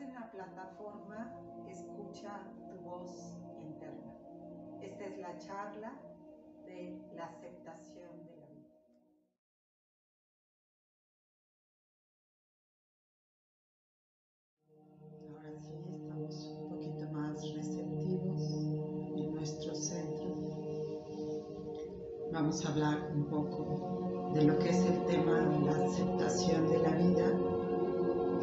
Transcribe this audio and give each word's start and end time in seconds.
En 0.00 0.14
la 0.14 0.30
plataforma 0.30 1.32
Escucha 1.68 2.40
tu 2.68 2.76
voz 2.78 3.36
interna. 3.60 4.14
Esta 4.80 5.04
es 5.04 5.18
la 5.18 5.36
charla 5.38 5.92
de 6.64 6.98
la 7.14 7.26
aceptación 7.26 8.17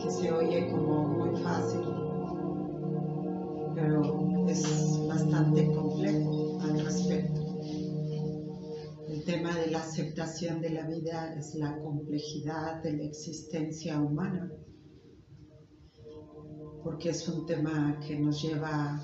se 0.10 0.32
oye 0.32 0.70
como 0.70 1.08
muy 1.08 1.42
fácil, 1.42 1.82
pero 3.74 4.48
es 4.48 4.64
bastante 5.08 5.66
complejo 5.74 6.60
al 6.62 6.80
respecto. 6.80 7.42
El 9.08 9.24
tema 9.24 9.56
de 9.56 9.72
la 9.72 9.80
aceptación 9.80 10.62
de 10.62 10.70
la 10.70 10.88
vida 10.88 11.34
es 11.36 11.56
la 11.56 11.80
complejidad 11.80 12.84
de 12.84 12.94
la 12.94 13.04
existencia 13.04 14.00
humana, 14.00 14.52
porque 16.84 17.10
es 17.10 17.28
un 17.28 17.46
tema 17.46 18.00
que 18.06 18.20
nos 18.20 18.42
lleva 18.42 19.02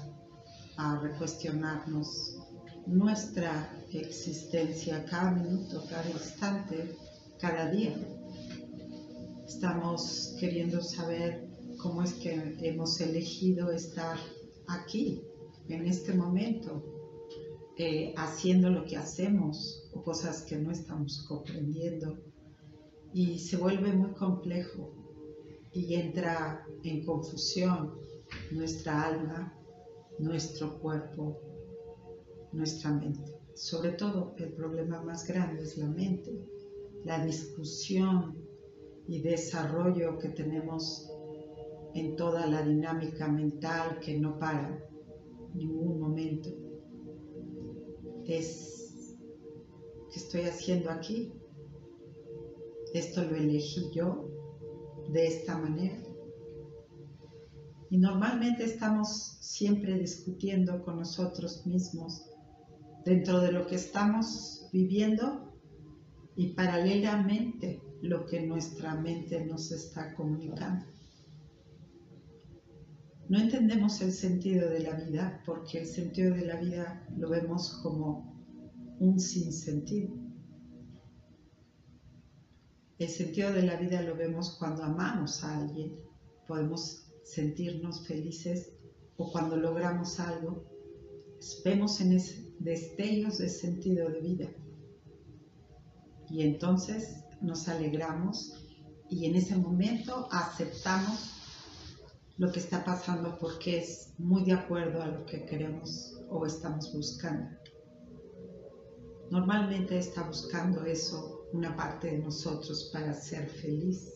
a 0.77 0.99
recuestionarnos 0.99 2.37
nuestra 2.85 3.73
existencia 3.91 5.03
cada 5.05 5.31
minuto, 5.31 5.83
cada 5.89 6.09
instante, 6.09 6.95
cada 7.39 7.69
día 7.69 7.95
estamos 9.55 10.33
queriendo 10.39 10.81
saber 10.81 11.45
cómo 11.77 12.03
es 12.03 12.13
que 12.13 12.55
hemos 12.61 13.01
elegido 13.01 13.71
estar 13.71 14.17
aquí, 14.67 15.21
en 15.67 15.85
este 15.87 16.13
momento, 16.13 16.81
eh, 17.77 18.13
haciendo 18.15 18.69
lo 18.69 18.85
que 18.85 18.95
hacemos 18.95 19.89
o 19.93 20.01
cosas 20.03 20.43
que 20.43 20.57
no 20.57 20.71
estamos 20.71 21.25
comprendiendo. 21.27 22.17
Y 23.13 23.39
se 23.39 23.57
vuelve 23.57 23.91
muy 23.91 24.11
complejo 24.11 24.93
y 25.73 25.95
entra 25.95 26.65
en 26.83 27.03
confusión 27.05 27.95
nuestra 28.51 29.03
alma, 29.03 29.53
nuestro 30.17 30.79
cuerpo, 30.79 31.41
nuestra 32.53 32.91
mente. 32.91 33.37
Sobre 33.53 33.91
todo 33.91 34.33
el 34.37 34.53
problema 34.53 35.01
más 35.01 35.27
grande 35.27 35.63
es 35.63 35.77
la 35.77 35.87
mente, 35.87 36.31
la 37.03 37.25
discusión 37.25 38.40
y 39.07 39.21
desarrollo 39.21 40.17
que 40.17 40.29
tenemos 40.29 41.11
en 41.93 42.15
toda 42.15 42.47
la 42.47 42.61
dinámica 42.61 43.27
mental 43.27 43.99
que 43.99 44.19
no 44.19 44.39
para 44.39 44.81
ningún 45.53 45.99
momento. 45.99 46.49
Es, 48.25 49.17
¿qué 50.11 50.19
estoy 50.19 50.41
haciendo 50.41 50.89
aquí? 50.89 51.33
Esto 52.93 53.23
lo 53.23 53.35
elegí 53.35 53.89
yo 53.93 54.29
de 55.09 55.27
esta 55.27 55.57
manera. 55.57 56.01
Y 57.89 57.97
normalmente 57.97 58.63
estamos 58.63 59.37
siempre 59.41 59.97
discutiendo 59.97 60.83
con 60.83 60.99
nosotros 60.99 61.65
mismos 61.65 62.25
dentro 63.03 63.41
de 63.41 63.51
lo 63.51 63.67
que 63.67 63.75
estamos 63.75 64.69
viviendo 64.71 65.53
y 66.37 66.53
paralelamente 66.53 67.81
lo 68.01 68.25
que 68.25 68.41
nuestra 68.41 68.95
mente 68.95 69.45
nos 69.45 69.71
está 69.71 70.13
comunicando. 70.15 70.85
No 73.29 73.39
entendemos 73.39 74.01
el 74.01 74.11
sentido 74.11 74.69
de 74.69 74.79
la 74.79 74.93
vida 74.93 75.41
porque 75.45 75.79
el 75.79 75.87
sentido 75.87 76.35
de 76.35 76.45
la 76.45 76.57
vida 76.57 77.07
lo 77.15 77.29
vemos 77.29 77.79
como 77.81 78.35
un 78.99 79.19
sinsentido. 79.19 80.09
El 82.99 83.09
sentido 83.09 83.53
de 83.53 83.63
la 83.63 83.77
vida 83.77 84.01
lo 84.01 84.15
vemos 84.15 84.57
cuando 84.59 84.83
amamos 84.83 85.43
a 85.43 85.59
alguien, 85.59 85.95
podemos 86.47 87.07
sentirnos 87.23 88.05
felices 88.05 88.73
o 89.17 89.31
cuando 89.31 89.55
logramos 89.55 90.19
algo, 90.19 90.65
vemos 91.63 92.01
en 92.01 92.13
ese 92.13 92.53
destellos 92.59 93.37
de 93.37 93.49
sentido 93.49 94.09
de 94.09 94.21
vida. 94.21 94.49
Y 96.29 96.43
entonces 96.43 97.20
nos 97.41 97.67
alegramos 97.67 98.53
y 99.09 99.25
en 99.25 99.35
ese 99.35 99.55
momento 99.55 100.27
aceptamos 100.31 101.41
lo 102.37 102.51
que 102.51 102.59
está 102.59 102.83
pasando 102.83 103.37
porque 103.39 103.79
es 103.79 104.13
muy 104.17 104.43
de 104.45 104.53
acuerdo 104.53 105.01
a 105.01 105.07
lo 105.07 105.25
que 105.25 105.45
queremos 105.45 106.17
o 106.29 106.45
estamos 106.45 106.93
buscando. 106.93 107.49
Normalmente 109.29 109.97
está 109.97 110.23
buscando 110.23 110.83
eso 110.85 111.47
una 111.53 111.75
parte 111.75 112.11
de 112.11 112.19
nosotros 112.19 112.89
para 112.93 113.13
ser 113.13 113.47
feliz. 113.47 114.11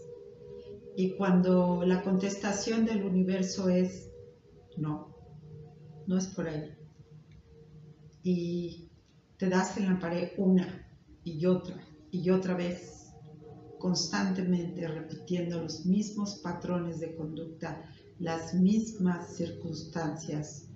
Y 0.95 1.15
cuando 1.17 1.83
la 1.85 2.01
contestación 2.01 2.85
del 2.85 3.03
universo 3.03 3.69
es 3.69 4.09
no, 4.77 5.15
no 6.07 6.17
es 6.17 6.27
por 6.27 6.47
ahí. 6.47 6.73
Y 8.23 8.89
te 9.37 9.49
das 9.49 9.77
en 9.77 9.93
la 9.93 9.99
pared 9.99 10.31
una 10.37 10.87
y 11.23 11.45
otra 11.45 11.75
y 12.11 12.29
otra 12.29 12.55
vez 12.55 13.04
constantemente 13.85 14.87
repitiendo 14.87 15.61
los 15.61 15.85
mismos 15.85 16.39
patrones 16.39 16.99
de 16.99 17.13
conducta, 17.13 17.87
las 18.17 18.55
mismas 18.55 19.35
circunstancias, 19.35 20.71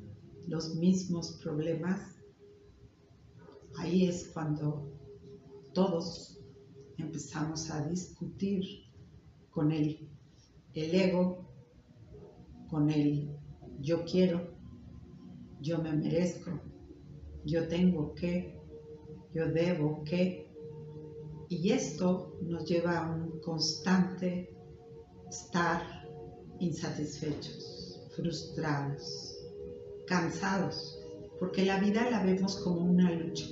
los 0.48 0.76
mismos 0.76 1.40
problemas, 1.42 2.20
ahí 3.80 4.06
es 4.06 4.30
cuando 4.32 4.94
todos 5.74 6.40
empezamos 7.00 7.72
a 7.72 7.84
discutir 7.88 8.64
con 9.50 9.72
el, 9.72 10.08
el 10.76 10.94
ego, 10.94 11.50
con 12.70 12.92
el 12.92 13.36
yo 13.80 14.06
quiero, 14.06 14.54
yo 15.60 15.80
me 15.80 15.94
merezco, 15.94 16.62
yo 17.44 17.68
tengo 17.68 18.14
que, 18.14 18.56
yo 19.34 19.48
debo 19.52 20.04
que, 20.04 20.49
y 21.50 21.72
esto 21.72 22.38
nos 22.44 22.64
lleva 22.66 23.00
a 23.00 23.12
un 23.12 23.42
constante 23.42 24.56
estar 25.28 25.82
insatisfechos, 26.60 28.08
frustrados, 28.16 29.36
cansados, 30.06 31.00
porque 31.40 31.66
la 31.66 31.80
vida 31.80 32.08
la 32.12 32.24
vemos 32.24 32.58
como 32.58 32.82
una 32.82 33.12
lucha. 33.12 33.48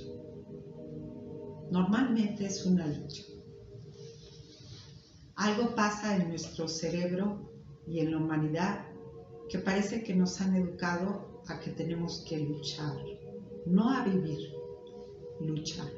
Normalmente 1.72 2.46
es 2.46 2.64
una 2.64 2.86
lucha. 2.86 3.24
Algo 5.34 5.74
pasa 5.74 6.16
en 6.16 6.28
nuestro 6.28 6.68
cerebro 6.68 7.50
y 7.86 7.98
en 8.00 8.12
la 8.12 8.18
humanidad 8.18 8.86
que 9.48 9.58
parece 9.58 10.04
que 10.04 10.14
nos 10.14 10.40
han 10.40 10.54
educado 10.54 11.42
a 11.48 11.58
que 11.58 11.72
tenemos 11.72 12.24
que 12.28 12.38
luchar, 12.38 12.96
no 13.66 13.90
a 13.90 14.04
vivir, 14.04 14.52
luchar. 15.40 15.97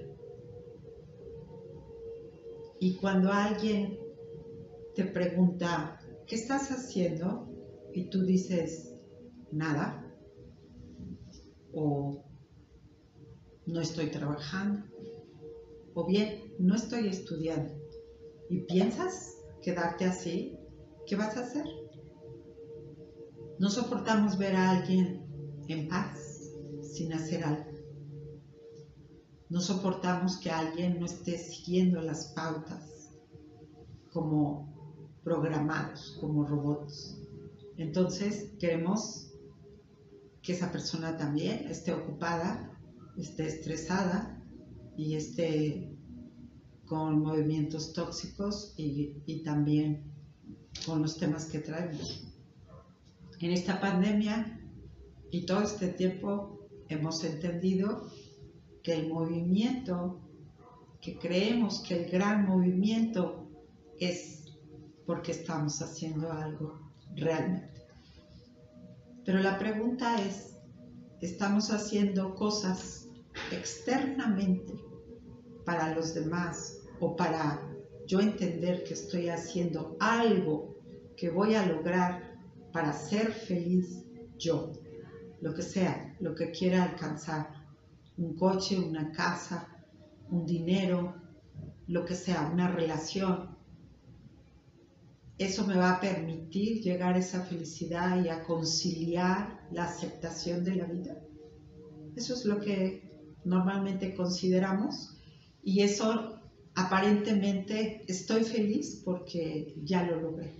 Y 2.80 2.96
cuando 2.96 3.30
alguien 3.30 3.98
te 4.94 5.04
pregunta, 5.04 6.00
¿qué 6.26 6.34
estás 6.34 6.70
haciendo? 6.70 7.46
Y 7.92 8.08
tú 8.08 8.24
dices, 8.24 8.94
nada. 9.52 10.10
O 11.74 12.24
no 13.66 13.80
estoy 13.82 14.10
trabajando. 14.10 14.86
O 15.92 16.06
bien, 16.06 16.54
no 16.58 16.74
estoy 16.74 17.08
estudiando. 17.08 17.74
¿Y 18.48 18.60
piensas 18.62 19.36
quedarte 19.62 20.06
así? 20.06 20.56
¿Qué 21.06 21.16
vas 21.16 21.36
a 21.36 21.40
hacer? 21.40 21.66
No 23.58 23.68
soportamos 23.68 24.38
ver 24.38 24.56
a 24.56 24.70
alguien 24.70 25.26
en 25.68 25.86
paz 25.86 26.50
sin 26.80 27.12
hacer 27.12 27.44
algo. 27.44 27.69
No 29.50 29.60
soportamos 29.60 30.38
que 30.38 30.50
alguien 30.50 31.00
no 31.00 31.06
esté 31.06 31.36
siguiendo 31.36 32.00
las 32.00 32.26
pautas 32.36 33.10
como 34.12 34.70
programados, 35.24 36.16
como 36.20 36.46
robots. 36.46 37.18
Entonces 37.76 38.52
queremos 38.60 39.32
que 40.40 40.52
esa 40.52 40.70
persona 40.70 41.16
también 41.16 41.66
esté 41.68 41.92
ocupada, 41.92 42.78
esté 43.16 43.48
estresada 43.48 44.40
y 44.96 45.16
esté 45.16 45.98
con 46.86 47.20
movimientos 47.20 47.92
tóxicos 47.92 48.72
y, 48.76 49.20
y 49.26 49.42
también 49.42 50.12
con 50.86 51.02
los 51.02 51.16
temas 51.18 51.46
que 51.46 51.58
traemos. 51.58 52.24
En 53.40 53.50
esta 53.50 53.80
pandemia 53.80 54.60
y 55.32 55.44
todo 55.44 55.62
este 55.62 55.88
tiempo 55.88 56.68
hemos 56.88 57.24
entendido 57.24 58.10
que 58.82 58.94
el 58.94 59.08
movimiento, 59.08 60.20
que 61.00 61.18
creemos 61.18 61.80
que 61.80 62.04
el 62.04 62.10
gran 62.10 62.46
movimiento 62.46 63.48
es 63.98 64.44
porque 65.06 65.32
estamos 65.32 65.82
haciendo 65.82 66.32
algo 66.32 66.80
realmente. 67.14 67.82
Pero 69.24 69.40
la 69.40 69.58
pregunta 69.58 70.20
es, 70.22 70.56
¿estamos 71.20 71.70
haciendo 71.70 72.34
cosas 72.34 73.08
externamente 73.52 74.72
para 75.64 75.94
los 75.94 76.14
demás 76.14 76.80
o 77.00 77.16
para 77.16 77.60
yo 78.06 78.20
entender 78.20 78.82
que 78.84 78.94
estoy 78.94 79.28
haciendo 79.28 79.96
algo 80.00 80.76
que 81.16 81.30
voy 81.30 81.54
a 81.54 81.66
lograr 81.66 82.38
para 82.72 82.92
ser 82.92 83.32
feliz 83.32 84.04
yo? 84.38 84.72
Lo 85.40 85.54
que 85.54 85.62
sea, 85.62 86.16
lo 86.20 86.34
que 86.34 86.50
quiera 86.50 86.84
alcanzar. 86.84 87.59
Un 88.20 88.36
coche, 88.36 88.78
una 88.78 89.10
casa, 89.10 89.68
un 90.30 90.46
dinero, 90.46 91.14
lo 91.88 92.04
que 92.04 92.14
sea, 92.14 92.48
una 92.52 92.68
relación, 92.68 93.58
eso 95.40 95.66
me 95.66 95.74
va 95.74 95.92
a 95.92 96.00
permitir 96.00 96.82
llegar 96.82 97.14
a 97.14 97.18
esa 97.18 97.42
felicidad 97.42 98.22
y 98.22 98.28
a 98.28 98.44
conciliar 98.44 99.66
la 99.72 99.84
aceptación 99.84 100.64
de 100.64 100.74
la 100.74 100.84
vida. 100.84 101.16
Eso 102.14 102.34
es 102.34 102.44
lo 102.44 102.60
que 102.60 103.10
normalmente 103.46 104.14
consideramos 104.14 105.16
y 105.62 105.80
eso 105.80 106.38
aparentemente 106.74 108.04
estoy 108.06 108.44
feliz 108.44 109.00
porque 109.02 109.74
ya 109.82 110.02
lo 110.02 110.20
logré. 110.20 110.52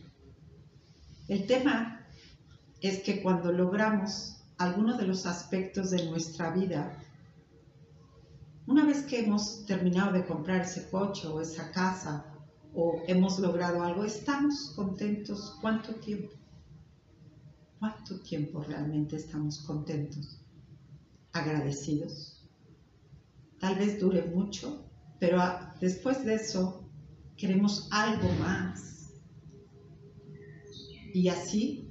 El 1.29 1.47
tema 1.47 2.07
es 2.81 3.03
que 3.03 3.21
cuando 3.21 3.53
logramos 3.53 4.43
algunos 4.57 4.97
de 4.97 5.07
los 5.07 5.27
aspectos 5.27 5.91
de 5.91 6.07
nuestra 6.07 6.53
vida, 6.53 7.00
una 8.67 8.85
vez 8.85 9.03
que 9.05 9.21
hemos 9.21 9.65
terminado 9.67 10.13
de 10.13 10.25
comprar 10.25 10.63
ese 10.63 10.89
coche 10.91 11.27
o 11.27 11.41
esa 11.41 11.71
casa 11.73 12.25
o 12.75 13.03
hemos 13.07 13.39
logrado 13.39 13.83
algo, 13.83 14.05
estamos 14.05 14.73
contentos. 14.77 15.57
¿Cuánto 15.61 15.95
tiempo? 15.97 16.35
¿Cuánto 17.79 18.21
tiempo 18.21 18.63
realmente 18.63 19.17
estamos 19.17 19.59
contentos? 19.61 20.41
Agradecidos. 21.33 22.49
Tal 23.59 23.77
vez 23.77 23.99
dure 23.99 24.23
mucho, 24.23 24.85
pero 25.19 25.41
después 25.81 26.25
de 26.25 26.35
eso 26.35 26.89
queremos 27.37 27.89
algo 27.91 28.29
más. 28.41 29.13
Y 31.13 31.29
así 31.29 31.91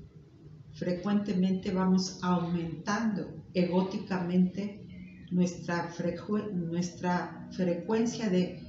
frecuentemente 0.74 1.72
vamos 1.74 2.20
aumentando 2.24 3.44
egóticamente 3.54 4.89
nuestra, 5.32 5.94
nuestra 6.54 7.50
frecuencia 7.52 8.30
de 8.30 8.64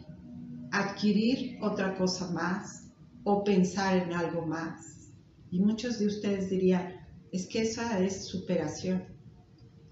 adquirir 0.71 1.59
otra 1.63 1.97
cosa 1.97 2.31
más 2.31 2.91
o 3.25 3.43
pensar 3.45 3.97
en 3.97 4.13
algo 4.13 4.47
más. 4.47 5.11
Y 5.51 5.61
muchos 5.61 5.99
de 5.99 6.07
ustedes 6.07 6.51
dirían, 6.51 6.95
es 7.33 7.47
que 7.47 7.63
esa 7.63 7.99
es 7.99 8.27
superación. 8.27 9.05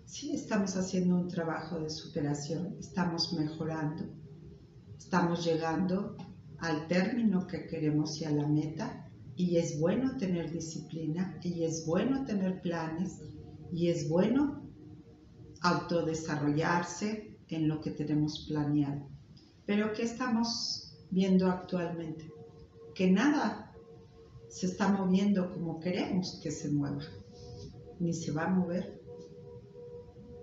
Sí, 0.05 0.33
estamos 0.33 0.77
haciendo 0.77 1.17
un 1.17 1.29
trabajo 1.29 1.81
de 1.81 1.91
superación, 1.91 2.77
estamos 2.79 3.33
mejorando, 3.35 4.05
estamos 4.97 5.45
llegando 5.45 6.17
al 6.59 6.87
término 6.89 7.47
que 7.47 7.67
queremos 7.67 8.21
y 8.21 8.25
a 8.25 8.31
la 8.31 8.47
meta. 8.47 9.05
Y 9.37 9.57
es 9.57 9.79
bueno 9.79 10.17
tener 10.17 10.51
disciplina, 10.51 11.39
y 11.45 11.63
es 11.63 11.87
bueno 11.87 12.25
tener 12.25 12.61
planes, 12.61 13.21
y 13.73 13.89
es 13.89 14.09
bueno 14.09 14.68
autodesarrollarse 15.63 17.39
en 17.49 17.69
lo 17.69 17.81
que 17.81 17.91
tenemos 17.91 18.47
planeado. 18.49 19.09
Pero 19.67 19.93
¿qué 19.93 20.03
estamos 20.03 20.95
viendo 21.11 21.47
actualmente? 21.47 22.31
Que 22.95 23.11
nada 23.11 23.75
se 24.49 24.67
está 24.67 24.89
moviendo 24.89 25.53
como 25.53 25.79
queremos 25.79 26.41
que 26.43 26.51
se 26.51 26.71
mueva, 26.71 27.05
ni 28.01 28.13
se 28.13 28.33
va 28.33 28.45
a 28.45 28.51
mover. 28.51 29.01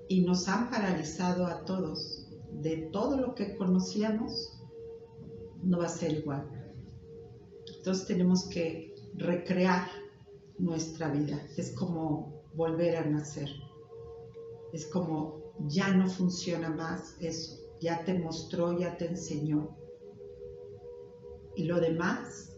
Y 0.08 0.22
nos 0.22 0.48
han 0.48 0.70
paralizado 0.70 1.48
a 1.48 1.66
todos. 1.66 2.22
De 2.52 2.90
todo 2.94 3.18
lo 3.18 3.36
que 3.36 3.56
conocíamos, 3.58 4.62
no 5.64 5.80
va 5.80 5.88
a 5.88 5.90
ser 5.90 6.14
igual. 6.14 6.48
Entonces 7.78 8.08
tenemos 8.08 8.48
que 8.48 8.96
recrear 9.16 9.88
nuestra 10.58 11.10
vida. 11.10 11.42
Es 11.58 11.72
como 11.72 12.44
volver 12.54 12.98
a 12.98 13.06
nacer. 13.06 13.50
Es 14.76 14.86
como 14.88 15.54
ya 15.68 15.94
no 15.94 16.10
funciona 16.10 16.70
más 16.70 17.16
eso 17.22 17.66
ya 17.80 18.04
te 18.04 18.18
mostró, 18.18 18.78
ya 18.78 18.98
te 18.98 19.06
enseñó. 19.06 19.78
Y 21.56 21.66
lo 21.66 21.80
demás 21.80 22.52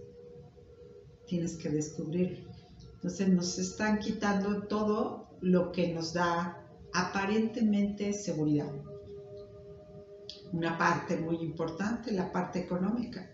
tienes 1.27 1.57
que 1.57 1.69
descubrirlo. 1.69 2.49
Entonces 2.93 3.29
nos 3.29 3.59
están 3.59 3.99
quitando 3.99 4.63
todo 4.63 5.37
lo 5.41 5.71
que 5.71 5.93
nos 5.93 6.13
da 6.13 6.65
aparentemente 6.93 8.13
seguridad. 8.13 8.71
Una 10.53 10.77
parte 10.77 11.17
muy 11.17 11.37
importante, 11.37 12.11
la 12.11 12.31
parte 12.31 12.59
económica. 12.59 13.29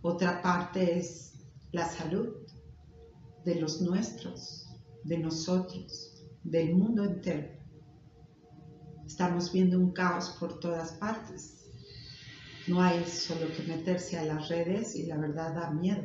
Otra 0.00 0.40
parte 0.40 0.96
es 0.98 1.32
la 1.72 1.86
salud 1.88 2.36
de 3.44 3.56
los 3.56 3.82
nuestros, 3.82 4.68
de 5.02 5.18
nosotros, 5.18 6.15
del 6.50 6.76
mundo 6.76 7.04
entero. 7.04 7.48
Estamos 9.04 9.52
viendo 9.52 9.78
un 9.78 9.92
caos 9.92 10.36
por 10.38 10.60
todas 10.60 10.92
partes. 10.92 11.64
No 12.68 12.80
hay 12.80 13.04
solo 13.04 13.46
que 13.54 13.64
meterse 13.64 14.16
a 14.18 14.24
las 14.24 14.48
redes 14.48 14.94
y 14.94 15.06
la 15.06 15.16
verdad 15.16 15.54
da 15.54 15.70
miedo, 15.70 16.04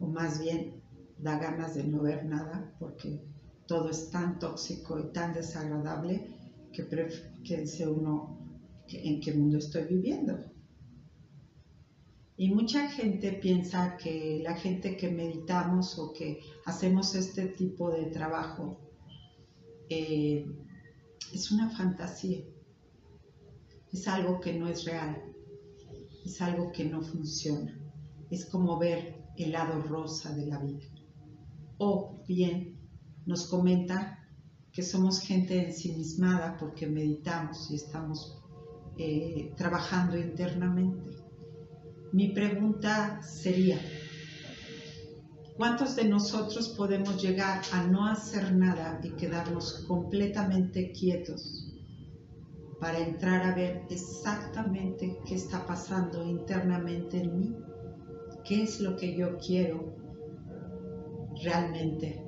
o 0.00 0.06
más 0.06 0.40
bien 0.40 0.82
da 1.18 1.38
ganas 1.38 1.74
de 1.74 1.84
no 1.84 2.02
ver 2.02 2.24
nada 2.24 2.74
porque 2.78 3.24
todo 3.66 3.90
es 3.90 4.10
tan 4.10 4.38
tóxico 4.38 4.98
y 4.98 5.12
tan 5.12 5.32
desagradable 5.32 6.36
que, 6.72 6.86
que 7.44 7.86
uno 7.86 8.38
en 8.88 9.20
qué 9.20 9.34
mundo 9.34 9.58
estoy 9.58 9.84
viviendo. 9.84 10.38
Y 12.36 12.52
mucha 12.52 12.88
gente 12.88 13.32
piensa 13.34 13.96
que 13.96 14.40
la 14.42 14.56
gente 14.56 14.96
que 14.96 15.10
meditamos 15.10 15.96
o 15.98 16.12
que 16.12 16.40
hacemos 16.66 17.14
este 17.14 17.46
tipo 17.46 17.90
de 17.92 18.06
trabajo 18.06 18.83
eh, 19.88 20.46
es 21.32 21.50
una 21.50 21.70
fantasía, 21.70 22.44
es 23.92 24.08
algo 24.08 24.40
que 24.40 24.52
no 24.52 24.68
es 24.68 24.84
real, 24.84 25.22
es 26.24 26.40
algo 26.40 26.72
que 26.72 26.84
no 26.84 27.02
funciona, 27.02 27.78
es 28.30 28.46
como 28.46 28.78
ver 28.78 29.22
el 29.36 29.52
lado 29.52 29.82
rosa 29.82 30.34
de 30.34 30.46
la 30.46 30.58
vida. 30.58 30.86
O 31.78 32.22
bien 32.26 32.78
nos 33.26 33.46
comenta 33.46 34.18
que 34.72 34.82
somos 34.82 35.20
gente 35.20 35.64
ensimismada 35.64 36.56
porque 36.58 36.86
meditamos 36.86 37.70
y 37.70 37.76
estamos 37.76 38.42
eh, 38.98 39.52
trabajando 39.56 40.16
internamente. 40.18 41.10
Mi 42.12 42.28
pregunta 42.28 43.22
sería, 43.22 43.80
¿Cuántos 45.56 45.94
de 45.94 46.06
nosotros 46.06 46.70
podemos 46.70 47.22
llegar 47.22 47.62
a 47.72 47.84
no 47.84 48.08
hacer 48.08 48.52
nada 48.56 48.98
y 49.04 49.10
quedarnos 49.10 49.84
completamente 49.86 50.90
quietos 50.90 51.70
para 52.80 52.98
entrar 52.98 53.44
a 53.44 53.54
ver 53.54 53.82
exactamente 53.88 55.16
qué 55.24 55.36
está 55.36 55.64
pasando 55.64 56.24
internamente 56.24 57.20
en 57.20 57.38
mí? 57.38 57.56
¿Qué 58.44 58.64
es 58.64 58.80
lo 58.80 58.96
que 58.96 59.16
yo 59.16 59.38
quiero 59.38 59.94
realmente? 61.44 62.20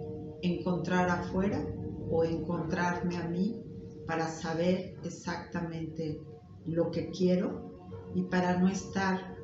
¿Encontrar 0.42 1.11
afuera 1.11 1.66
o 2.09 2.23
encontrarme 2.23 3.16
a 3.16 3.26
mí 3.26 3.61
para 4.06 4.28
saber 4.28 4.95
exactamente 5.02 6.21
lo 6.64 6.92
que 6.92 7.11
quiero 7.11 7.90
y 8.14 8.23
para 8.23 8.56
no 8.61 8.68
estar 8.68 9.36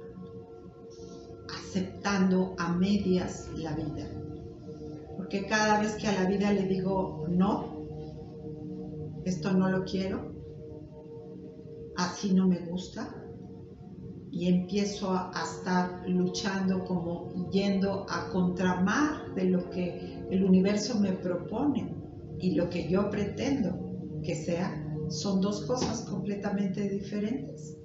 aceptando 1.73 2.55
a 2.59 2.75
medias 2.75 3.49
la 3.57 3.75
vida. 3.75 4.07
Porque 5.17 5.47
cada 5.47 5.81
vez 5.81 5.95
que 5.95 6.07
a 6.07 6.23
la 6.23 6.29
vida 6.29 6.52
le 6.52 6.67
digo 6.67 7.26
no, 7.31 7.87
esto 9.25 9.52
no 9.52 9.71
lo 9.71 9.83
quiero, 9.85 10.35
así 11.97 12.35
no 12.35 12.47
me 12.47 12.59
gusta, 12.67 13.14
y 14.31 14.49
empiezo 14.49 15.12
a, 15.12 15.31
estar 15.43 16.07
luchando 16.09 16.85
como 16.85 17.50
yendo 17.50 18.07
a 18.09 18.29
contramar 18.31 19.35
de 19.35 19.45
lo 19.45 19.71
que 19.71 20.23
el 20.31 20.45
universo 20.45 20.99
me 21.00 21.12
propone 21.12 21.95
y 22.38 22.55
lo 22.55 22.69
que 22.69 22.88
yo 22.88 23.09
pretendo 23.09 24.21
que 24.23 24.35
sea, 24.35 24.79
son 25.09 25.41
dos 25.41 25.64
cosas 25.67 26.02
completamente 26.02 26.88
diferentes. 26.88 27.79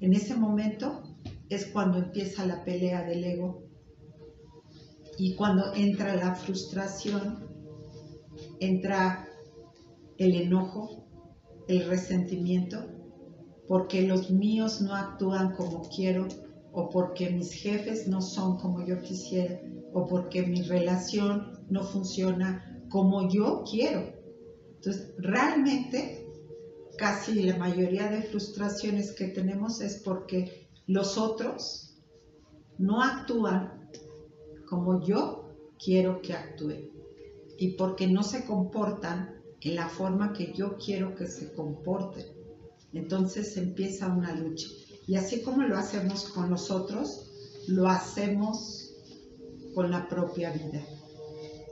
En 0.00 0.14
ese 0.14 0.34
momento 0.36 1.13
es 1.48 1.66
cuando 1.66 1.98
empieza 1.98 2.46
la 2.46 2.64
pelea 2.64 3.02
del 3.04 3.24
ego 3.24 3.64
y 5.18 5.34
cuando 5.34 5.74
entra 5.74 6.16
la 6.16 6.34
frustración, 6.34 7.48
entra 8.60 9.28
el 10.18 10.34
enojo, 10.34 11.06
el 11.68 11.86
resentimiento, 11.86 12.86
porque 13.68 14.02
los 14.02 14.30
míos 14.30 14.80
no 14.80 14.94
actúan 14.94 15.54
como 15.54 15.82
quiero 15.88 16.28
o 16.72 16.90
porque 16.90 17.30
mis 17.30 17.52
jefes 17.52 18.08
no 18.08 18.20
son 18.20 18.58
como 18.58 18.84
yo 18.84 19.00
quisiera 19.00 19.60
o 19.92 20.06
porque 20.06 20.42
mi 20.42 20.62
relación 20.62 21.64
no 21.70 21.84
funciona 21.84 22.82
como 22.90 23.28
yo 23.30 23.62
quiero. 23.70 24.12
Entonces, 24.74 25.14
realmente, 25.18 26.26
casi 26.98 27.42
la 27.42 27.56
mayoría 27.56 28.10
de 28.10 28.22
frustraciones 28.22 29.12
que 29.12 29.28
tenemos 29.28 29.80
es 29.80 30.02
porque 30.04 30.63
los 30.86 31.16
otros 31.16 31.96
no 32.78 33.02
actúan 33.02 33.90
como 34.66 35.04
yo 35.04 35.48
quiero 35.82 36.20
que 36.20 36.32
actúen 36.34 36.90
y 37.58 37.70
porque 37.76 38.06
no 38.06 38.22
se 38.22 38.44
comportan 38.44 39.40
en 39.60 39.76
la 39.76 39.88
forma 39.88 40.32
que 40.32 40.52
yo 40.52 40.76
quiero 40.76 41.14
que 41.14 41.26
se 41.26 41.52
comporten. 41.52 42.26
Entonces 42.92 43.56
empieza 43.56 44.08
una 44.08 44.34
lucha. 44.34 44.68
Y 45.06 45.16
así 45.16 45.42
como 45.42 45.62
lo 45.62 45.76
hacemos 45.76 46.24
con 46.30 46.50
nosotros, 46.50 47.30
lo 47.66 47.88
hacemos 47.88 48.92
con 49.74 49.90
la 49.90 50.08
propia 50.08 50.52
vida. 50.52 50.84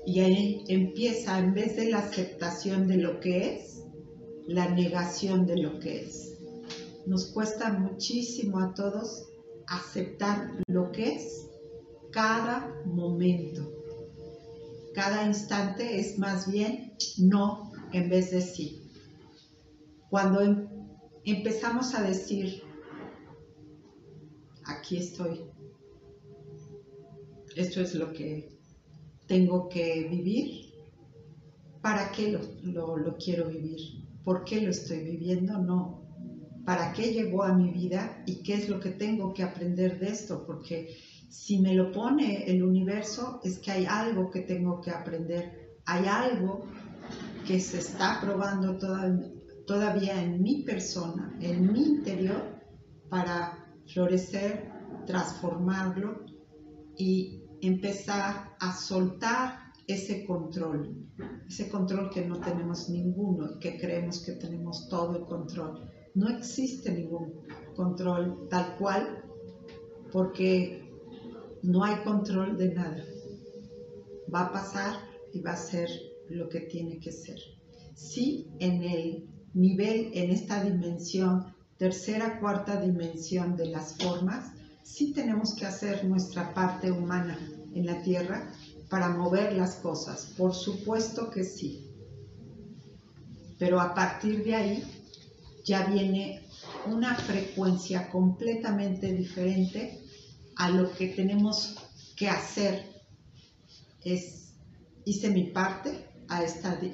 Y 0.06 0.20
ahí 0.20 0.64
empieza, 0.68 1.38
en 1.38 1.54
vez 1.54 1.76
de 1.76 1.90
la 1.90 1.98
aceptación 1.98 2.88
de 2.88 2.96
lo 2.96 3.20
que 3.20 3.54
es, 3.54 3.82
la 4.46 4.68
negación 4.68 5.46
de 5.46 5.56
lo 5.58 5.78
que 5.78 6.02
es. 6.02 6.31
Nos 7.06 7.26
cuesta 7.26 7.72
muchísimo 7.72 8.60
a 8.60 8.74
todos 8.74 9.28
aceptar 9.66 10.62
lo 10.66 10.92
que 10.92 11.16
es 11.16 11.48
cada 12.10 12.74
momento. 12.84 13.70
Cada 14.94 15.26
instante 15.26 15.98
es 15.98 16.18
más 16.18 16.50
bien 16.50 16.92
no 17.18 17.72
en 17.92 18.08
vez 18.08 18.30
de 18.30 18.40
sí. 18.40 18.82
Cuando 20.10 20.42
em, 20.42 20.68
empezamos 21.24 21.94
a 21.94 22.02
decir, 22.02 22.62
aquí 24.64 24.98
estoy, 24.98 25.46
esto 27.56 27.80
es 27.80 27.94
lo 27.94 28.12
que 28.12 28.58
tengo 29.26 29.68
que 29.68 30.06
vivir, 30.10 30.74
¿para 31.80 32.12
qué 32.12 32.32
lo, 32.62 32.96
lo, 32.98 33.16
quiero 33.16 33.48
vivir? 33.48 33.80
¿Por 34.24 34.44
qué 34.44 34.60
lo 34.60 34.70
estoy 34.70 35.00
viviendo? 35.00 35.58
No. 35.58 36.01
¿Para 36.64 36.92
qué 36.92 37.12
llegó 37.12 37.42
a 37.42 37.54
mi 37.54 37.72
vida 37.72 38.22
y 38.26 38.42
qué 38.42 38.54
es 38.54 38.68
lo 38.68 38.78
que 38.78 38.90
tengo 38.90 39.32
que 39.34 39.42
aprender 39.42 39.98
de 39.98 40.10
esto? 40.10 40.44
Porque 40.46 40.96
si 41.28 41.60
me 41.60 41.74
lo 41.74 41.90
pone 41.90 42.44
el 42.44 42.62
universo 42.62 43.40
es 43.42 43.58
que 43.58 43.72
hay 43.72 43.86
algo 43.86 44.30
que 44.30 44.40
tengo 44.40 44.80
que 44.80 44.90
aprender, 44.90 45.78
hay 45.86 46.06
algo 46.06 46.66
que 47.46 47.58
se 47.58 47.78
está 47.78 48.20
probando 48.20 48.78
todavía 49.66 50.22
en 50.22 50.42
mi 50.42 50.62
persona, 50.62 51.36
en 51.40 51.72
mi 51.72 51.82
interior, 51.82 52.60
para 53.08 53.66
florecer, 53.86 54.70
transformarlo 55.06 56.24
y 56.96 57.42
empezar 57.60 58.54
a 58.60 58.72
soltar 58.72 59.72
ese 59.86 60.24
control, 60.24 61.08
ese 61.48 61.68
control 61.68 62.10
que 62.10 62.24
no 62.24 62.40
tenemos 62.40 62.88
ninguno, 62.88 63.58
que 63.58 63.78
creemos 63.78 64.24
que 64.24 64.32
tenemos 64.32 64.88
todo 64.88 65.16
el 65.16 65.24
control. 65.24 65.90
No 66.14 66.28
existe 66.28 66.92
ningún 66.92 67.40
control 67.74 68.48
tal 68.50 68.76
cual 68.76 69.24
porque 70.12 70.90
no 71.62 71.84
hay 71.84 71.96
control 72.04 72.58
de 72.58 72.74
nada. 72.74 73.04
Va 74.32 74.46
a 74.46 74.52
pasar 74.52 74.96
y 75.32 75.40
va 75.40 75.52
a 75.52 75.56
ser 75.56 75.88
lo 76.28 76.48
que 76.48 76.60
tiene 76.60 76.98
que 76.98 77.12
ser. 77.12 77.38
Sí, 77.94 78.48
en 78.58 78.82
el 78.82 79.28
nivel, 79.54 80.10
en 80.14 80.30
esta 80.30 80.62
dimensión, 80.62 81.54
tercera, 81.78 82.40
cuarta 82.40 82.80
dimensión 82.80 83.56
de 83.56 83.66
las 83.66 83.96
formas, 83.96 84.52
sí 84.82 85.12
tenemos 85.12 85.54
que 85.54 85.66
hacer 85.66 86.04
nuestra 86.04 86.52
parte 86.52 86.90
humana 86.90 87.38
en 87.74 87.86
la 87.86 88.02
Tierra 88.02 88.52
para 88.90 89.08
mover 89.08 89.54
las 89.54 89.76
cosas. 89.76 90.34
Por 90.36 90.54
supuesto 90.54 91.30
que 91.30 91.44
sí. 91.44 91.88
Pero 93.58 93.80
a 93.80 93.94
partir 93.94 94.44
de 94.44 94.54
ahí 94.54 94.84
ya 95.64 95.86
viene 95.86 96.42
una 96.86 97.14
frecuencia 97.14 98.10
completamente 98.10 99.12
diferente 99.12 100.00
a 100.56 100.70
lo 100.70 100.92
que 100.92 101.08
tenemos 101.08 101.76
que 102.16 102.28
hacer. 102.28 102.84
Es, 104.04 104.54
hice 105.04 105.30
mi 105.30 105.44
parte, 105.44 106.08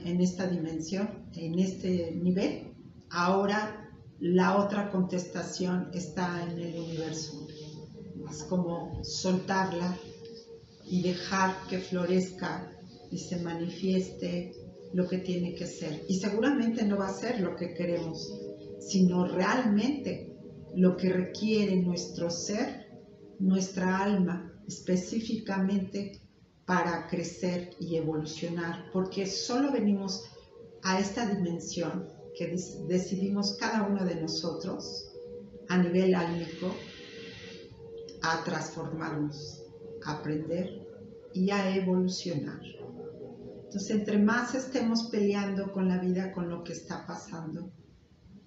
en 0.04 0.20
esta 0.20 0.46
dimensión, 0.46 1.30
en 1.34 1.58
este 1.58 2.12
nivel, 2.12 2.74
ahora 3.10 3.88
la 4.20 4.56
otra 4.56 4.90
contestación 4.90 5.90
está 5.94 6.42
en 6.42 6.58
el 6.58 6.78
universo. 6.78 7.46
Es 8.30 8.42
como 8.44 9.02
soltarla 9.04 9.96
y 10.84 11.02
dejar 11.02 11.54
que 11.68 11.78
florezca 11.78 12.72
y 13.10 13.18
se 13.18 13.38
manifieste 13.40 14.52
lo 14.92 15.08
que 15.08 15.18
tiene 15.18 15.54
que 15.54 15.66
ser. 15.66 16.04
Y 16.08 16.18
seguramente 16.18 16.84
no 16.84 16.98
va 16.98 17.08
a 17.08 17.14
ser 17.14 17.40
lo 17.40 17.54
que 17.56 17.74
queremos, 17.74 18.32
sino 18.78 19.26
realmente 19.26 20.36
lo 20.74 20.96
que 20.96 21.10
requiere 21.10 21.76
nuestro 21.76 22.30
ser, 22.30 22.88
nuestra 23.38 23.98
alma, 23.98 24.52
específicamente 24.66 26.20
para 26.66 27.06
crecer 27.06 27.70
y 27.80 27.96
evolucionar, 27.96 28.90
porque 28.92 29.26
solo 29.26 29.72
venimos 29.72 30.24
a 30.82 31.00
esta 31.00 31.26
dimensión 31.26 32.08
que 32.36 32.54
decidimos 32.86 33.56
cada 33.58 33.84
uno 33.84 34.04
de 34.04 34.20
nosotros 34.20 35.10
a 35.68 35.78
nivel 35.78 36.14
álmico 36.14 36.74
a 38.22 38.44
transformarnos, 38.44 39.64
a 40.04 40.18
aprender 40.18 40.86
y 41.32 41.50
a 41.50 41.74
evolucionar. 41.76 42.60
Entonces, 43.64 43.90
entre 43.90 44.18
más 44.18 44.54
estemos 44.54 45.04
peleando 45.10 45.72
con 45.72 45.88
la 45.88 45.98
vida, 45.98 46.32
con 46.32 46.48
lo 46.48 46.64
que 46.64 46.72
está 46.72 47.06
pasando, 47.06 47.72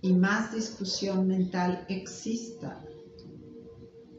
y 0.01 0.13
más 0.13 0.53
discusión 0.53 1.27
mental 1.27 1.86
exista 1.89 2.84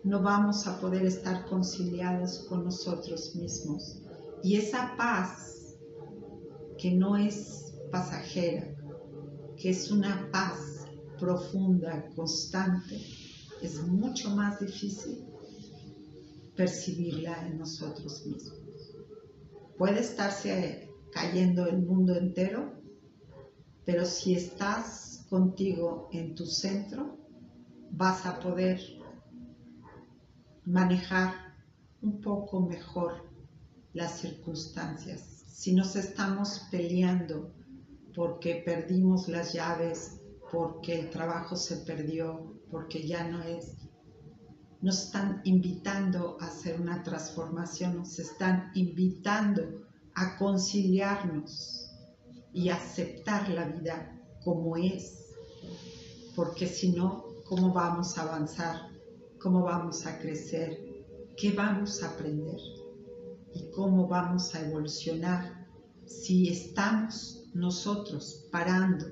no 0.05 0.21
vamos 0.21 0.67
a 0.67 0.81
poder 0.81 1.05
estar 1.07 1.47
conciliados 1.47 2.47
con 2.49 2.65
nosotros 2.65 3.37
mismos. 3.37 4.01
Y 4.43 4.57
esa 4.57 4.97
paz, 4.97 5.77
que 6.77 6.93
no 6.93 7.17
es 7.17 7.75
pasajera, 7.91 8.75
que 9.57 9.71
es 9.71 9.91
una 9.91 10.29
paz 10.33 10.87
profunda, 11.19 12.09
constante, 12.17 13.01
es 13.61 13.87
mucho 13.87 14.31
más 14.31 14.59
difícil 14.59 15.25
percibirla 16.57 17.47
en 17.47 17.59
nosotros 17.59 18.27
mismos. 18.27 18.97
Puede 19.79 20.01
estarse 20.01 20.91
cayendo 21.13 21.67
el 21.67 21.83
mundo 21.83 22.17
entero, 22.17 22.73
pero 23.85 24.05
si 24.05 24.35
estás 24.35 25.12
contigo 25.33 26.11
en 26.13 26.35
tu 26.35 26.45
centro, 26.45 27.17
vas 27.91 28.27
a 28.27 28.39
poder 28.39 28.79
manejar 30.67 31.33
un 32.03 32.21
poco 32.21 32.61
mejor 32.61 33.31
las 33.95 34.21
circunstancias. 34.21 35.43
Si 35.47 35.75
nos 35.75 35.97
estamos 35.97 36.69
peleando 36.71 37.51
porque 38.15 38.57
perdimos 38.57 39.27
las 39.29 39.55
llaves, 39.55 40.21
porque 40.51 41.01
el 41.01 41.09
trabajo 41.09 41.57
se 41.57 41.79
perdió, 41.79 42.61
porque 42.71 43.09
ya 43.09 43.27
no 43.27 43.43
es, 43.43 43.73
nos 44.83 45.05
están 45.07 45.41
invitando 45.45 46.37
a 46.43 46.49
hacer 46.49 46.79
una 46.79 47.03
transformación, 47.03 47.97
nos 47.97 48.19
están 48.19 48.71
invitando 48.75 49.87
a 50.15 50.37
conciliarnos 50.37 51.91
y 52.53 52.69
aceptar 52.69 53.49
la 53.49 53.65
vida 53.65 54.19
como 54.45 54.77
es, 54.77 55.22
porque 56.35 56.67
si 56.67 56.93
no, 56.93 57.25
¿cómo 57.45 57.73
vamos 57.73 58.19
a 58.19 58.23
avanzar? 58.23 58.93
cómo 59.43 59.65
vamos 59.65 60.07
a 60.07 60.21
crecer, 60.21 60.79
qué 61.37 61.51
vamos 61.51 62.01
a 62.03 62.11
aprender 62.11 62.61
y 63.53 63.69
cómo 63.73 64.07
vamos 64.07 64.55
a 64.55 64.65
evolucionar 64.65 65.67
si 66.07 66.49
estamos 66.49 67.51
nosotros 67.53 68.47
parando, 68.53 69.07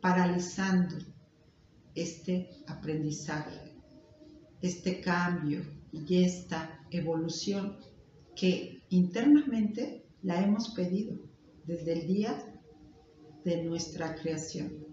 paralizando 0.00 0.98
este 1.96 2.48
aprendizaje, 2.68 3.74
este 4.60 5.00
cambio 5.00 5.64
y 5.90 6.22
esta 6.22 6.86
evolución 6.92 7.76
que 8.36 8.84
internamente 8.90 10.06
la 10.22 10.40
hemos 10.40 10.70
pedido 10.74 11.16
desde 11.66 11.92
el 11.94 12.06
día 12.06 12.62
de 13.44 13.64
nuestra 13.64 14.14
creación. 14.14 14.91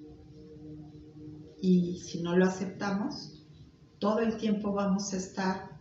Y 1.62 2.00
si 2.00 2.22
no 2.22 2.36
lo 2.38 2.46
aceptamos, 2.46 3.46
todo 4.00 4.20
el 4.20 4.38
tiempo 4.38 4.72
vamos 4.72 5.14
a 5.14 5.18
estar 5.18 5.78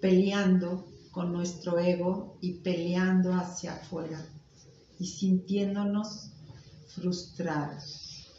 peleando 0.00 0.86
con 1.10 1.32
nuestro 1.32 1.78
ego 1.78 2.38
y 2.40 2.60
peleando 2.60 3.32
hacia 3.32 3.74
afuera 3.74 4.24
y 4.98 5.06
sintiéndonos 5.06 6.32
frustrados. 6.88 8.30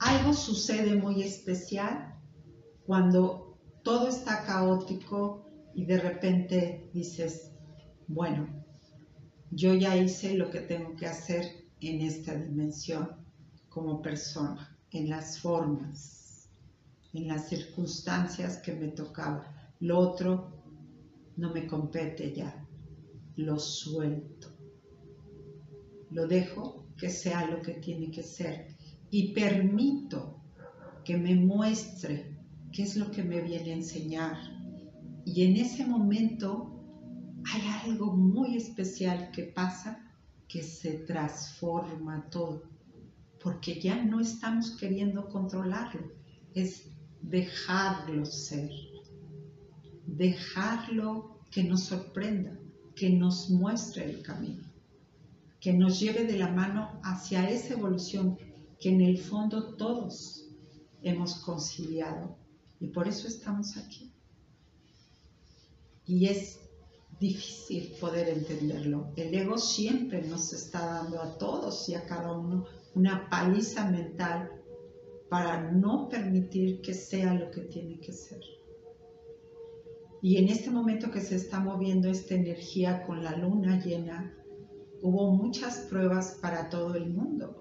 Algo 0.00 0.34
sucede 0.34 0.96
muy 0.96 1.22
especial 1.22 2.18
cuando 2.86 3.58
todo 3.82 4.08
está 4.08 4.44
caótico 4.44 5.46
y 5.74 5.84
de 5.84 5.98
repente 5.98 6.90
dices, 6.92 7.52
bueno, 8.08 8.48
yo 9.50 9.74
ya 9.74 9.96
hice 9.96 10.34
lo 10.34 10.50
que 10.50 10.60
tengo 10.60 10.96
que 10.96 11.06
hacer 11.06 11.66
en 11.80 12.00
esta 12.00 12.34
dimensión 12.34 13.10
como 13.68 14.02
persona, 14.02 14.71
en 14.92 15.08
las 15.08 15.38
formas, 15.38 16.48
en 17.12 17.28
las 17.28 17.48
circunstancias 17.48 18.58
que 18.58 18.74
me 18.74 18.88
tocaba. 18.88 19.72
Lo 19.80 19.98
otro 19.98 20.62
no 21.36 21.52
me 21.52 21.66
compete 21.66 22.32
ya, 22.34 22.66
lo 23.36 23.58
suelto, 23.58 24.48
lo 26.10 26.26
dejo 26.26 26.86
que 26.96 27.10
sea 27.10 27.50
lo 27.50 27.60
que 27.62 27.74
tiene 27.74 28.10
que 28.10 28.22
ser 28.22 28.76
y 29.10 29.32
permito 29.32 30.40
que 31.04 31.16
me 31.16 31.34
muestre 31.34 32.36
qué 32.72 32.84
es 32.84 32.96
lo 32.96 33.10
que 33.10 33.22
me 33.22 33.40
viene 33.40 33.72
a 33.72 33.76
enseñar. 33.76 34.36
Y 35.24 35.44
en 35.44 35.56
ese 35.56 35.86
momento 35.86 36.72
hay 37.52 37.62
algo 37.84 38.12
muy 38.12 38.56
especial 38.56 39.30
que 39.32 39.44
pasa 39.44 39.98
que 40.48 40.62
se 40.62 40.98
transforma 40.98 42.28
todo, 42.30 42.62
porque 43.42 43.80
ya 43.80 44.02
no 44.02 44.20
estamos 44.20 44.70
queriendo 44.72 45.28
controlarlo, 45.28 46.12
es 46.54 46.86
dejarlo 47.20 48.24
ser, 48.24 48.70
dejarlo 50.06 51.40
que 51.50 51.64
nos 51.64 51.84
sorprenda, 51.84 52.56
que 52.94 53.10
nos 53.10 53.50
muestre 53.50 54.04
el 54.04 54.22
camino, 54.22 54.64
que 55.60 55.72
nos 55.72 55.98
lleve 55.98 56.24
de 56.24 56.38
la 56.38 56.48
mano 56.48 57.00
hacia 57.02 57.48
esa 57.50 57.74
evolución 57.74 58.38
que 58.80 58.90
en 58.90 59.00
el 59.00 59.18
fondo 59.18 59.74
todos 59.74 60.48
hemos 61.02 61.36
conciliado 61.36 62.36
y 62.80 62.88
por 62.88 63.08
eso 63.08 63.26
estamos 63.26 63.76
aquí. 63.76 64.12
Y 66.04 66.26
es 66.26 66.60
difícil 67.20 67.94
poder 68.00 68.28
entenderlo. 68.28 69.12
El 69.16 69.32
ego 69.34 69.56
siempre 69.56 70.26
nos 70.26 70.52
está 70.52 70.84
dando 70.84 71.22
a 71.22 71.38
todos 71.38 71.88
y 71.88 71.94
a 71.94 72.04
cada 72.04 72.32
uno 72.32 72.66
una 72.94 73.28
paliza 73.30 73.90
mental 73.90 74.50
para 75.28 75.70
no 75.70 76.08
permitir 76.08 76.82
que 76.82 76.94
sea 76.94 77.34
lo 77.34 77.50
que 77.50 77.62
tiene 77.62 77.98
que 78.00 78.12
ser. 78.12 78.40
Y 80.20 80.36
en 80.36 80.48
este 80.48 80.70
momento 80.70 81.10
que 81.10 81.20
se 81.20 81.36
está 81.36 81.58
moviendo 81.58 82.08
esta 82.08 82.34
energía 82.34 83.02
con 83.04 83.24
la 83.24 83.36
luna 83.36 83.82
llena, 83.82 84.32
hubo 85.02 85.32
muchas 85.32 85.78
pruebas 85.90 86.38
para 86.40 86.68
todo 86.68 86.94
el 86.94 87.10
mundo, 87.10 87.60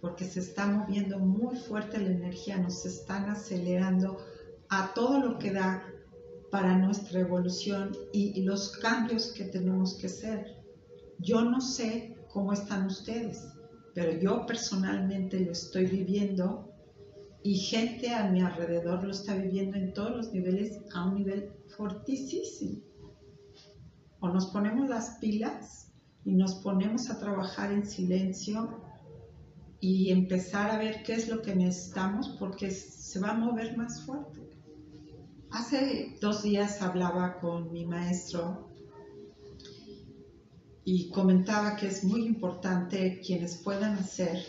porque 0.00 0.24
se 0.24 0.40
está 0.40 0.66
moviendo 0.66 1.18
muy 1.18 1.56
fuerte 1.56 1.98
la 1.98 2.10
energía, 2.10 2.58
nos 2.58 2.84
están 2.84 3.30
acelerando 3.30 4.18
a 4.68 4.92
todo 4.92 5.18
lo 5.18 5.38
que 5.38 5.52
da 5.52 5.82
para 6.50 6.76
nuestra 6.76 7.20
evolución 7.20 7.96
y, 8.12 8.42
los 8.42 8.76
cambios 8.76 9.32
que 9.32 9.44
tenemos 9.44 9.94
que 9.94 10.08
hacer. 10.08 10.62
Yo 11.18 11.40
no 11.42 11.62
sé 11.62 12.14
cómo 12.30 12.52
están 12.52 12.84
ustedes, 12.86 13.42
pero 13.94 14.18
yo 14.18 14.46
personalmente 14.46 15.40
lo 15.40 15.52
estoy 15.52 15.86
viviendo 15.86 16.72
y 17.42 17.56
gente 17.56 18.10
a 18.10 18.30
mi 18.30 18.40
alrededor 18.40 19.02
lo 19.04 19.10
está 19.10 19.34
viviendo 19.34 19.76
en 19.76 19.92
todos 19.92 20.16
los 20.16 20.32
niveles 20.32 20.80
a 20.94 21.06
un 21.06 21.16
nivel 21.16 21.50
fortísimo. 21.76 22.80
O 24.20 24.28
nos 24.28 24.46
ponemos 24.46 24.88
las 24.88 25.18
pilas 25.18 25.92
y 26.24 26.34
nos 26.34 26.54
ponemos 26.56 27.10
a 27.10 27.18
trabajar 27.18 27.72
en 27.72 27.84
silencio 27.84 28.80
y 29.80 30.12
empezar 30.12 30.70
a 30.70 30.78
ver 30.78 31.02
qué 31.02 31.14
es 31.14 31.28
lo 31.28 31.42
que 31.42 31.56
necesitamos 31.56 32.36
porque 32.38 32.70
se 32.70 33.18
va 33.18 33.30
a 33.30 33.34
mover 33.34 33.76
más 33.76 34.02
fuerte. 34.06 34.40
Hace 35.50 36.16
dos 36.20 36.44
días 36.44 36.80
hablaba 36.80 37.40
con 37.40 37.72
mi 37.72 37.84
maestro 37.84 38.71
y 40.84 41.10
comentaba 41.10 41.76
que 41.76 41.86
es 41.86 42.04
muy 42.04 42.24
importante 42.24 43.20
quienes 43.24 43.56
puedan 43.56 43.96
hacer, 43.98 44.44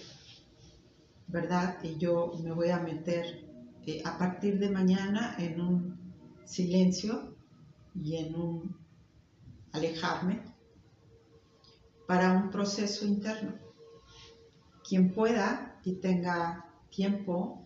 ¿verdad? 1.28 1.78
Y 1.84 1.98
yo 1.98 2.32
me 2.43 2.52
voy 2.52 2.69
a 2.69 2.80
meter 2.80 3.48
eh, 3.86 4.02
a 4.06 4.17
partir 4.17 4.60
de 4.60 4.69
mañana 4.69 5.36
en 5.38 5.62
un 5.62 6.13
silencio 6.46 7.36
y 7.96 8.17
en 8.17 8.36
un 8.36 8.76
alejarme 9.72 10.41
para 12.08 12.32
un 12.34 12.50
proceso 12.50 13.06
interno. 13.06 13.54
Quien 14.88 15.13
pueda 15.13 15.80
y 15.86 15.93
tenga 15.93 16.65
tiempo, 16.89 17.65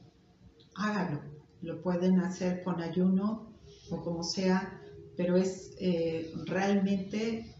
hágalo 0.75 1.37
lo 1.61 1.81
pueden 1.81 2.19
hacer 2.19 2.63
con 2.63 2.81
ayuno 2.81 3.47
o 3.89 4.03
como 4.03 4.23
sea, 4.23 4.79
pero 5.15 5.37
es 5.37 5.75
eh, 5.79 6.31
realmente 6.45 7.55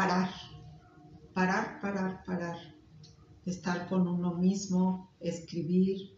parar, 0.00 0.30
parar, 1.34 1.78
parar, 1.82 2.24
parar, 2.24 2.56
estar 3.44 3.86
con 3.86 4.08
uno 4.08 4.34
mismo, 4.34 5.12
escribir, 5.20 6.16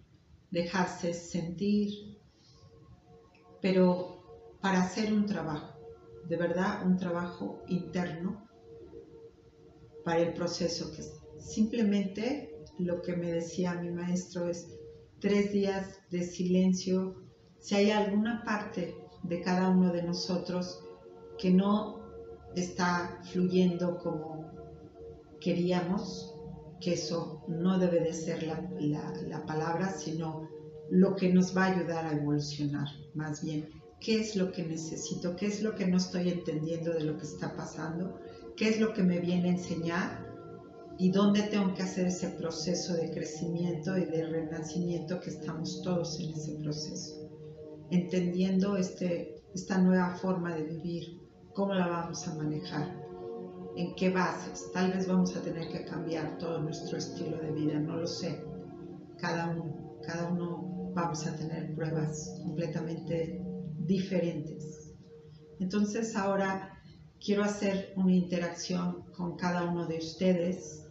dejarse 0.53 1.13
sentir, 1.13 2.17
pero 3.61 4.23
para 4.61 4.85
hacer 4.85 5.13
un 5.13 5.27
trabajo, 5.27 5.81
de 6.29 6.37
verdad 6.37 6.87
un 6.87 6.97
trabajo 6.97 7.65
interno 7.67 8.47
para 10.05 10.21
el 10.21 10.33
proceso 10.33 10.93
que 10.93 11.03
simplemente 11.41 12.63
lo 12.79 13.03
que 13.03 13.17
me 13.17 13.33
decía 13.33 13.75
mi 13.75 13.91
maestro 13.91 14.49
es 14.49 14.79
tres 15.19 15.51
días 15.51 15.99
de 16.09 16.23
silencio, 16.23 17.17
si 17.59 17.75
hay 17.75 17.91
alguna 17.91 18.45
parte 18.45 18.95
de 19.25 19.41
cada 19.41 19.71
uno 19.71 19.93
de 19.93 20.05
nosotros 20.05 20.85
que 21.37 21.51
no 21.51 22.02
está 22.61 23.21
fluyendo 23.31 23.99
como 23.99 24.51
queríamos, 25.41 26.35
que 26.81 26.95
eso 26.95 27.45
no 27.49 27.79
debe 27.79 28.01
de 28.01 28.13
ser 28.13 28.43
la, 28.43 29.47
palabra, 29.47 29.93
sino 29.93 30.49
lo 30.91 31.15
que 31.15 31.33
nos 31.33 31.57
va 31.57 31.67
a 31.67 31.75
ayudar 31.77 32.05
a 32.07 32.13
evolucionar, 32.13 32.89
más 33.15 33.43
bien, 33.43 33.69
qué 34.01 34.21
es 34.21 34.37
lo 34.37 34.51
que 34.51 34.65
necesito, 34.65 35.37
qué 35.37 35.47
es 35.47 35.63
lo 35.63 35.75
que 35.75 35.87
no 35.87 35.97
estoy 35.97 36.29
entendiendo 36.29 36.93
de 36.93 37.05
lo 37.05 37.17
que 37.17 37.25
está 37.25 37.55
pasando, 37.57 38.19
qué 38.57 38.69
es 38.69 38.81
lo 38.81 38.93
que 38.93 39.03
me 39.03 39.21
viene 39.21 39.49
a 39.49 39.53
enseñar 39.53 40.33
y 40.99 41.11
dónde 41.11 41.43
tengo 41.43 41.73
que 41.75 41.83
hacer 41.83 42.09
ese 42.09 42.29
proceso 42.31 42.95
de 42.95 43.11
crecimiento 43.11 43.97
y 43.97 44.05
de 44.05 44.27
renacimiento 44.27 45.21
que 45.21 45.31
estamos 45.31 45.83
todos 45.83 46.19
en 46.21 46.31
ese 46.31 46.55
proceso, 46.57 47.31
entendiendo 47.91 48.77
este, 48.77 49.43
esta 49.55 49.79
nueva 49.79 50.17
forma 50.17 50.55
de 50.55 50.65
vivir, 50.65 51.22
cómo 51.55 51.75
la 51.75 51.87
vamos 51.87 52.27
a 52.27 52.35
manejar, 52.35 53.03
en 53.77 53.95
qué 53.95 54.11
bases, 54.11 54.71
tal 54.73 54.93
vez 54.93 55.07
vamos 55.07 55.35
a 55.37 55.43
tener 55.43 55.69
que 55.69 55.85
cambiar 55.85 56.39
todo 56.39 56.61
nuestro 56.61 56.99
estilo 56.99 57.39
de 57.39 57.53
vida, 57.53 57.79
no 57.81 57.97
lo 57.97 58.07
sé, 58.07 58.45
cada 59.19 59.49
uno, 59.49 59.99
cada 60.03 60.29
uno 60.29 60.93
vamos 60.95 61.27
a 61.27 61.37
tener 61.37 61.75
pruebas 61.75 62.39
completamente 62.43 63.41
diferentes. 63.79 64.93
Entonces 65.59 66.17
ahora 66.17 66.83
quiero 67.25 67.45
hacer 67.45 67.93
una 67.97 68.15
interacción 68.15 69.05
con 69.17 69.37
cada 69.37 69.65
uno 69.65 69.87
de 69.87 69.99
ustedes. 69.99 70.87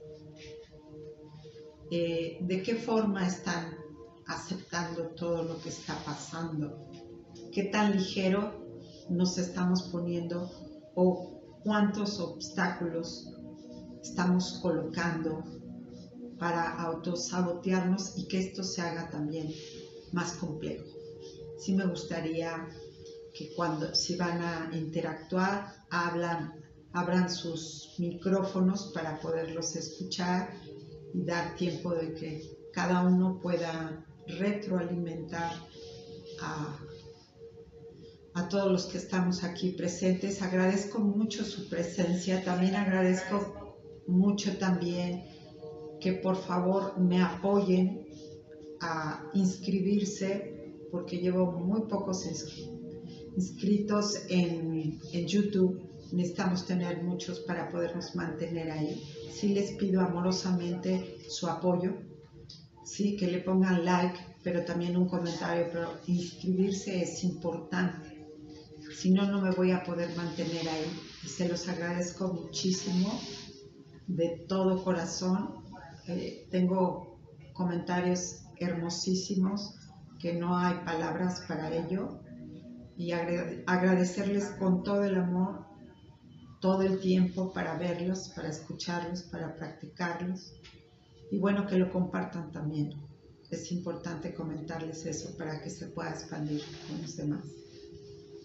Eh, 1.91 2.37
de 2.41 2.63
qué 2.63 2.75
forma 2.75 3.27
están 3.27 3.75
aceptando 4.25 5.09
todo 5.09 5.43
lo 5.43 5.61
que 5.61 5.67
está 5.67 5.93
pasando, 6.05 6.89
qué 7.51 7.65
tan 7.65 7.91
ligero 7.91 8.60
nos 9.11 9.37
estamos 9.37 9.83
poniendo 9.83 10.49
o 10.95 11.59
cuántos 11.63 12.19
obstáculos 12.19 13.29
estamos 14.01 14.59
colocando 14.61 15.43
para 16.39 16.81
autosabotearnos 16.81 18.17
y 18.17 18.27
que 18.27 18.39
esto 18.39 18.63
se 18.63 18.81
haga 18.81 19.09
también 19.09 19.53
más 20.11 20.33
complejo. 20.33 20.85
Sí 21.59 21.73
me 21.73 21.85
gustaría 21.85 22.67
que 23.33 23.53
cuando 23.55 23.93
si 23.93 24.15
van 24.15 24.41
a 24.41 24.71
interactuar, 24.73 25.71
hablan, 25.89 26.53
abran 26.93 27.29
sus 27.29 27.93
micrófonos 27.99 28.91
para 28.93 29.19
poderlos 29.19 29.75
escuchar 29.75 30.49
y 31.13 31.23
dar 31.23 31.55
tiempo 31.55 31.93
de 31.93 32.13
que 32.13 32.41
cada 32.73 33.01
uno 33.01 33.39
pueda 33.39 34.03
retroalimentar 34.25 35.53
a, 36.41 36.79
a 38.33 38.47
todos 38.47 38.71
los 38.71 38.85
que 38.85 38.97
estamos 38.97 39.43
aquí 39.43 39.71
presentes. 39.71 40.41
Agradezco 40.41 40.99
mucho 40.99 41.43
su 41.43 41.69
presencia, 41.69 42.43
también 42.43 42.75
agradezco 42.75 43.77
mucho 44.07 44.57
también 44.57 45.23
que 45.99 46.13
por 46.13 46.35
favor 46.35 46.97
me 46.99 47.21
apoyen 47.21 48.07
a 48.81 49.29
inscribirse 49.33 50.75
porque 50.91 51.17
llevo 51.17 51.51
muy 51.51 51.81
pocos 51.81 52.25
inscritos 53.35 54.25
en, 54.29 54.99
en 55.13 55.27
YouTube 55.27 55.91
necesitamos 56.11 56.65
tener 56.65 57.03
muchos 57.03 57.39
para 57.39 57.69
podernos 57.69 58.15
mantener 58.15 58.71
ahí. 58.71 59.01
Sí 59.31 59.49
les 59.49 59.71
pido 59.73 60.01
amorosamente 60.01 61.17
su 61.29 61.47
apoyo, 61.47 61.93
sí, 62.83 63.15
que 63.15 63.27
le 63.27 63.39
pongan 63.39 63.85
like, 63.85 64.19
pero 64.43 64.63
también 64.65 64.97
un 64.97 65.07
comentario, 65.07 65.67
pero 65.71 65.99
inscribirse 66.07 67.01
es 67.01 67.23
importante. 67.23 68.10
Si 68.95 69.11
no, 69.11 69.29
no 69.29 69.41
me 69.41 69.51
voy 69.51 69.71
a 69.71 69.83
poder 69.83 70.15
mantener 70.15 70.67
ahí. 70.67 70.85
Se 71.25 71.47
los 71.47 71.67
agradezco 71.67 72.33
muchísimo 72.33 73.19
de 74.07 74.45
todo 74.47 74.83
corazón. 74.83 75.63
Eh, 76.07 76.47
tengo 76.51 77.19
comentarios 77.53 78.43
hermosísimos 78.59 79.75
que 80.19 80.33
no 80.33 80.57
hay 80.57 80.75
palabras 80.85 81.43
para 81.47 81.73
ello 81.75 82.19
y 82.97 83.11
agradecerles 83.11 84.45
con 84.59 84.83
todo 84.83 85.03
el 85.03 85.15
amor 85.15 85.71
todo 86.61 86.83
el 86.83 86.99
tiempo 86.99 87.51
para 87.51 87.75
verlos, 87.75 88.31
para 88.35 88.49
escucharlos, 88.49 89.23
para 89.23 89.55
practicarlos 89.55 90.53
y 91.31 91.39
bueno 91.39 91.65
que 91.65 91.77
lo 91.77 91.91
compartan 91.91 92.51
también. 92.51 92.91
Es 93.49 93.71
importante 93.71 94.33
comentarles 94.33 95.05
eso 95.05 95.35
para 95.37 95.61
que 95.61 95.69
se 95.69 95.87
pueda 95.87 96.11
expandir 96.11 96.61
con 96.87 97.01
los 97.01 97.17
demás. 97.17 97.60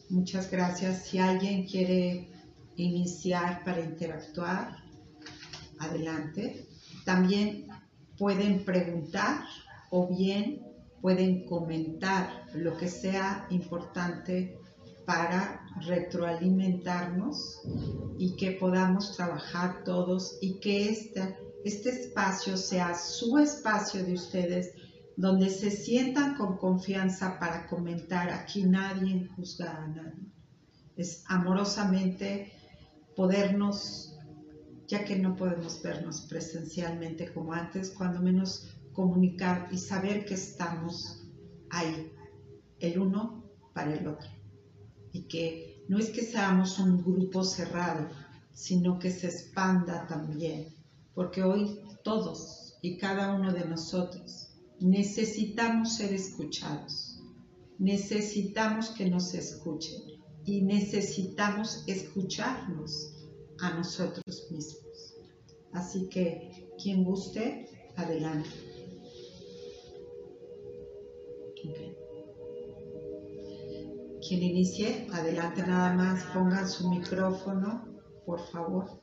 Muchas 0.09 0.51
gracias. 0.51 1.07
Si 1.07 1.19
alguien 1.19 1.67
quiere 1.67 2.29
iniciar 2.77 3.65
para 3.65 3.81
interactuar, 3.81 4.77
adelante. 5.79 6.67
También 7.05 7.67
pueden 8.19 8.65
preguntar 8.65 9.45
o 9.91 10.09
bien 10.09 10.63
pueden 11.01 11.45
comentar 11.47 12.47
lo 12.55 12.77
que 12.77 12.89
sea 12.89 13.47
importante 13.51 14.59
para 15.05 15.65
retroalimentarnos 15.87 17.61
y 18.19 18.35
que 18.37 18.53
podamos 18.53 19.17
trabajar 19.17 19.85
todos 19.85 20.39
y 20.41 20.59
que 20.59 20.91
este, 20.91 21.37
este 21.65 21.91
espacio 21.91 22.57
sea 22.57 22.95
su 22.95 23.39
espacio 23.39 24.05
de 24.05 24.15
ustedes 24.15 24.73
donde 25.17 25.49
se 25.49 25.71
sientan 25.71 26.37
con 26.37 26.59
confianza 26.59 27.39
para 27.39 27.67
comentar. 27.67 28.31
Aquí 28.31 28.65
nadie 28.65 29.29
juzga 29.35 29.71
a 29.71 29.89
nadie. 29.89 30.31
Es 30.97 31.25
amorosamente 31.27 32.53
podernos, 33.15 34.19
ya 34.87 35.05
que 35.05 35.17
no 35.17 35.35
podemos 35.37 35.83
vernos 35.83 36.23
presencialmente 36.23 37.33
como 37.33 37.55
antes, 37.55 37.91
cuando 37.91 38.21
menos 38.21 38.77
comunicar 38.93 39.69
y 39.71 39.79
saber 39.79 40.25
que 40.27 40.35
estamos 40.35 41.25
ahí, 41.71 42.13
el 42.81 42.99
uno 42.99 43.45
para 43.75 43.95
el 43.95 44.07
otro. 44.07 44.29
Y 45.13 45.23
que 45.23 45.85
no 45.89 45.99
es 45.99 46.11
que 46.11 46.23
seamos 46.23 46.79
un 46.79 47.03
grupo 47.03 47.43
cerrado, 47.43 48.09
sino 48.53 48.99
que 48.99 49.11
se 49.11 49.29
expanda 49.29 50.07
también, 50.07 50.75
porque 51.15 51.43
hoy 51.43 51.81
todos 52.03 52.79
y 52.83 52.99
cada 52.99 53.35
uno 53.35 53.53
de 53.53 53.65
nosotros 53.65 54.46
necesitamos 54.81 55.97
ser 55.97 56.13
escuchados, 56.13 57.21
necesitamos 57.79 58.91
que 58.91 59.09
nos 59.09 59.35
escuchen 59.35 60.03
y 60.45 60.63
necesitamos 60.63 61.85
escucharnos 61.87 63.15
a 63.61 63.71
nosotros 63.71 64.49
mismos. 64.51 65.15
Así 65.73 66.09
que 66.09 66.69
quien 66.83 67.05
guste, 67.05 67.69
adelante. 67.97 68.51
Quien 74.27 74.43
inicie, 74.43 75.07
adelante 75.13 75.63
nada 75.65 75.93
más, 75.95 76.25
pongan 76.35 76.69
su 76.69 76.91
micrófono, 76.91 77.85
por 78.25 78.41
favor. 78.51 79.01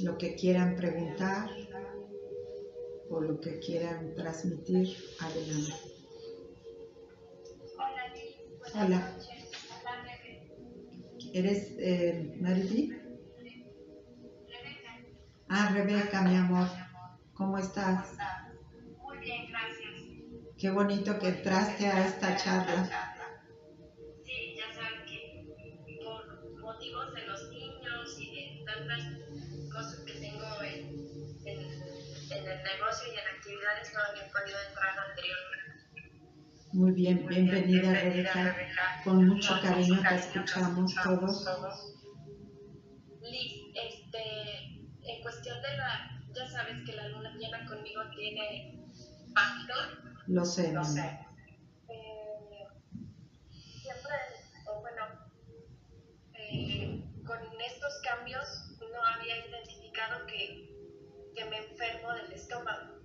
Lo 0.00 0.16
que 0.16 0.34
quieran 0.34 0.74
preguntar 0.74 1.50
o 3.10 3.20
lo 3.20 3.40
que 3.40 3.58
quieran 3.58 4.14
transmitir, 4.14 4.96
adelante. 5.20 5.72
Hola. 8.74 9.18
¿Eres 11.34 11.74
eh, 11.78 12.38
Ah, 15.48 15.70
Rebeca, 15.74 16.22
mi 16.22 16.36
amor, 16.36 16.66
¿cómo 17.34 17.58
estás? 17.58 18.16
Muy 19.02 19.18
bien, 19.18 19.46
gracias. 19.50 19.92
Qué 20.56 20.70
bonito 20.70 21.18
que 21.18 21.28
entraste 21.28 21.86
a 21.86 22.06
esta 22.06 22.36
charla. 22.36 23.11
Y 33.06 33.18
en 33.18 33.36
actividades 33.36 33.92
no 33.94 34.00
había 34.00 34.30
podido 34.32 34.58
entrar 34.68 34.98
anteriormente. 34.98 35.62
Muy 36.72 36.92
bien, 36.92 37.26
bienvenida, 37.26 37.92
Rebeca. 37.92 38.56
Con 39.04 39.28
mucho 39.28 39.60
cariño 39.60 40.00
te 40.08 40.14
escuchamos 40.14 40.94
todos. 41.02 41.92
sabes 46.52 46.82
que 46.84 46.92
la 46.92 47.08
luna 47.08 47.34
llena 47.38 47.64
conmigo 47.66 48.02
tiene 48.14 48.78
pacto. 49.34 49.74
Lo 50.26 50.44
sé. 50.44 50.72
Lo 50.72 50.84
sé. 50.84 51.18
Eh, 51.88 52.66
siempre, 53.80 54.14
o 54.66 54.80
bueno, 54.80 55.04
eh, 56.34 57.02
con 57.26 57.38
estos 57.60 58.00
cambios 58.04 58.46
no 58.80 59.04
había 59.04 59.46
identificado 59.46 60.26
que, 60.26 60.71
que 61.42 61.50
me 61.50 61.56
enfermo 61.58 62.12
del 62.12 62.32
estómago. 62.32 63.00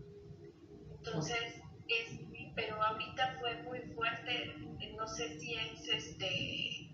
Entonces, 0.97 1.61
es, 1.87 2.19
pero 2.55 2.81
ahorita 2.81 3.37
fue 3.39 3.63
muy 3.63 3.79
fuerte, 3.93 4.55
no 4.97 5.07
sé 5.07 5.39
si 5.39 5.53
es 5.53 5.87
este 5.87 6.93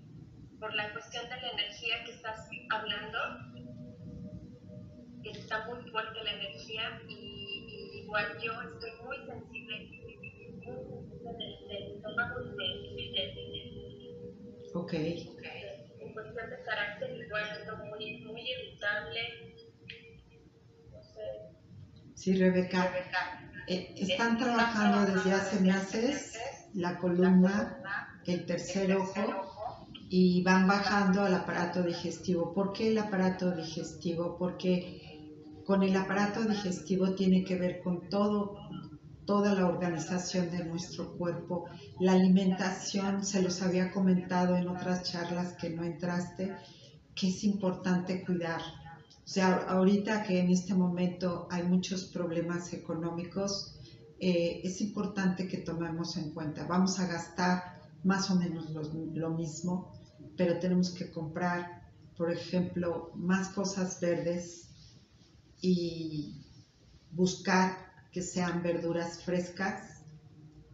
por 0.59 0.73
la 0.75 0.91
cuestión 0.93 1.23
de 1.25 1.41
la 1.41 1.49
energía 1.51 2.03
que 2.05 2.11
estás 2.11 2.47
hablando, 2.69 3.19
está 5.23 5.65
muy 5.67 5.81
fuerte 5.91 6.23
la 6.23 6.31
energía 6.31 7.01
y, 7.07 8.01
igual 8.03 8.37
yo 8.41 8.53
estoy 8.61 8.91
muy 9.03 9.17
sensible, 9.25 9.89
del 11.67 11.95
estómago 11.95 12.41
y 12.41 13.11
de, 13.11 13.33
Ok. 14.75 14.93
En 14.93 16.13
cuestión 16.13 16.49
de 16.49 16.63
carácter 16.63 17.15
igual 17.15 17.43
estoy 17.59 17.89
muy, 17.89 18.17
muy 18.21 18.41
irritable. 18.41 19.52
Sí, 22.23 22.35
Rebeca. 22.35 22.89
Eh, 23.67 23.95
están 23.97 24.37
trabajando 24.37 25.13
desde 25.13 25.33
hace 25.33 25.59
meses 25.59 26.39
la 26.73 26.97
columna, 26.97 28.15
el 28.25 28.45
tercer 28.45 28.95
ojo 28.95 29.75
y 30.07 30.41
van 30.41 30.65
bajando 30.65 31.23
al 31.23 31.33
aparato 31.33 31.83
digestivo. 31.83 32.53
¿Por 32.53 32.71
qué 32.71 32.87
el 32.87 32.97
aparato 32.97 33.51
digestivo? 33.51 34.37
Porque 34.39 35.19
con 35.65 35.83
el 35.83 35.97
aparato 35.97 36.43
digestivo 36.45 37.13
tiene 37.13 37.43
que 37.43 37.59
ver 37.59 37.81
con 37.81 38.07
todo, 38.07 38.55
toda 39.25 39.53
la 39.53 39.67
organización 39.67 40.49
de 40.49 40.63
nuestro 40.63 41.17
cuerpo. 41.17 41.65
La 41.99 42.13
alimentación, 42.13 43.25
se 43.25 43.41
los 43.41 43.61
había 43.61 43.91
comentado 43.91 44.55
en 44.55 44.69
otras 44.69 45.03
charlas 45.11 45.57
que 45.59 45.71
no 45.71 45.83
entraste, 45.83 46.55
que 47.13 47.27
es 47.27 47.43
importante 47.43 48.23
cuidar. 48.23 48.61
O 49.25 49.27
sea, 49.27 49.65
ahorita 49.69 50.23
que 50.23 50.39
en 50.39 50.49
este 50.49 50.73
momento 50.73 51.47
hay 51.49 51.63
muchos 51.63 52.05
problemas 52.05 52.73
económicos, 52.73 53.79
eh, 54.19 54.61
es 54.63 54.81
importante 54.81 55.47
que 55.47 55.59
tomemos 55.59 56.17
en 56.17 56.31
cuenta. 56.31 56.65
Vamos 56.67 56.99
a 56.99 57.07
gastar 57.07 57.81
más 58.03 58.29
o 58.29 58.35
menos 58.35 58.69
lo 58.71 59.29
mismo, 59.31 59.93
pero 60.35 60.59
tenemos 60.59 60.91
que 60.91 61.09
comprar, 61.09 61.89
por 62.17 62.31
ejemplo, 62.31 63.11
más 63.15 63.49
cosas 63.49 63.99
verdes, 64.01 64.63
y 65.63 66.43
buscar 67.11 67.77
que 68.11 68.21
sean 68.21 68.61
verduras 68.61 69.23
frescas, 69.23 70.03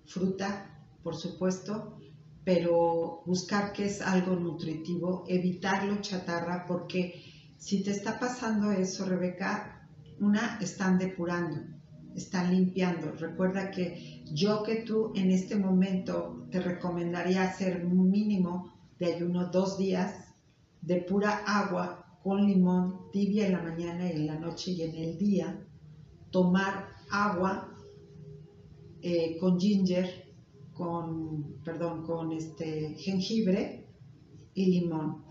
fruta, 0.08 0.84
por 1.04 1.16
supuesto, 1.16 2.00
pero 2.44 3.22
buscar 3.28 3.72
que 3.72 3.86
es 3.86 4.02
algo 4.02 4.36
nutritivo, 4.36 5.26
evitarlo 5.28 6.02
chatarra, 6.02 6.66
porque 6.68 7.29
si 7.60 7.84
te 7.84 7.91
está 7.91 8.17
pasando 8.17 8.72
eso, 8.72 9.06
Rebeca, 9.06 9.88
una, 10.19 10.58
están 10.62 10.98
depurando, 10.98 11.58
están 12.15 12.56
limpiando. 12.56 13.12
Recuerda 13.12 13.69
que 13.69 14.24
yo 14.34 14.63
que 14.63 14.78
tú 14.78 15.12
en 15.13 15.30
este 15.30 15.58
momento 15.58 16.48
te 16.52 16.62
recomendaría 16.62 17.43
hacer 17.43 17.86
un 17.86 18.10
mínimo 18.10 18.74
de 18.98 19.13
ayuno 19.13 19.50
dos 19.52 19.78
días 19.78 20.34
de 20.82 21.02
pura 21.02 21.43
agua 21.45 22.17
con 22.24 22.48
limón 22.48 23.12
tibia 23.12 23.48
en 23.48 23.54
la 23.54 23.62
mañana 23.62 24.10
y 24.10 24.15
en 24.15 24.28
la 24.28 24.39
noche 24.39 24.72
y 24.72 24.82
en 24.84 24.95
el 24.95 25.17
día, 25.17 25.65
tomar 26.32 26.88
agua 27.12 27.76
eh, 29.02 29.38
con 29.38 29.60
ginger, 29.60 30.32
con, 30.74 31.62
perdón, 31.63 32.04
con 32.04 32.32
este 32.32 32.95
jengibre 32.95 33.86
y 34.54 34.80
limón, 34.80 35.24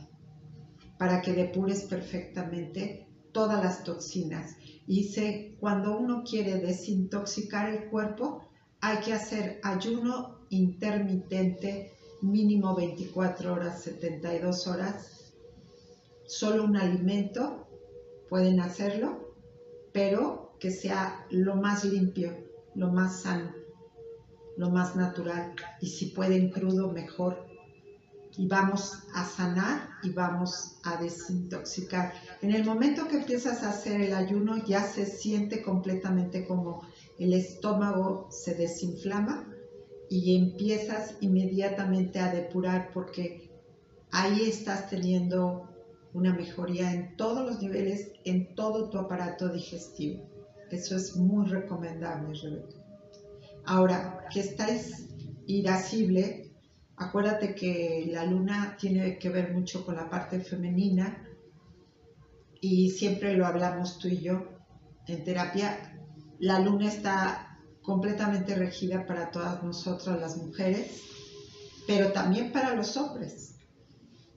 para 0.99 1.23
que 1.23 1.33
depures 1.33 1.83
perfectamente 1.83 3.09
todas 3.33 3.63
las 3.63 3.85
toxinas. 3.85 4.57
Y 4.87 5.05
se, 5.05 5.57
cuando 5.61 5.97
uno 5.97 6.25
quiere 6.29 6.59
desintoxicar 6.59 7.69
el 7.69 7.89
cuerpo, 7.89 8.43
hay 8.81 8.99
que 8.99 9.13
hacer 9.13 9.61
ayuno 9.63 10.47
intermitente, 10.51 11.93
mínimo 12.23 12.75
24 12.75 13.53
horas, 13.53 13.83
72 13.83 14.67
horas, 14.67 15.35
solo 16.27 16.65
un 16.65 16.77
alimento, 16.77 17.69
pueden 18.29 18.61
hacerlo, 18.61 19.35
pero 19.93 20.57
que 20.59 20.71
sea 20.71 21.27
lo 21.31 21.57
más 21.57 21.85
limpio, 21.85 22.37
lo 22.75 22.89
más 22.89 23.23
sano, 23.23 23.55
lo 24.57 24.71
más 24.71 24.97
natural. 24.97 25.55
Y 25.81 25.89
si 25.89 26.07
pueden 26.07 26.51
crudo, 26.51 26.91
mejor. 26.93 27.48
Y 28.39 28.47
vamos 28.47 29.03
a 29.15 29.25
sanar 29.25 29.91
y 30.03 30.11
vamos 30.11 30.79
a 30.85 30.97
desintoxicar. 30.97 32.15
En 32.41 32.53
el 32.53 32.65
momento 32.65 33.07
que 33.07 33.17
empiezas 33.17 33.63
a 33.63 33.71
hacer 33.71 34.01
el 34.01 34.15
ayuno, 34.15 34.65
ya 34.65 34.83
se 34.83 35.05
siente 35.05 35.61
completamente 35.61 36.47
como 36.47 36.87
el 37.19 37.35
estómago 37.35 38.29
se 38.31 38.55
desinflama 38.55 39.53
y 40.09 40.37
empiezas 40.37 41.17
inmediatamente 41.21 42.21
a 42.21 42.33
depurar 42.33 42.91
porque 42.95 43.51
ahí 44.11 44.49
estás 44.49 44.89
teniendo 44.89 45.69
una 46.15 46.33
mejoría 46.33 46.93
en 46.93 47.17
todos 47.17 47.45
los 47.45 47.61
niveles, 47.61 48.13
en 48.25 48.55
todo 48.55 48.89
tu 48.89 48.99
aparato 48.99 49.49
digestivo. 49.49 50.23
Eso 50.71 50.97
es 50.97 51.17
muy 51.17 51.47
recomendable, 51.47 52.35
Rebeca. 52.41 52.77
Ahora, 53.65 54.25
que 54.33 54.41
estáis 54.41 55.09
irascible, 55.47 56.48
acuérdate 56.99 57.55
que 57.55 58.09
la 58.11 58.25
luna 58.25 58.77
tiene 58.79 59.19
que 59.19 59.31
ver 59.31 59.53
mucho 59.53 59.85
con 59.85 59.97
la 59.97 60.09
parte 60.11 60.41
femenina 60.41 61.25
y 62.61 62.91
siempre 62.91 63.35
lo 63.35 63.47
hablamos 63.47 63.99
tú 63.99 64.09
y 64.09 64.19
yo 64.19 64.45
en 65.07 65.25
terapia. 65.25 65.97
La 66.41 66.61
luna 66.61 66.89
está 66.89 67.59
completamente 67.83 68.55
regida 68.55 69.07
para 69.07 69.31
todas 69.31 69.63
nosotras 69.63 70.21
las 70.21 70.37
mujeres, 70.37 71.03
pero 71.87 72.13
también 72.13 72.53
para 72.53 72.75
los 72.75 72.97
hombres. 72.97 73.55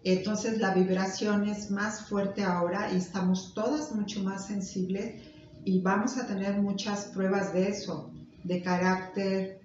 Entonces 0.04 0.60
la 0.60 0.74
vibración 0.74 1.48
es 1.48 1.70
más 1.70 2.08
fuerte 2.08 2.44
ahora 2.44 2.92
y 2.92 2.98
estamos 2.98 3.54
todas 3.54 3.94
mucho 3.94 4.24
más 4.24 4.48
sensibles 4.48 5.22
y 5.64 5.82
vamos 5.82 6.18
a 6.18 6.26
tener 6.26 6.60
muchas 6.60 7.06
pruebas 7.06 7.54
de 7.54 7.68
eso, 7.70 8.12
de 8.44 8.64
carácter, 8.64 9.62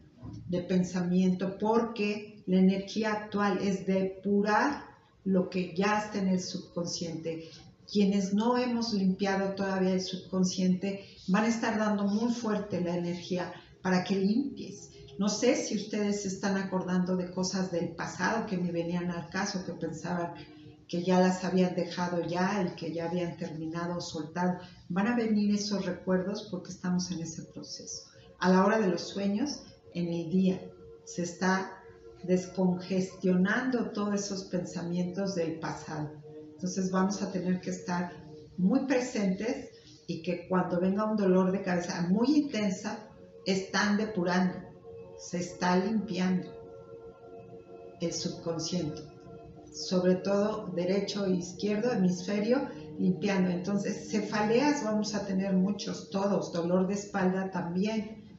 de 0.48 0.62
pensamiento, 0.62 1.56
porque 1.58 2.35
la 2.46 2.58
energía 2.58 3.12
actual 3.12 3.58
es 3.58 3.86
depurar 3.86 4.84
lo 5.24 5.50
que 5.50 5.74
ya 5.74 5.98
está 5.98 6.18
en 6.18 6.28
el 6.28 6.40
subconsciente. 6.40 7.50
Quienes 7.90 8.32
no 8.32 8.56
hemos 8.56 8.92
limpiado 8.92 9.54
todavía 9.54 9.92
el 9.92 10.00
subconsciente 10.00 11.04
van 11.28 11.44
a 11.44 11.48
estar 11.48 11.78
dando 11.78 12.04
muy 12.04 12.32
fuerte 12.32 12.80
la 12.80 12.96
energía 12.96 13.52
para 13.82 14.04
que 14.04 14.16
limpies. 14.16 14.90
No 15.18 15.28
sé 15.28 15.56
si 15.56 15.76
ustedes 15.76 16.22
se 16.22 16.28
están 16.28 16.56
acordando 16.56 17.16
de 17.16 17.30
cosas 17.30 17.72
del 17.72 17.88
pasado 17.88 18.46
que 18.46 18.58
me 18.58 18.70
venían 18.70 19.10
al 19.10 19.28
caso, 19.28 19.64
que 19.64 19.72
pensaban 19.72 20.34
que 20.88 21.02
ya 21.02 21.18
las 21.18 21.42
habían 21.44 21.74
dejado 21.74 22.24
ya 22.24 22.62
y 22.62 22.76
que 22.76 22.92
ya 22.92 23.08
habían 23.08 23.36
terminado 23.36 23.96
o 23.96 24.00
soltado. 24.00 24.58
Van 24.88 25.08
a 25.08 25.16
venir 25.16 25.52
esos 25.52 25.84
recuerdos 25.84 26.48
porque 26.50 26.70
estamos 26.70 27.10
en 27.10 27.22
ese 27.22 27.42
proceso. 27.42 28.04
A 28.38 28.50
la 28.50 28.64
hora 28.64 28.78
de 28.78 28.88
los 28.88 29.08
sueños, 29.08 29.62
en 29.94 30.08
el 30.08 30.30
día, 30.30 30.60
se 31.04 31.22
está 31.22 31.75
descongestionando 32.26 33.90
todos 33.90 34.14
esos 34.14 34.44
pensamientos 34.44 35.34
del 35.34 35.58
pasado. 35.58 36.10
Entonces 36.52 36.90
vamos 36.90 37.22
a 37.22 37.30
tener 37.30 37.60
que 37.60 37.70
estar 37.70 38.12
muy 38.56 38.86
presentes 38.86 39.70
y 40.06 40.22
que 40.22 40.48
cuando 40.48 40.80
venga 40.80 41.04
un 41.04 41.16
dolor 41.16 41.52
de 41.52 41.62
cabeza 41.62 42.06
muy 42.08 42.28
intensa, 42.36 43.08
están 43.44 43.96
depurando 43.96 44.66
se 45.18 45.38
está 45.38 45.76
limpiando 45.76 46.48
el 48.00 48.12
subconsciente, 48.12 49.02
sobre 49.72 50.16
todo 50.16 50.68
derecho 50.74 51.24
e 51.26 51.36
izquierdo, 51.36 51.92
hemisferio, 51.92 52.68
limpiando. 52.98 53.50
Entonces, 53.50 54.10
cefaleas 54.10 54.84
vamos 54.84 55.14
a 55.14 55.26
tener 55.26 55.54
muchos, 55.54 56.10
todos, 56.10 56.52
dolor 56.52 56.86
de 56.86 56.94
espalda 56.94 57.50
también, 57.50 58.38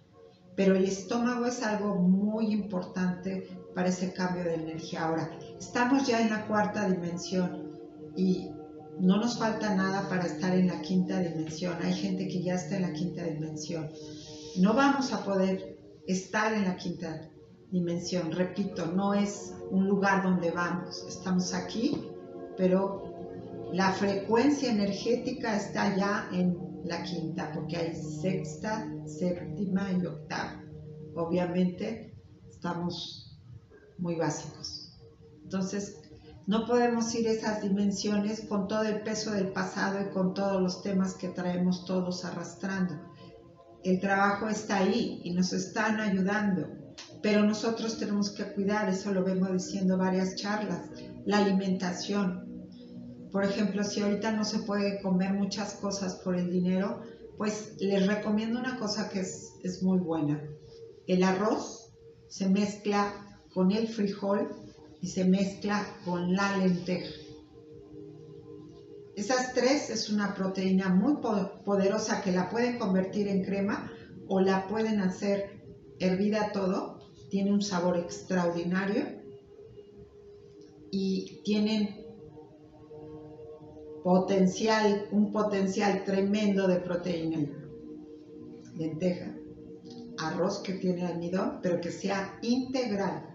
pero 0.56 0.76
el 0.76 0.86
estómago 0.86 1.46
es 1.46 1.64
algo 1.64 1.96
muy 1.96 2.52
importante 2.54 3.48
para 3.78 3.90
ese 3.90 4.12
cambio 4.12 4.44
de 4.44 4.56
energía. 4.56 5.06
Ahora, 5.06 5.30
estamos 5.60 6.08
ya 6.08 6.20
en 6.20 6.32
la 6.32 6.48
cuarta 6.48 6.90
dimensión 6.90 7.78
y 8.16 8.50
no 9.00 9.18
nos 9.18 9.38
falta 9.38 9.76
nada 9.76 10.10
para 10.10 10.26
estar 10.26 10.52
en 10.56 10.66
la 10.66 10.82
quinta 10.82 11.20
dimensión. 11.20 11.78
Hay 11.84 11.94
gente 11.94 12.28
que 12.28 12.42
ya 12.42 12.56
está 12.56 12.78
en 12.78 12.82
la 12.82 12.94
quinta 12.94 13.24
dimensión. 13.24 13.88
No 14.58 14.74
vamos 14.74 15.14
a 15.14 15.24
poder 15.24 15.78
estar 16.08 16.54
en 16.54 16.64
la 16.64 16.76
quinta 16.76 17.30
dimensión. 17.70 18.32
Repito, 18.32 18.88
no 18.88 19.14
es 19.14 19.54
un 19.70 19.88
lugar 19.88 20.24
donde 20.24 20.50
vamos, 20.50 21.06
estamos 21.08 21.54
aquí, 21.54 22.02
pero 22.58 23.04
la 23.74 23.92
frecuencia 23.92 24.72
energética 24.72 25.56
está 25.56 25.96
ya 25.96 26.28
en 26.32 26.58
la 26.84 27.04
quinta, 27.04 27.52
porque 27.54 27.78
hay 27.78 27.94
sexta, 27.94 28.92
séptima 29.06 29.92
y 29.92 30.04
octava. 30.04 30.64
Obviamente 31.14 32.16
estamos 32.50 33.27
muy 33.98 34.16
básicos. 34.16 34.92
Entonces, 35.44 35.98
no 36.46 36.66
podemos 36.66 37.14
ir 37.16 37.28
a 37.28 37.32
esas 37.32 37.62
dimensiones 37.62 38.42
con 38.42 38.68
todo 38.68 38.84
el 38.84 39.02
peso 39.02 39.32
del 39.32 39.52
pasado 39.52 40.02
y 40.02 40.14
con 40.14 40.34
todos 40.34 40.62
los 40.62 40.82
temas 40.82 41.16
que 41.16 41.30
traemos 41.30 41.86
todos 41.86 42.24
arrastrando 42.26 43.08
el 43.84 44.00
trabajo 44.00 44.50
está 44.50 44.80
ahí 44.80 45.22
y 45.24 45.32
nos 45.32 45.54
están 45.54 46.00
ayudando, 46.02 46.68
pero 47.22 47.44
nosotros 47.44 47.98
tenemos 47.98 48.32
que 48.32 48.52
cuidar, 48.54 48.90
eso 48.90 49.14
lo 49.14 49.24
vengo 49.24 49.48
diciendo 49.48 49.98
varias 49.98 50.36
charlas, 50.36 50.90
la 51.26 51.38
alimentación. 51.38 52.68
Por 53.32 53.46
ejemplo, 53.46 53.84
si 53.84 54.02
ahorita 54.02 54.32
no 54.32 54.44
se 54.44 54.60
puede 54.60 55.02
comer 55.02 55.34
muchas 55.34 55.76
cosas 55.76 56.16
por 56.16 56.36
el 56.36 56.52
dinero, 56.52 57.02
pues 57.38 57.76
les 57.80 58.08
recomiendo 58.08 58.60
una 58.60 58.78
cosa 58.78 59.10
que 59.10 59.22
es, 59.22 59.54
es 59.64 59.84
muy 59.84 60.00
buena. 60.00 60.42
El 61.08 61.24
arroz 61.24 61.94
se 62.28 62.50
mezcla 62.50 63.14
con 63.58 63.72
el 63.72 63.88
frijol 63.88 64.50
y 65.02 65.08
se 65.08 65.26
mezcla 65.26 65.84
con 66.06 66.36
la 66.36 66.58
lenteja. 66.58 67.12
Esas 69.16 69.56
tres 69.56 69.90
es 69.90 70.12
una 70.12 70.36
proteína 70.36 70.90
muy 70.90 71.16
poderosa 71.66 72.22
que 72.22 72.32
la 72.32 72.52
pueden 72.52 72.78
convertir 72.78 73.28
en 73.28 73.44
crema 73.44 73.92
o 74.28 74.42
la 74.42 74.68
pueden 74.68 75.00
hacer 75.00 75.60
hervida 75.98 76.52
todo. 76.52 77.00
Tiene 77.32 77.52
un 77.52 77.64
sabor 77.64 77.98
extraordinario 77.98 79.06
y 80.92 81.42
tienen 81.44 82.06
potencial, 84.04 85.08
un 85.10 85.32
potencial 85.32 86.04
tremendo 86.04 86.68
de 86.68 86.76
proteína. 86.76 87.40
Lenteja, 88.76 89.36
arroz 90.20 90.60
que 90.60 90.74
tiene 90.74 91.08
almidón, 91.08 91.58
pero 91.64 91.82
que 91.82 91.90
sea 91.90 92.38
integral, 92.44 93.34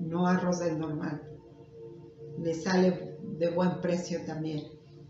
no 0.00 0.26
arroz 0.26 0.60
del 0.60 0.78
normal. 0.78 1.22
Le 2.38 2.54
sale 2.54 3.18
de 3.38 3.50
buen 3.50 3.80
precio 3.80 4.24
también 4.24 4.64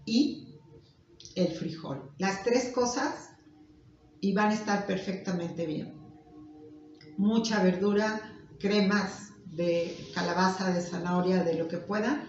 y 0.05 0.59
el 1.35 1.49
frijol. 1.49 2.11
Las 2.19 2.43
tres 2.45 2.71
cosas 2.75 3.31
y 4.21 4.33
van 4.33 4.51
a 4.51 4.55
estar 4.55 4.87
perfectamente 4.87 5.67
bien. 5.67 5.95
Mucha 7.17 7.63
verdura, 7.63 8.21
cremas 8.59 9.33
de 9.47 9.97
calabaza, 10.15 10.73
de 10.73 10.81
zanahoria, 10.81 11.45
de 11.45 11.55
lo 11.55 11.69
que 11.69 11.79
pueda, 11.79 12.27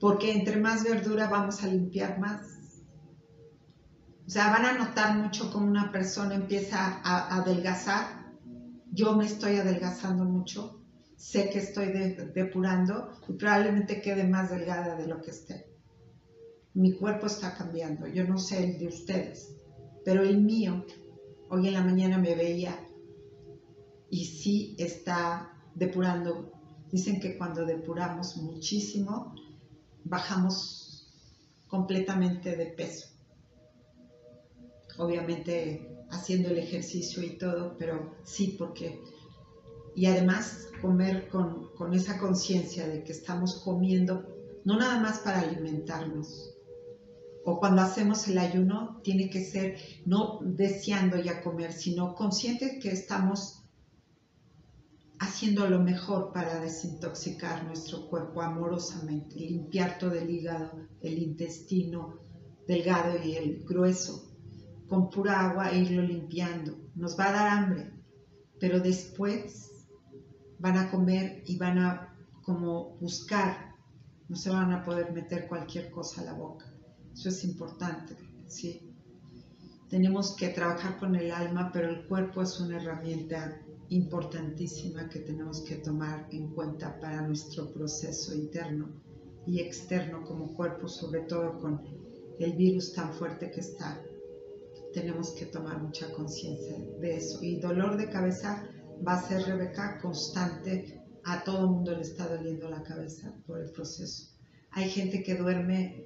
porque 0.00 0.32
entre 0.32 0.56
más 0.56 0.84
verdura 0.84 1.28
vamos 1.28 1.62
a 1.62 1.68
limpiar 1.68 2.18
más. 2.18 2.54
O 4.26 4.30
sea, 4.30 4.50
van 4.50 4.64
a 4.64 4.78
notar 4.78 5.18
mucho 5.18 5.52
cómo 5.52 5.66
una 5.66 5.92
persona 5.92 6.34
empieza 6.34 7.00
a 7.04 7.36
adelgazar. 7.36 8.32
Yo 8.90 9.14
me 9.16 9.26
estoy 9.26 9.56
adelgazando 9.56 10.24
mucho, 10.24 10.73
sé 11.16 11.50
que 11.50 11.58
estoy 11.58 11.92
depurando 12.34 13.12
y 13.28 13.32
probablemente 13.34 14.00
quede 14.00 14.24
más 14.24 14.50
delgada 14.50 14.96
de 14.96 15.06
lo 15.06 15.20
que 15.20 15.30
esté 15.30 15.74
mi 16.74 16.92
cuerpo 16.92 17.26
está 17.26 17.54
cambiando. 17.54 18.06
Yo 18.08 18.24
no 18.24 18.36
sé 18.36 18.64
el 18.64 18.78
de 18.78 18.88
ustedes, 18.88 19.56
pero 20.04 20.22
el 20.22 20.40
mío, 20.40 20.84
hoy 21.48 21.68
en 21.68 21.74
la 21.74 21.82
mañana 21.82 22.18
me 22.18 22.34
veía 22.34 22.78
y 24.10 24.24
sí 24.24 24.74
está 24.78 25.52
depurando. 25.74 26.52
Dicen 26.90 27.20
que 27.20 27.38
cuando 27.38 27.64
depuramos 27.64 28.36
muchísimo, 28.36 29.34
bajamos 30.04 31.08
completamente 31.68 32.56
de 32.56 32.66
peso. 32.66 33.08
Obviamente 34.98 35.90
haciendo 36.10 36.50
el 36.50 36.58
ejercicio 36.58 37.22
y 37.22 37.38
todo, 37.38 37.76
pero 37.78 38.16
sí 38.24 38.56
porque... 38.58 39.00
Y 39.94 40.06
además 40.06 40.68
comer 40.80 41.28
con, 41.28 41.70
con 41.76 41.94
esa 41.94 42.18
conciencia 42.18 42.86
de 42.86 43.04
que 43.04 43.12
estamos 43.12 43.62
comiendo 43.64 44.34
no 44.64 44.78
nada 44.78 44.98
más 44.98 45.18
para 45.20 45.40
alimentarnos, 45.40 46.54
o 47.44 47.60
cuando 47.60 47.82
hacemos 47.82 48.26
el 48.28 48.38
ayuno, 48.38 49.00
tiene 49.04 49.28
que 49.28 49.44
ser 49.44 49.76
no 50.06 50.40
deseando 50.42 51.18
ya 51.18 51.42
comer, 51.42 51.72
sino 51.72 52.14
consciente 52.14 52.78
que 52.78 52.90
estamos 52.90 53.62
haciendo 55.18 55.68
lo 55.68 55.80
mejor 55.80 56.32
para 56.32 56.58
desintoxicar 56.60 57.64
nuestro 57.64 58.08
cuerpo 58.08 58.40
amorosamente, 58.40 59.36
limpiar 59.36 59.98
todo 59.98 60.14
el 60.14 60.30
hígado, 60.30 60.88
el 61.02 61.18
intestino 61.18 62.18
delgado 62.66 63.22
y 63.22 63.36
el 63.36 63.64
grueso, 63.64 64.32
con 64.88 65.10
pura 65.10 65.50
agua 65.50 65.70
e 65.70 65.80
irlo 65.80 66.02
limpiando. 66.02 66.78
Nos 66.94 67.18
va 67.18 67.28
a 67.28 67.32
dar 67.32 67.48
hambre, 67.58 67.92
pero 68.58 68.80
después 68.80 69.73
van 70.64 70.78
a 70.78 70.90
comer 70.90 71.42
y 71.44 71.58
van 71.58 71.78
a 71.78 72.16
como 72.42 72.96
buscar, 72.98 73.74
no 74.30 74.34
se 74.34 74.48
van 74.48 74.72
a 74.72 74.82
poder 74.82 75.12
meter 75.12 75.46
cualquier 75.46 75.90
cosa 75.90 76.22
a 76.22 76.24
la 76.24 76.32
boca. 76.32 76.64
Eso 77.12 77.28
es 77.28 77.44
importante, 77.44 78.16
¿sí? 78.46 78.90
Tenemos 79.90 80.34
que 80.34 80.48
trabajar 80.48 80.96
con 80.96 81.16
el 81.16 81.30
alma, 81.32 81.70
pero 81.70 81.90
el 81.90 82.06
cuerpo 82.06 82.40
es 82.40 82.58
una 82.60 82.78
herramienta 82.78 83.60
importantísima 83.90 85.06
que 85.10 85.18
tenemos 85.18 85.60
que 85.60 85.76
tomar 85.76 86.26
en 86.30 86.48
cuenta 86.54 86.98
para 86.98 87.20
nuestro 87.20 87.70
proceso 87.70 88.34
interno 88.34 88.88
y 89.46 89.60
externo 89.60 90.24
como 90.24 90.54
cuerpo, 90.54 90.88
sobre 90.88 91.20
todo 91.24 91.58
con 91.60 91.82
el 92.38 92.54
virus 92.54 92.94
tan 92.94 93.12
fuerte 93.12 93.50
que 93.50 93.60
está. 93.60 94.00
Tenemos 94.94 95.32
que 95.32 95.44
tomar 95.44 95.82
mucha 95.82 96.10
conciencia 96.14 96.78
de 97.00 97.16
eso. 97.16 97.38
Y 97.42 97.60
dolor 97.60 97.98
de 97.98 98.08
cabeza 98.08 98.66
va 99.06 99.14
a 99.14 99.28
ser, 99.28 99.42
Rebeca, 99.42 99.98
constante. 100.00 101.00
A 101.24 101.42
todo 101.42 101.60
el 101.60 101.66
mundo 101.68 101.92
le 101.92 102.02
está 102.02 102.28
doliendo 102.28 102.68
la 102.68 102.82
cabeza 102.82 103.34
por 103.46 103.58
el 103.58 103.70
proceso. 103.70 104.28
Hay 104.72 104.90
gente 104.90 105.22
que 105.22 105.36
duerme 105.36 106.04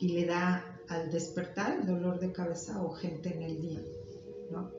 y 0.00 0.08
le 0.08 0.26
da 0.26 0.78
al 0.88 1.10
despertar 1.10 1.86
dolor 1.86 2.18
de 2.18 2.32
cabeza 2.32 2.82
o 2.82 2.90
gente 2.90 3.34
en 3.34 3.42
el 3.42 3.60
día, 3.60 3.80
¿no? 4.50 4.70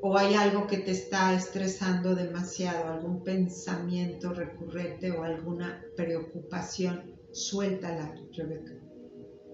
O 0.00 0.16
hay 0.16 0.34
algo 0.34 0.66
que 0.68 0.78
te 0.78 0.92
está 0.92 1.34
estresando 1.34 2.14
demasiado, 2.14 2.92
algún 2.92 3.24
pensamiento 3.24 4.32
recurrente 4.32 5.10
o 5.10 5.24
alguna 5.24 5.82
preocupación, 5.96 7.16
suéltala, 7.32 8.14
Rebeca. 8.32 8.74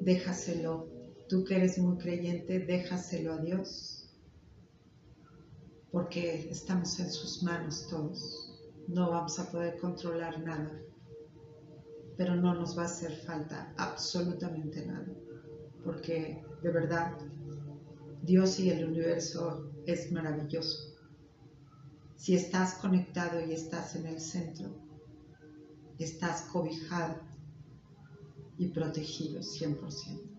Déjaselo. 0.01 0.89
Tú 1.29 1.45
que 1.45 1.57
eres 1.57 1.79
muy 1.79 1.97
creyente, 1.97 2.59
déjaselo 2.59 3.33
a 3.33 3.39
Dios. 3.39 3.94
Porque 5.95 6.51
estamos 6.51 7.01
en 7.01 7.11
sus 7.11 7.43
manos 7.43 7.87
todos. 7.89 8.61
No 8.89 9.09
vamos 9.09 9.39
a 9.39 9.51
poder 9.51 9.79
controlar 9.79 10.39
nada 10.41 10.71
pero 12.17 12.37
no 12.37 12.55
nos 12.55 12.79
va 12.79 12.83
a 12.83 12.87
hacer 12.87 13.13
falta 13.13 13.75
absolutamente 13.77 14.87
nada, 14.87 15.07
porque 15.83 16.43
de 16.63 16.71
verdad 16.71 17.17
Dios 18.23 18.59
y 18.61 18.71
el 18.71 18.85
universo 18.85 19.73
es 19.87 20.13
maravilloso. 20.13 20.95
Si 22.17 22.35
estás 22.35 22.75
conectado 22.75 23.45
y 23.45 23.53
estás 23.53 23.97
en 23.97 24.07
el 24.07 24.21
centro, 24.21 24.71
estás 25.99 26.43
cobijado 26.43 27.21
y 28.57 28.69
protegido 28.69 29.41
100%. 29.41 30.31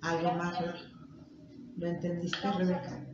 ¿Algo 0.00 0.32
más? 0.32 0.91
¿Lo 1.76 1.88
entendiste, 1.88 2.50
Rebeca? 2.52 3.04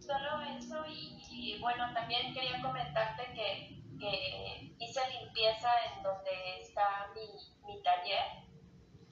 Solo 0.00 0.42
eso 0.58 0.84
y, 0.86 1.20
y 1.30 1.60
bueno, 1.60 1.92
también 1.94 2.32
quería 2.34 2.60
comentarte 2.62 3.22
que 3.34 3.80
que 4.00 4.74
hice 4.78 5.00
limpieza 5.20 5.68
en 5.94 6.02
donde 6.02 6.30
está 6.62 7.12
mi, 7.14 7.72
mi 7.72 7.82
taller. 7.82 8.24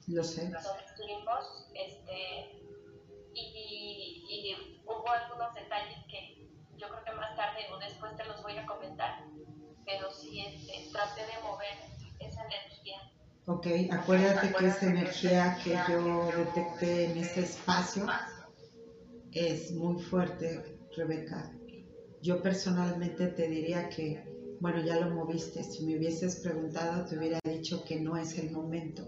Lo 0.07 0.23
sé. 0.23 0.49
Donde 0.49 0.85
estuvimos, 0.85 1.67
este, 1.75 2.63
y, 3.33 4.25
y, 4.27 4.81
hubo 4.85 5.07
algunos 5.07 5.53
detalles 5.53 5.99
que 6.09 6.49
yo 6.77 6.89
creo 6.89 7.03
que 7.03 7.11
más 7.11 7.35
tarde 7.35 7.67
o 7.71 7.77
después 7.77 8.15
te 8.17 8.25
los 8.25 8.41
voy 8.41 8.57
a 8.57 8.65
comentar, 8.65 9.23
pero 9.85 10.11
sí 10.11 10.41
este, 10.41 10.91
traté 10.91 11.21
de 11.21 11.43
mover 11.43 11.77
esa 12.19 12.43
energía. 12.45 13.11
Ok, 13.45 13.67
acuérdate 13.91 14.53
que 14.53 14.67
esa 14.67 14.85
energía 14.87 15.57
que 15.63 15.77
yo 15.87 16.31
detecté 16.31 17.11
en 17.11 17.17
ese 17.17 17.41
espacio 17.41 18.07
es 19.31 19.71
muy 19.71 20.01
fuerte, 20.01 20.79
Rebeca. 20.95 21.55
Yo 22.21 22.41
personalmente 22.41 23.27
te 23.27 23.47
diría 23.47 23.89
que 23.89 24.29
bueno, 24.59 24.81
ya 24.83 24.99
lo 24.99 25.15
moviste. 25.15 25.63
Si 25.63 25.85
me 25.85 25.97
hubieses 25.97 26.41
preguntado, 26.41 27.05
te 27.05 27.17
hubiera 27.17 27.39
dicho 27.45 27.83
que 27.85 27.99
no 27.99 28.17
es 28.17 28.37
el 28.37 28.51
momento, 28.51 29.07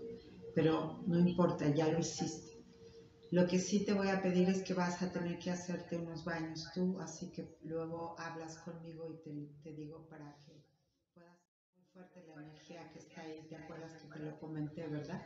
pero 0.56 1.04
no 1.08 1.20
importa, 1.20 1.68
ya 1.70 1.88
lo 1.88 2.00
hiciste. 2.00 2.64
Lo 3.32 3.48
que 3.48 3.60
sí 3.60 3.86
te 3.86 3.94
voy 3.94 4.10
a 4.10 4.22
pedir 4.22 4.50
es 4.50 4.64
que 4.64 4.74
vas 4.74 5.02
a 5.02 5.12
tener 5.12 5.40
que 5.40 5.52
hacerte 5.52 5.98
unos 5.98 6.24
baños 6.26 6.70
tú, 6.74 7.00
así 7.00 7.32
que 7.32 7.58
luego 7.64 8.16
hablas 8.20 8.58
conmigo 8.60 9.08
y 9.10 9.18
te, 9.62 9.74
digo 9.74 10.08
para 10.10 10.38
que 10.46 10.64
puedas... 11.14 11.38
Muy 11.76 11.86
fuerte 11.94 12.24
la 12.28 12.42
energía 12.42 12.90
que 12.92 13.00
está 13.00 13.22
ahí, 13.22 13.46
¿te 13.48 13.56
acuerdas 13.56 13.94
que 13.96 14.08
te 14.08 14.20
lo 14.20 14.40
comenté, 14.40 14.88
verdad? 14.88 15.22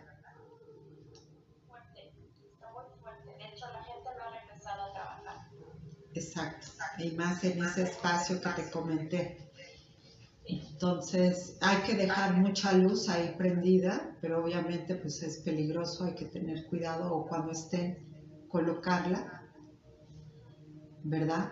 Fuerte, 1.67 2.13
está 2.51 2.71
muy 2.73 2.99
fuerte. 2.99 3.29
De 3.29 3.47
hecho, 3.47 3.65
la 3.71 3.83
gente 3.83 4.09
no 4.17 4.23
ha 4.23 4.41
empezado 4.41 4.83
a 4.83 4.93
trabajar. 4.93 5.51
Exacto, 6.15 6.67
y 6.97 7.11
más 7.11 7.43
en 7.43 7.61
ese 7.61 7.83
espacio 7.83 8.39
que 8.39 8.49
te 8.49 8.71
comenté. 8.71 9.37
Entonces 10.47 11.57
hay 11.59 11.77
que 11.83 11.95
dejar 11.95 12.37
mucha 12.37 12.71
luz 12.71 13.09
ahí 13.09 13.35
prendida, 13.37 14.15
pero 14.21 14.41
obviamente 14.41 14.95
pues 14.95 15.21
es 15.23 15.39
peligroso, 15.39 16.05
hay 16.05 16.15
que 16.15 16.25
tener 16.25 16.67
cuidado 16.67 17.13
o 17.13 17.27
cuando 17.27 17.51
estén 17.51 18.47
colocarla, 18.47 19.43
¿verdad? 21.03 21.51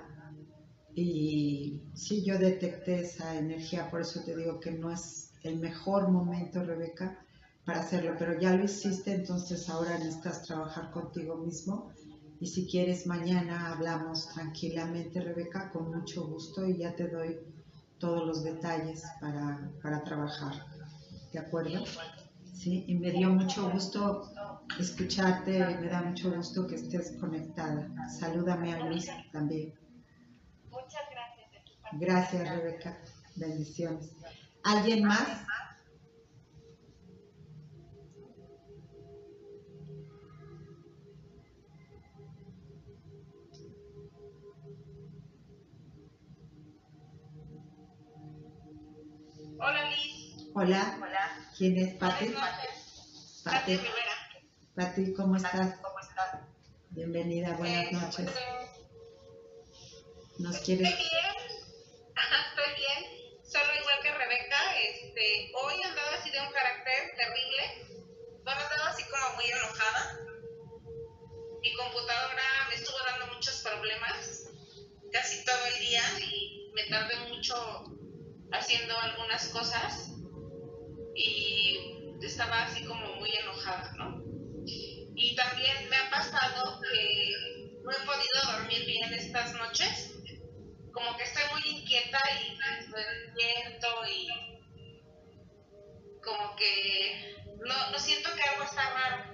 Y 0.95 1.81
sí, 1.93 2.23
yo 2.23 2.37
detecté 2.37 3.01
esa 3.01 3.35
energía, 3.35 3.89
por 3.91 4.01
eso 4.01 4.23
te 4.23 4.35
digo 4.35 4.61
que 4.61 4.71
no 4.71 4.91
es 4.91 5.33
el 5.43 5.59
mejor 5.59 6.09
momento, 6.09 6.63
Rebeca, 6.63 7.19
para 7.65 7.81
hacerlo, 7.81 8.15
pero 8.17 8.39
ya 8.39 8.55
lo 8.55 8.63
hiciste, 8.63 9.13
entonces 9.13 9.67
ahora 9.69 9.97
necesitas 9.97 10.43
trabajar 10.43 10.91
contigo 10.91 11.35
mismo. 11.35 11.91
Y 12.39 12.47
si 12.47 12.67
quieres, 12.67 13.07
mañana 13.07 13.71
hablamos 13.71 14.29
tranquilamente, 14.29 15.21
Rebeca, 15.21 15.71
con 15.71 15.91
mucho 15.91 16.27
gusto 16.27 16.65
y 16.67 16.77
ya 16.77 16.95
te 16.95 17.07
doy 17.07 17.39
todos 17.99 18.25
los 18.25 18.43
detalles 18.43 19.03
para, 19.21 19.71
para 19.81 20.03
trabajar. 20.03 20.65
¿De 21.31 21.39
acuerdo? 21.39 21.85
Sí, 22.53 22.85
y 22.87 22.95
me 22.95 23.11
dio 23.11 23.29
mucho 23.29 23.69
gusto 23.71 24.29
escucharte, 24.79 25.59
me 25.81 25.87
da 25.87 26.01
mucho 26.01 26.31
gusto 26.31 26.67
que 26.67 26.75
estés 26.75 27.17
conectada. 27.19 27.89
Salúdame 28.19 28.73
a 28.73 28.85
Luis 28.85 29.07
también. 29.31 29.73
Muchas 30.69 31.01
gracias. 31.11 31.63
Gracias, 31.93 32.49
Rebeca. 32.49 32.97
Bendiciones. 33.35 34.11
¿Alguien 34.63 35.05
más? 35.05 35.45
Hola. 50.55 50.99
Hola. 51.01 51.49
¿Quién 51.57 51.79
es 51.79 51.95
Pati? 51.95 52.31
Pati. 53.43 53.79
Pati, 54.75 55.13
¿cómo 55.13 55.35
estás? 55.35 55.79
¿Cómo 55.81 55.99
estás? 55.99 56.41
Bienvenida, 56.91 57.53
buenas 57.53 57.87
eh, 57.87 57.91
noches. 57.91 58.29
¿Nos 60.37 60.57
quieres? 60.59 60.89
Estoy 60.89 61.09
bien. 61.09 61.25
Estoy 62.49 62.75
bien. 62.77 63.43
Solo 63.43 63.65
igual 63.81 63.95
que 64.03 64.11
Rebeca, 64.11 64.77
este, 64.77 65.51
hoy 65.55 65.73
he 65.81 65.85
andado 65.85 66.09
así 66.19 66.29
de 66.29 66.39
un 66.39 66.53
carácter 66.53 67.15
terrible. 67.17 68.03
Andado 68.45 68.83
así 68.89 69.03
como 69.05 69.35
muy 69.35 69.45
enojada. 69.45 70.19
Mi 71.61 71.73
computadora 71.73 72.43
me 72.69 72.75
estuvo 72.75 72.97
dando 73.09 73.33
muchos 73.33 73.55
problemas 73.63 74.49
casi 75.11 75.43
todo 75.45 75.65
el 75.73 75.79
día 75.79 76.03
y 76.19 76.71
me 76.75 76.83
tardé 76.83 77.17
mucho 77.29 77.85
haciendo 78.51 78.95
algunas 78.99 79.47
cosas 79.47 80.13
y 81.15 82.15
estaba 82.21 82.63
así 82.63 82.83
como 82.85 83.15
muy 83.15 83.29
enojada, 83.35 83.93
¿no? 83.97 84.23
Y 84.65 85.35
también 85.35 85.89
me 85.89 85.95
ha 85.95 86.09
pasado 86.09 86.81
que 86.81 87.79
no 87.83 87.91
he 87.91 88.05
podido 88.05 88.57
dormir 88.57 88.85
bien 88.85 89.13
estas 89.13 89.53
noches, 89.53 90.15
como 90.91 91.15
que 91.17 91.23
estoy 91.23 91.43
muy 91.51 91.79
inquieta 91.79 92.19
y 92.41 92.57
despierto 92.57 93.87
y 94.09 94.27
como 96.21 96.55
que 96.55 97.35
no, 97.65 97.91
no 97.91 97.99
siento 97.99 98.29
que 98.33 98.49
algo 98.49 98.63
está 98.63 98.89
raro. 98.93 99.33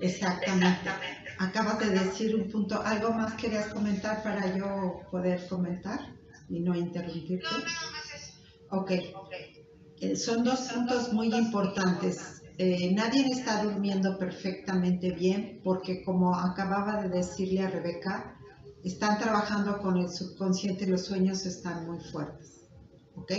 Exactamente. 0.00 0.90
Acabas 1.38 1.78
de 1.80 1.90
decir 1.90 2.36
un 2.36 2.50
punto. 2.50 2.80
¿Algo 2.82 3.12
más 3.12 3.34
querías 3.34 3.66
comentar 3.68 4.22
para 4.22 4.56
yo 4.56 5.02
poder 5.10 5.46
comentar 5.48 6.14
y 6.48 6.60
no 6.60 6.74
interrumpirte? 6.74 7.44
No, 7.44 7.58
nada 7.58 7.90
más 7.90 8.14
eso. 8.14 8.32
Ok. 8.70 8.92
okay. 9.14 9.57
Eh, 10.00 10.14
son 10.14 10.44
dos 10.44 10.60
puntos 10.72 11.12
muy 11.12 11.34
importantes. 11.34 12.42
eh, 12.58 12.92
nadie 12.92 13.26
está 13.30 13.62
durmiendo 13.62 14.18
perfectamente 14.18 15.12
bien 15.12 15.60
porque 15.62 16.02
como 16.04 16.34
acababa 16.34 17.02
de 17.02 17.08
decirle 17.08 17.62
a 17.62 17.70
Rebeca, 17.70 18.36
están 18.84 19.18
trabajando 19.18 19.78
con 19.78 19.96
el 19.96 20.08
subconsciente 20.08 20.84
y 20.84 20.88
los 20.88 21.04
sueños 21.06 21.46
están 21.46 21.86
muy 21.86 22.00
fuertes. 22.00 22.68
¿Ok? 23.16 23.32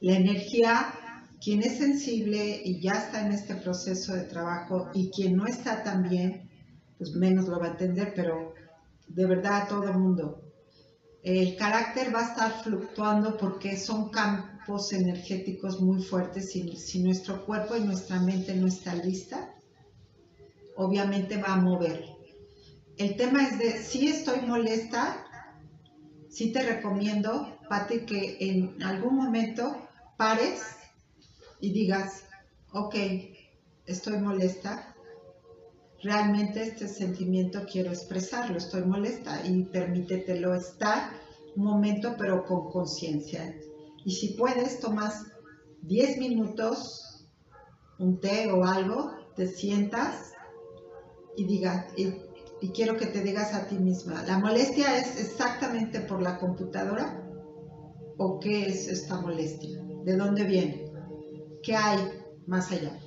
La 0.00 0.14
energía, 0.16 0.94
quien 1.40 1.62
es 1.62 1.78
sensible 1.78 2.60
y 2.64 2.80
ya 2.80 2.92
está 2.92 3.24
en 3.26 3.32
este 3.32 3.54
proceso 3.56 4.14
de 4.14 4.24
trabajo 4.24 4.90
y 4.94 5.10
quien 5.10 5.36
no 5.36 5.46
está 5.46 5.82
tan 5.84 6.08
bien, 6.08 6.50
pues 6.96 7.12
menos 7.12 7.46
lo 7.48 7.58
va 7.60 7.66
a 7.66 7.70
entender, 7.70 8.12
pero 8.14 8.54
de 9.08 9.26
verdad 9.26 9.62
a 9.62 9.68
todo 9.68 9.84
el 9.84 9.98
mundo. 9.98 10.42
El 11.22 11.56
carácter 11.56 12.14
va 12.14 12.20
a 12.20 12.28
estar 12.30 12.62
fluctuando 12.62 13.36
porque 13.36 13.76
son 13.76 14.10
energéticos 14.92 15.80
muy 15.80 16.02
fuertes. 16.02 16.52
Si, 16.52 17.02
nuestro 17.02 17.44
cuerpo 17.46 17.76
y 17.76 17.80
nuestra 17.80 18.20
mente 18.20 18.54
no 18.54 18.66
están 18.66 19.00
lista, 19.00 19.54
obviamente 20.76 21.38
va 21.38 21.54
a 21.54 21.60
mover. 21.60 22.04
El 22.98 23.16
tema 23.16 23.46
es 23.46 23.58
de 23.58 23.82
si 23.82 24.08
estoy 24.08 24.40
molesta, 24.42 25.24
sí 26.28 26.52
te 26.52 26.62
recomiendo, 26.62 27.56
Pati, 27.68 28.00
que 28.00 28.36
en 28.40 28.82
algún 28.82 29.16
momento 29.16 29.88
pares 30.16 30.60
y 31.60 31.72
digas, 31.72 32.24
ok, 32.72 32.94
estoy 33.86 34.18
molesta, 34.18 34.94
realmente 36.02 36.62
este 36.62 36.88
sentimiento 36.88 37.64
quiero 37.70 37.90
expresarlo, 37.90 38.58
estoy 38.58 38.82
molesta 38.82 39.46
y 39.46 39.64
permítetelo 39.64 40.54
estar 40.54 41.10
un 41.56 41.64
momento 41.64 42.14
pero 42.18 42.44
con 42.44 42.70
conciencia. 42.70 43.54
Y 44.08 44.12
si 44.12 44.28
puedes, 44.28 44.80
tomas 44.80 45.26
10 45.82 46.16
minutos, 46.16 47.28
un 47.98 48.18
té 48.20 48.50
o 48.50 48.64
algo, 48.64 49.12
te 49.36 49.46
sientas 49.46 50.32
y 51.36 51.44
digas, 51.44 51.92
y, 51.94 52.14
y 52.62 52.70
quiero 52.70 52.96
que 52.96 53.04
te 53.04 53.20
digas 53.20 53.52
a 53.52 53.66
ti 53.66 53.74
misma, 53.74 54.22
¿la 54.22 54.38
molestia 54.38 54.96
es 54.96 55.20
exactamente 55.20 56.00
por 56.00 56.22
la 56.22 56.38
computadora? 56.38 57.22
¿O 58.16 58.40
qué 58.40 58.68
es 58.68 58.88
esta 58.88 59.20
molestia? 59.20 59.78
¿De 60.06 60.16
dónde 60.16 60.44
viene? 60.44 60.90
¿Qué 61.62 61.76
hay 61.76 61.98
más 62.46 62.72
allá? 62.72 62.98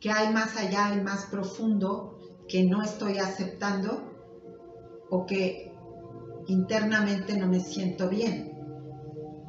¿Qué 0.00 0.10
hay 0.10 0.32
más 0.32 0.56
allá 0.56 0.96
y 0.96 1.00
más 1.00 1.26
profundo 1.26 2.18
que 2.48 2.64
no 2.64 2.82
estoy 2.82 3.18
aceptando 3.18 4.02
o 5.10 5.26
que 5.26 5.72
internamente 6.48 7.38
no 7.38 7.46
me 7.46 7.60
siento 7.60 8.08
bien? 8.08 8.57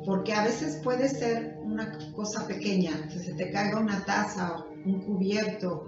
Porque 0.05 0.33
a 0.33 0.43
veces 0.43 0.81
puede 0.83 1.09
ser 1.09 1.57
una 1.63 1.97
cosa 2.15 2.47
pequeña, 2.47 3.07
que 3.07 3.19
se 3.19 3.33
te 3.33 3.51
caiga 3.51 3.79
una 3.79 4.03
taza, 4.05 4.65
un 4.85 5.01
cubierto 5.01 5.87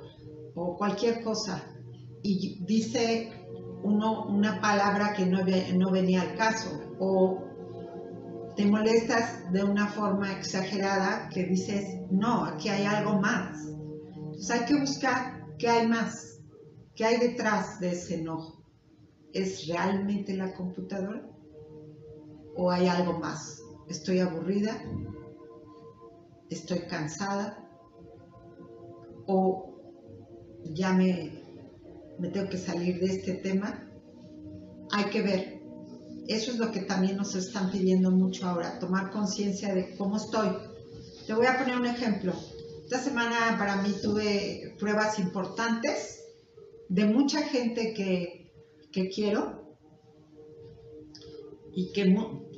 o 0.53 0.76
cualquier 0.78 1.24
cosa 1.24 1.64
y 2.24 2.64
dice 2.66 3.32
uno 3.84 4.26
una 4.28 4.59
palabra 4.59 5.14
que 5.14 5.26
no, 5.26 5.39
no 5.76 5.91
venía 5.91 6.22
al 6.22 6.36
caso 6.36 6.70
o 6.99 7.41
te 8.55 8.66
molestas 8.66 9.51
de 9.51 9.64
una 9.64 9.88
forma 9.88 10.34
exagerada 10.34 11.30
que 11.30 11.45
dices, 11.45 12.01
no, 12.12 12.43
aquí 12.43 12.68
hay 12.68 12.86
algo 12.86 13.20
más 13.20 13.72
hay 14.49 14.66
que 14.66 14.80
buscar 14.80 15.55
qué 15.59 15.68
hay 15.68 15.88
más, 15.88 16.39
qué 16.95 17.05
hay 17.05 17.18
detrás 17.20 17.80
de 17.80 17.91
ese 17.91 18.16
enojo. 18.16 18.64
¿Es 19.34 19.68
realmente 19.68 20.36
la 20.36 20.53
computadora? 20.53 21.24
¿O 22.55 22.72
hay 22.72 22.88
algo 22.88 23.20
más? 23.20 23.61
¿Estoy 23.91 24.19
aburrida? 24.19 24.81
¿Estoy 26.49 26.79
cansada? 26.87 27.69
¿O 29.27 29.75
ya 30.63 30.93
me, 30.93 31.43
me 32.17 32.29
tengo 32.29 32.49
que 32.49 32.57
salir 32.57 32.99
de 32.99 33.07
este 33.07 33.33
tema? 33.35 33.87
Hay 34.91 35.05
que 35.11 35.21
ver. 35.21 35.61
Eso 36.27 36.51
es 36.51 36.57
lo 36.57 36.71
que 36.71 36.81
también 36.81 37.17
nos 37.17 37.35
están 37.35 37.69
pidiendo 37.71 38.09
mucho 38.09 38.47
ahora, 38.47 38.79
tomar 38.79 39.11
conciencia 39.11 39.75
de 39.75 39.95
cómo 39.95 40.17
estoy. 40.17 40.49
Te 41.27 41.33
voy 41.33 41.45
a 41.45 41.57
poner 41.57 41.75
un 41.77 41.85
ejemplo 41.85 42.33
esta 42.91 43.05
semana 43.05 43.55
para 43.57 43.77
mí 43.77 43.95
tuve 44.01 44.75
pruebas 44.77 45.17
importantes 45.17 46.25
de 46.89 47.05
mucha 47.05 47.41
gente 47.41 47.93
que, 47.93 48.51
quiero 49.15 49.77
y 51.73 51.93
que, 51.93 52.03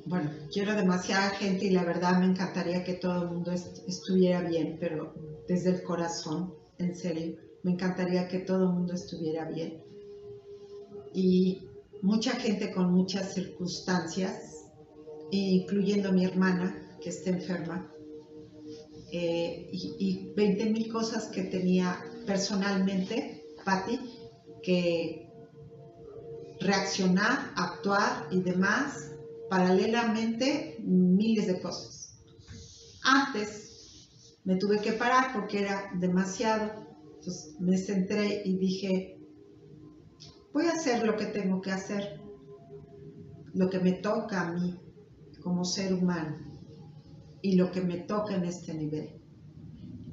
bueno, 0.06 0.32
quiero 0.52 0.76
demasiada 0.76 1.30
gente 1.32 1.66
y 1.66 1.70
la 1.70 1.86
verdad 1.86 2.20
me 2.20 2.26
encantaría 2.26 2.84
que 2.84 2.96
todo 2.96 3.24
el 3.24 3.30
mundo 3.30 3.52
estuviera 3.52 4.42
bien, 4.42 4.78
pero 4.80 5.14
desde 5.48 5.72
el 5.72 5.84
corazón, 5.84 6.54
en 6.78 6.96
serio, 6.96 7.38
me 7.64 7.72
encantaría 7.72 8.28
que 8.28 8.40
todo 8.40 8.64
el 8.64 8.74
mundo 8.74 8.94
estuviera 8.94 9.50
bien. 9.50 9.82
Y 11.14 11.70
mucha 12.02 12.32
gente 12.32 12.74
con 12.74 12.92
muchas 12.92 13.34
circunstancias, 13.34 14.66
incluyendo 15.32 16.12
mi 16.12 16.26
hermana 16.26 16.98
que 17.02 17.10
está 17.10 17.30
enferma, 17.30 17.90
eh, 19.12 19.70
y, 19.72 20.34
20 20.36 20.72
mil 20.72 20.92
cosas 20.92 21.28
que 21.28 21.44
tenía 21.44 22.04
personalmente, 22.26 23.46
Patti, 23.64 24.00
que 24.64 25.30
reaccionar, 26.60 27.52
actuar 27.56 28.28
y 28.32 28.42
demás, 28.42 29.13
paralelamente 29.50 30.78
miles 30.84 31.48
de 31.48 31.62
cosas. 31.62 32.20
Antes 33.04 34.10
me 34.44 34.56
tuve 34.56 34.80
que 34.80 34.94
parar 34.94 35.34
porque 35.34 35.60
era 35.60 35.92
demasiado, 35.96 36.72
entonces 37.16 37.56
me 37.60 37.78
centré 37.78 38.42
y 38.46 38.58
dije, 38.58 39.20
voy 40.54 40.66
a 40.66 40.74
hacer 40.74 41.06
lo 41.06 41.16
que 41.18 41.26
tengo 41.28 41.62
que 41.62 41.72
hacer, 41.72 42.22
lo 43.54 43.70
que 43.70 43.80
me 43.80 43.94
toca 43.94 44.42
a 44.42 44.52
mí 44.54 44.80
como 45.42 45.66
ser 45.66 45.94
humano 45.94 46.38
y 47.42 47.56
lo 47.56 47.72
que 47.72 47.82
me 47.82 47.98
toca 47.98 48.36
en 48.36 48.46
este 48.46 48.74
nivel. 48.74 49.22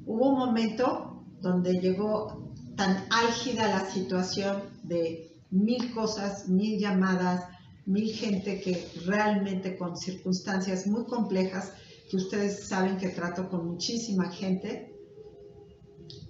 Hubo 0.04 0.30
un 0.30 0.38
momento 0.38 1.24
donde 1.40 1.80
llegó 1.80 2.52
tan 2.76 3.04
álgida 3.10 3.68
la 3.68 3.90
situación 3.90 4.62
de 4.82 5.36
mil 5.50 5.92
cosas, 5.92 6.48
mil 6.48 6.78
llamadas, 6.78 7.44
mil 7.90 8.12
gente 8.12 8.60
que 8.60 8.88
realmente 9.06 9.76
con 9.76 9.96
circunstancias 9.96 10.86
muy 10.86 11.04
complejas, 11.04 11.72
que 12.10 12.16
ustedes 12.16 12.66
saben 12.66 12.98
que 12.98 13.08
trato 13.08 13.48
con 13.48 13.66
muchísima 13.66 14.30
gente, 14.30 14.94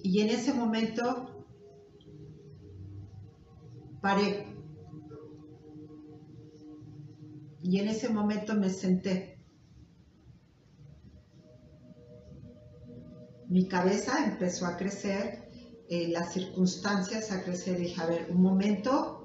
y 0.03 0.21
en 0.21 0.31
ese 0.31 0.53
momento 0.53 1.45
paré. 4.01 4.47
Y 7.63 7.79
en 7.79 7.89
ese 7.89 8.09
momento 8.09 8.55
me 8.55 8.71
senté 8.71 9.41
mi 13.51 13.67
cabeza 13.67 14.25
empezó 14.25 14.65
a 14.65 14.77
crecer, 14.77 15.43
eh, 15.89 16.09
las 16.09 16.33
circunstancias 16.33 17.33
a 17.33 17.43
crecer. 17.43 17.79
Dije, 17.79 18.01
a 18.01 18.07
ver, 18.07 18.29
un 18.31 18.41
momento, 18.41 19.20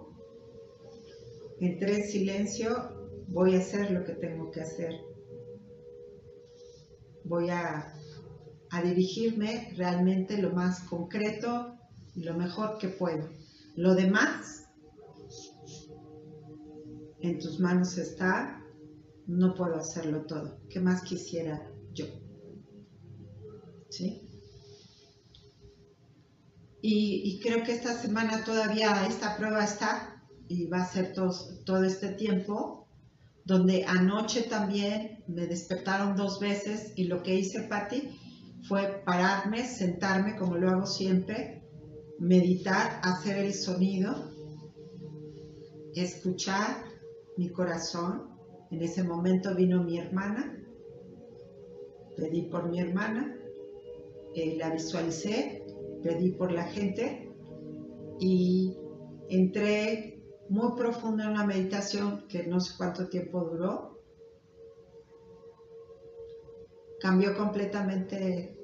entré 1.59 1.97
en 1.97 2.03
silencio, 2.03 3.23
voy 3.27 3.55
a 3.55 3.59
hacer 3.59 3.91
lo 3.91 4.03
que 4.03 4.13
tengo 4.13 4.51
que 4.51 4.61
hacer. 4.61 4.93
Voy 7.23 7.49
a, 7.49 7.91
dirigirme 8.83 9.71
realmente 9.77 10.37
lo 10.37 10.51
más 10.51 10.81
concreto 10.81 11.77
y 12.13 12.23
lo 12.23 12.33
mejor 12.33 12.77
que 12.77 12.89
puedo. 12.89 13.29
Lo 13.77 13.95
demás, 13.95 14.67
en 17.21 17.39
tus 17.39 17.61
manos 17.61 17.97
está, 17.97 18.61
no 19.27 19.55
puedo 19.55 19.77
hacerlo 19.77 20.25
todo. 20.25 20.59
¿Qué 20.69 20.81
más 20.81 21.03
quisiera 21.03 21.71
yo? 21.93 22.05
Y, 26.81 27.39
creo 27.41 27.63
que 27.63 27.71
esta 27.71 27.93
semana 27.93 28.43
todavía 28.43 29.07
esta 29.07 29.37
prueba 29.37 29.63
está 29.63 30.14
y 30.47 30.67
va 30.67 30.83
a 30.83 30.85
ser 30.85 31.13
todo, 31.13 31.83
este 31.83 32.09
tiempo, 32.09 32.87
donde 33.43 33.85
anoche 33.85 34.43
también 34.43 35.23
me 35.27 35.47
despertaron 35.47 36.15
dos 36.15 36.39
veces 36.39 36.93
y 36.95 37.05
lo 37.05 37.23
que 37.23 37.35
hice, 37.35 37.61
Patti, 37.63 38.19
fue 38.67 39.03
pararme, 39.05 39.65
sentarme 39.65 40.35
como 40.35 40.55
lo 40.55 40.69
hago 40.69 40.85
siempre, 40.85 41.63
meditar, 42.19 42.99
hacer 43.03 43.37
el 43.37 43.53
sonido, 43.53 44.31
escuchar 45.95 46.83
mi 47.37 47.49
corazón. 47.49 48.29
En 48.71 48.81
ese 48.81 49.03
momento 49.03 49.55
vino 49.55 49.83
mi 49.83 49.99
hermana, 49.99 50.57
pedí 52.17 52.43
por 52.43 52.69
mi 52.69 52.79
hermana 52.79 53.35
eh, 54.33 54.57
la 54.57 54.69
visualicé, 54.69 55.63
pedí 56.03 56.31
por 56.31 56.51
la 56.51 56.63
gente 56.63 57.31
y 58.19 58.75
entré 59.29 60.14
muy 60.49 60.73
profundo 60.77 61.23
en 61.23 61.29
una 61.29 61.45
meditación 61.45 62.27
que 62.27 62.45
no 62.45 62.59
sé 62.59 62.73
cuánto 62.77 63.07
tiempo 63.07 63.43
duró. 63.43 63.99
Cambió 66.99 67.35
completamente 67.35 68.57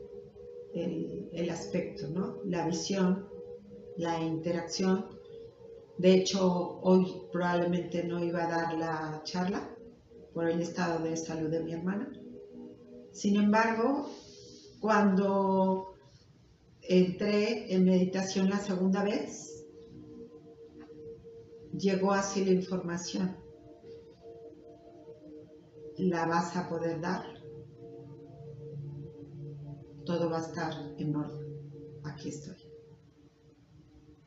el, 0.74 1.50
aspecto, 1.50 2.08
¿no? 2.08 2.38
La 2.46 2.66
visión, 2.66 3.28
la 3.98 4.20
interacción. 4.20 5.06
De 5.98 6.14
hecho, 6.14 6.80
hoy 6.82 7.24
probablemente 7.32 8.04
no 8.04 8.24
iba 8.24 8.46
a 8.46 8.50
dar 8.50 8.78
la 8.78 9.22
charla 9.24 9.70
por 10.34 10.48
el 10.48 10.62
estado 10.62 11.04
de 11.04 11.18
salud 11.18 11.50
de 11.50 11.64
mi 11.64 11.74
hermana. 11.74 12.12
Sin 13.12 13.36
embargo, 13.36 14.10
cuando 14.80 15.96
entré 16.82 17.74
en 17.74 17.86
meditación 17.86 18.50
la 18.50 18.60
segunda 18.60 19.04
vez, 19.04 19.51
llegó 21.74 22.12
así 22.12 22.46
la 22.46 22.52
información. 22.52 23.38
La 25.98 26.26
vas 26.26 26.56
a 26.56 26.68
poder 26.70 27.00
dar. 27.02 27.24
Todo 30.06 30.30
va 30.30 30.40
a 30.40 30.42
estar 30.42 30.74
en 30.98 31.16
orden. 31.16 32.02
Aquí 32.04 32.30
estoy. 32.30 32.58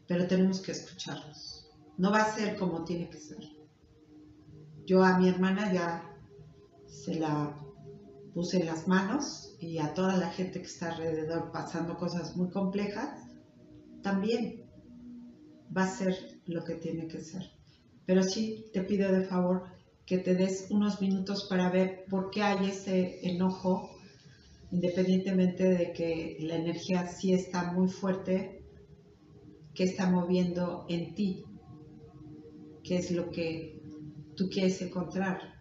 Pero 0.07 0.27
tenemos 0.27 0.61
que 0.61 0.73
escucharlos. 0.73 1.71
No 1.97 2.11
va 2.11 2.23
a 2.23 2.35
ser 2.35 2.57
como 2.59 2.85
tiene 2.85 3.09
que 3.09 3.19
ser. 3.19 3.39
Yo 4.87 5.03
a 5.03 5.19
mi 5.19 5.29
hermana 5.29 5.73
ya 5.73 6.11
se 6.87 7.15
la 7.15 7.59
puse 8.35 8.61
en 8.61 8.67
las 8.67 8.87
manos 8.87 9.57
y 9.61 9.79
a 9.79 9.95
toda 9.95 10.17
la 10.17 10.29
gente 10.29 10.61
que 10.61 10.67
está 10.67 10.93
alrededor 10.93 11.53
pasando 11.53 11.97
cosas 11.97 12.37
muy 12.37 12.51
complejas, 12.51 13.29
también 14.03 14.69
va 15.77 15.85
a 15.85 15.89
ser 15.89 16.34
lo 16.47 16.65
que 16.65 16.75
tiene 16.75 17.09
que 17.09 17.21
ser. 17.21 17.51
Pero 18.07 18.23
sí 18.23 18.67
te 18.73 18.83
pido 18.83 19.11
de 19.13 19.25
favor 19.25 19.65
que 20.07 20.19
te 20.19 20.35
des 20.35 20.67
unos 20.71 21.01
minutos 21.01 21.47
para 21.49 21.71
ver 21.71 22.05
por 22.11 22.31
qué 22.31 22.43
hay 22.43 22.69
ese 22.69 23.27
enojo, 23.27 23.91
independientemente 24.71 25.65
de 25.65 25.93
que 25.93 26.37
la 26.41 26.57
energía 26.57 27.07
sí 27.07 27.33
está 27.33 27.73
muy 27.73 27.89
fuerte, 27.89 28.63
que 29.75 29.85
está 29.85 30.11
moviendo 30.11 30.87
en 30.89 31.15
ti, 31.15 31.45
qué 32.83 32.99
es 32.99 33.11
lo 33.11 33.31
que 33.31 33.81
tú 34.37 34.49
quieres 34.51 34.83
encontrar 34.83 35.55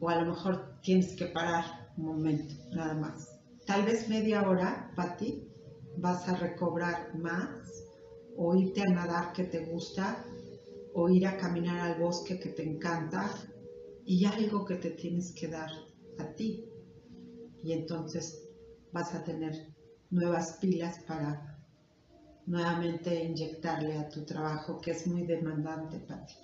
o 0.00 0.08
a 0.08 0.22
lo 0.22 0.32
mejor 0.32 0.80
tienes 0.82 1.14
que 1.14 1.26
parar 1.26 1.90
un 1.96 2.06
momento, 2.06 2.54
nada 2.72 2.94
más. 2.94 3.40
Tal 3.66 3.84
vez 3.84 4.08
media 4.08 4.48
hora, 4.48 4.90
Pati, 4.96 5.46
vas 5.98 6.26
a 6.28 6.36
recobrar 6.36 7.14
más, 7.16 7.84
o 8.36 8.54
irte 8.54 8.82
a 8.82 8.86
nadar 8.86 9.32
que 9.32 9.44
te 9.44 9.60
gusta, 9.66 10.24
o 10.94 11.08
ir 11.08 11.26
a 11.26 11.36
caminar 11.36 11.78
al 11.80 12.00
bosque 12.00 12.38
que 12.38 12.50
te 12.50 12.62
encanta, 12.62 13.34
y 14.04 14.24
algo 14.24 14.64
que 14.64 14.76
te 14.76 14.90
tienes 14.90 15.32
que 15.32 15.48
dar 15.48 15.70
a 16.18 16.24
ti. 16.34 16.64
Y 17.62 17.72
entonces 17.72 18.42
vas 18.92 19.14
a 19.14 19.22
tener 19.22 19.68
nuevas 20.10 20.58
pilas 20.60 20.98
para 21.06 21.58
nuevamente 22.46 23.22
inyectarle 23.22 23.96
a 23.98 24.08
tu 24.08 24.24
trabajo, 24.24 24.80
que 24.80 24.90
es 24.92 25.06
muy 25.06 25.22
demandante, 25.26 25.98
Pati. 25.98 26.34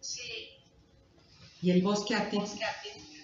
Sí, 0.00 0.20
y 1.62 1.70
el 1.70 1.80
bosque 1.80 2.14
a 2.14 2.28
ti 2.28 2.38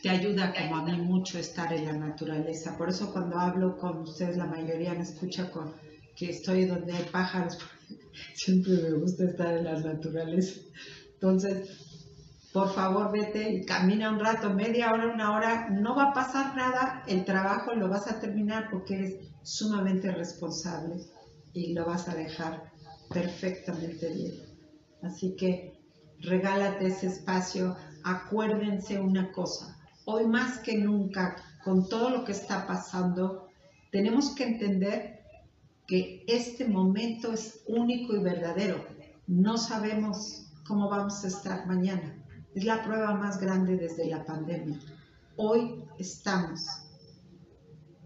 te 0.02 0.08
ayuda 0.08 0.54
como 0.54 0.76
a 0.76 0.84
mí 0.84 0.96
mucho 0.98 1.38
estar 1.38 1.72
en 1.72 1.86
la 1.86 1.92
naturaleza. 1.92 2.78
Por 2.78 2.88
eso 2.88 3.12
cuando 3.12 3.36
hablo 3.36 3.76
con 3.76 3.98
ustedes, 3.98 4.36
la 4.36 4.46
mayoría 4.46 4.94
me 4.94 5.02
escucha 5.02 5.50
con 5.50 5.74
que 6.18 6.30
estoy 6.30 6.64
donde 6.64 6.92
hay 6.92 7.04
pájaros. 7.04 7.58
Siempre 8.34 8.72
me 8.72 8.92
gusta 8.98 9.24
estar 9.24 9.56
en 9.56 9.64
la 9.64 9.80
naturaleza. 9.80 10.60
Entonces, 11.14 11.70
por 12.52 12.74
favor, 12.74 13.12
vete 13.12 13.50
y 13.50 13.64
camina 13.64 14.10
un 14.10 14.20
rato, 14.20 14.52
media 14.52 14.92
hora, 14.92 15.12
una 15.12 15.36
hora. 15.36 15.68
No 15.70 15.94
va 15.94 16.10
a 16.10 16.14
pasar 16.14 16.56
nada. 16.56 17.04
El 17.06 17.24
trabajo 17.24 17.74
lo 17.74 17.88
vas 17.88 18.10
a 18.10 18.20
terminar 18.20 18.68
porque 18.70 18.94
eres 18.94 19.14
sumamente 19.42 20.10
responsable 20.10 20.96
y 21.52 21.74
lo 21.74 21.86
vas 21.86 22.08
a 22.08 22.14
dejar 22.14 22.72
perfectamente 23.10 24.12
bien. 24.12 24.34
Así 25.02 25.36
que 25.36 25.78
regálate 26.20 26.88
ese 26.88 27.06
espacio 27.06 27.76
acuérdense 28.04 28.98
una 29.00 29.30
cosa, 29.32 29.76
hoy 30.04 30.26
más 30.26 30.58
que 30.58 30.78
nunca, 30.78 31.36
con 31.64 31.88
todo 31.88 32.10
lo 32.10 32.24
que 32.24 32.32
está 32.32 32.66
pasando, 32.66 33.48
tenemos 33.90 34.34
que 34.34 34.44
entender 34.44 35.17
que 35.88 36.22
este 36.28 36.68
momento 36.68 37.32
es 37.32 37.62
único 37.66 38.14
y 38.14 38.22
verdadero. 38.22 38.84
No 39.26 39.56
sabemos 39.56 40.52
cómo 40.66 40.90
vamos 40.90 41.24
a 41.24 41.28
estar 41.28 41.66
mañana. 41.66 42.14
Es 42.54 42.64
la 42.64 42.84
prueba 42.84 43.14
más 43.14 43.40
grande 43.40 43.76
desde 43.76 44.06
la 44.06 44.24
pandemia. 44.24 44.78
Hoy 45.36 45.82
estamos. 45.98 46.60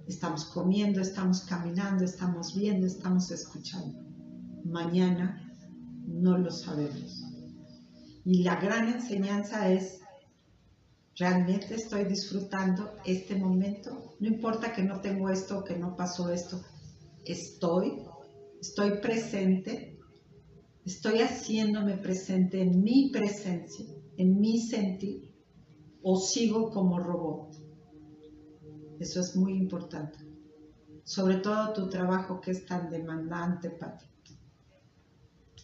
Estamos 0.06 0.44
comiendo, 0.44 1.00
estamos 1.00 1.40
caminando, 1.40 2.04
estamos 2.04 2.54
viendo, 2.54 2.86
estamos 2.86 3.32
escuchando. 3.32 3.98
Mañana 4.64 5.52
no 6.06 6.38
lo 6.38 6.52
sabemos. 6.52 7.24
Y 8.24 8.44
la 8.44 8.60
gran 8.60 8.88
enseñanza 8.90 9.68
es, 9.68 9.98
realmente 11.16 11.74
estoy 11.74 12.04
disfrutando 12.04 12.94
este 13.04 13.34
momento, 13.34 14.14
no 14.20 14.28
importa 14.28 14.72
que 14.72 14.84
no 14.84 15.00
tengo 15.00 15.28
esto, 15.28 15.64
que 15.64 15.76
no 15.76 15.96
pasó 15.96 16.32
esto, 16.32 16.62
estoy, 17.24 18.02
estoy 18.60 18.98
presente, 19.00 19.98
estoy 20.84 21.20
haciéndome 21.20 21.96
presente 21.96 22.60
en 22.60 22.82
mi 22.82 23.10
presencia, 23.10 23.86
en 24.16 24.40
mi 24.40 24.60
sentir, 24.60 25.32
o 26.02 26.16
sigo 26.16 26.70
como 26.70 26.98
robot. 26.98 27.54
Eso 28.98 29.20
es 29.20 29.36
muy 29.36 29.54
importante. 29.54 30.18
Sobre 31.04 31.36
todo 31.36 31.72
tu 31.72 31.88
trabajo 31.88 32.40
que 32.40 32.52
es 32.52 32.66
tan 32.66 32.90
demandante, 32.90 33.70
Pati. 33.70 34.06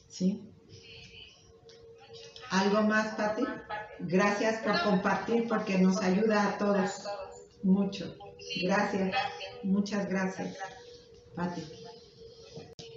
¿Sí? 0.08 0.50
¿Algo 2.50 2.82
más, 2.82 3.14
Pati? 3.14 3.44
Gracias 4.00 4.62
por 4.62 4.82
compartir 4.82 5.46
porque 5.48 5.78
nos 5.78 5.98
ayuda 5.98 6.48
a 6.48 6.58
todos 6.58 7.04
mucho. 7.62 8.16
Gracias. 8.62 9.14
Muchas 9.62 10.08
gracias, 10.08 10.56
Pati. 11.38 11.62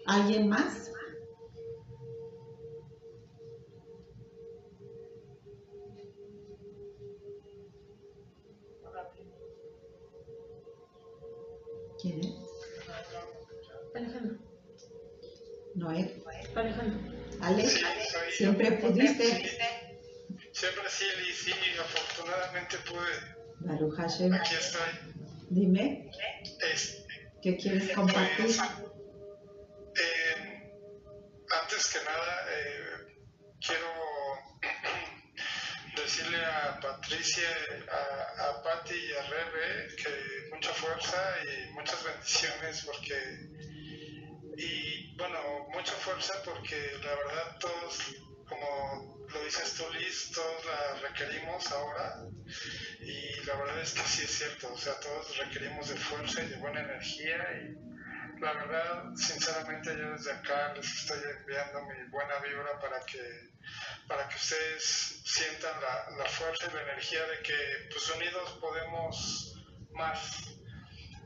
¿Alguien 0.08 0.50
más? 0.50 0.92
¿Quién 12.02 12.20
es? 12.22 12.34
Alejandro. 13.94 14.38
Noé. 15.76 16.24
Alejandro. 16.56 17.00
Ale, 17.42 17.68
siempre 18.32 18.72
pudiste. 18.72 19.24
Siempre 20.52 20.90
sí, 20.90 21.06
sí, 21.32 21.52
afortunadamente 21.80 22.78
pude. 22.90 23.68
Baruch 23.68 23.96
Hashem. 23.98 24.34
Aquí 24.34 24.56
estoy. 24.56 25.22
Dime, 25.52 26.10
¿qué 27.42 27.58
quieres 27.58 27.96
compartir? 27.96 28.46
pues, 28.46 28.60
eh, 30.00 30.72
antes 31.62 31.94
que 31.94 32.00
nada, 32.06 32.46
eh, 32.50 33.16
quiero 33.60 33.88
decirle 35.96 36.46
a 36.46 36.80
Patricia, 36.80 37.50
a, 37.92 38.50
a 38.50 38.64
Patti 38.64 38.96
y 38.96 39.12
a 39.14 39.22
Rebe 39.24 39.96
que 39.96 40.50
mucha 40.54 40.74
fuerza 40.74 41.18
y 41.44 41.74
muchas 41.74 42.04
bendiciones 42.04 42.84
porque 42.86 43.16
y 44.58 45.16
bueno, 45.18 45.68
mucha 45.74 45.94
fuerza 45.94 46.34
porque 46.44 46.76
la 47.04 47.16
verdad 47.16 47.58
todos, 47.60 48.00
como 48.52 49.28
lo 49.28 49.44
dices 49.46 49.74
tú 49.76 49.86
Liz, 49.94 50.32
todos 50.32 50.66
la 50.66 51.08
requerimos 51.08 51.72
ahora. 51.72 52.24
Y 53.00 53.46
la 53.46 53.56
verdad 53.56 53.82
es 53.82 53.94
que 53.94 54.02
sí 54.02 54.24
es 54.24 54.32
cierto, 54.32 54.74
o 54.74 54.78
sea, 54.78 55.00
todos 55.00 55.38
requerimos 55.38 55.88
de 55.90 55.96
fuerza 55.96 56.44
y 56.44 56.48
de 56.48 56.58
buena 56.58 56.82
energía. 56.82 57.38
Y 57.62 58.40
la 58.42 58.54
verdad, 58.54 59.16
sinceramente 59.16 59.96
yo 59.98 60.12
desde 60.12 60.34
acá 60.34 60.74
les 60.76 60.86
estoy 60.86 61.20
enviando 61.40 61.82
mi 61.86 62.10
buena 62.10 62.40
vibra 62.40 62.80
para 62.80 63.00
que 63.06 63.52
para 64.08 64.28
que 64.28 64.36
ustedes 64.36 65.22
sientan 65.24 65.80
la, 65.80 66.18
la 66.18 66.26
fuerza 66.26 66.68
y 66.70 66.76
la 66.76 66.82
energía 66.82 67.26
de 67.28 67.42
que 67.42 67.88
pues 67.90 68.10
unidos 68.12 68.58
podemos 68.60 69.56
más. 69.94 70.48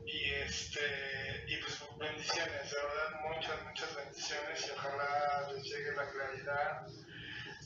Y 0.06 0.30
este 0.30 1.44
y 1.48 1.56
pues 1.56 1.80
bendiciones, 1.98 2.70
de 2.70 2.76
verdad 2.76 3.20
muchas, 3.22 3.64
muchas 3.64 3.96
bendiciones 3.96 4.66
y 4.66 4.70
ojalá 4.70 5.50
les 5.52 5.64
llegue 5.64 5.92
la 5.92 6.10
claridad, 6.10 6.86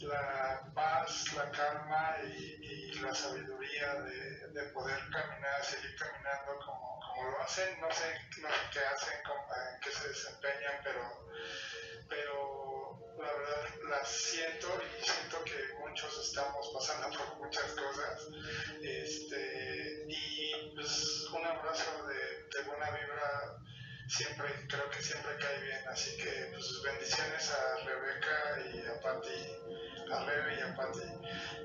la 0.03 0.73
paz, 0.75 1.33
la 1.35 1.51
calma 1.51 2.17
y, 2.25 2.65
y 2.65 2.93
la 3.01 3.15
sabiduría 3.15 3.95
de, 4.03 4.49
de, 4.49 4.63
poder 4.73 4.99
caminar, 5.11 5.65
seguir 5.65 5.95
caminando 5.97 6.59
como, 6.65 7.01
como 7.01 7.31
lo 7.31 7.43
hacen, 7.43 7.81
no 7.81 7.91
sé, 7.93 8.05
sé 8.31 8.43
qué 8.73 8.81
hacen, 8.81 9.19
en 9.19 9.81
qué 9.81 9.91
se 9.91 10.09
desempeñan, 10.09 10.81
pero, 10.83 11.29
pero 12.09 12.99
la 13.19 13.33
verdad 13.33 13.69
la, 13.89 14.05
siento 14.05 14.69
y 14.99 15.05
siento 15.05 15.45
que 15.45 15.75
muchos 15.81 16.19
estamos 16.27 16.71
pasando 16.73 17.19
por 17.19 17.37
muchas 17.39 17.71
cosas. 17.73 18.29
Este, 18.83 20.05
y 20.09 20.73
pues 20.75 21.29
un 21.33 21.45
abrazo 21.45 22.07
de, 22.07 22.63
buena 22.63 22.91
vibra 22.91 23.57
siempre, 24.11 24.47
creo 24.69 24.91
que 24.91 25.03
siempre 25.03 25.31
cae 25.41 25.63
bien. 25.65 25.79
Así 25.89 26.17
que 26.17 26.51
pues 26.53 26.83
bendiciones 26.85 27.51
a 27.51 27.85
Rebeca 27.85 28.37
y 28.73 28.79
a 28.87 29.01
Patti, 29.01 29.41
a 30.13 30.25
Rebe 30.25 30.59
y 30.59 30.61
a 30.61 30.77
Patti. 30.77 31.07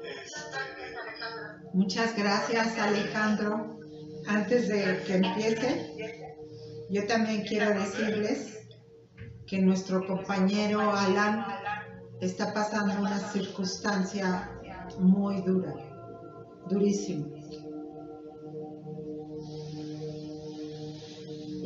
Este, 0.03 0.35
Muchas 1.73 2.15
gracias 2.15 2.77
Alejandro. 2.77 3.79
Antes 4.27 4.67
de 4.67 5.03
que 5.05 5.15
empiece, 5.15 6.35
yo 6.89 7.05
también 7.05 7.43
quiero 7.43 7.73
decirles 7.73 8.67
que 9.45 9.59
nuestro 9.59 10.05
compañero 10.07 10.91
Alan 10.91 11.45
está 12.21 12.53
pasando 12.53 12.99
una 12.99 13.19
circunstancia 13.19 14.49
muy 14.97 15.41
dura, 15.41 15.73
durísima. 16.67 17.34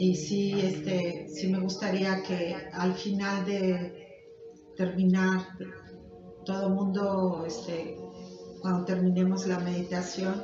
Y 0.01 0.15
sí, 0.15 0.53
este, 0.53 1.27
sí 1.27 1.49
me 1.49 1.59
gustaría 1.59 2.23
que 2.23 2.55
al 2.71 2.93
final 2.93 3.45
de 3.45 4.23
terminar, 4.77 5.45
todo 6.45 6.67
el 6.67 6.73
mundo, 6.73 7.43
este, 7.45 7.97
cuando 8.61 8.85
terminemos 8.85 9.45
la 9.45 9.59
meditación, 9.59 10.41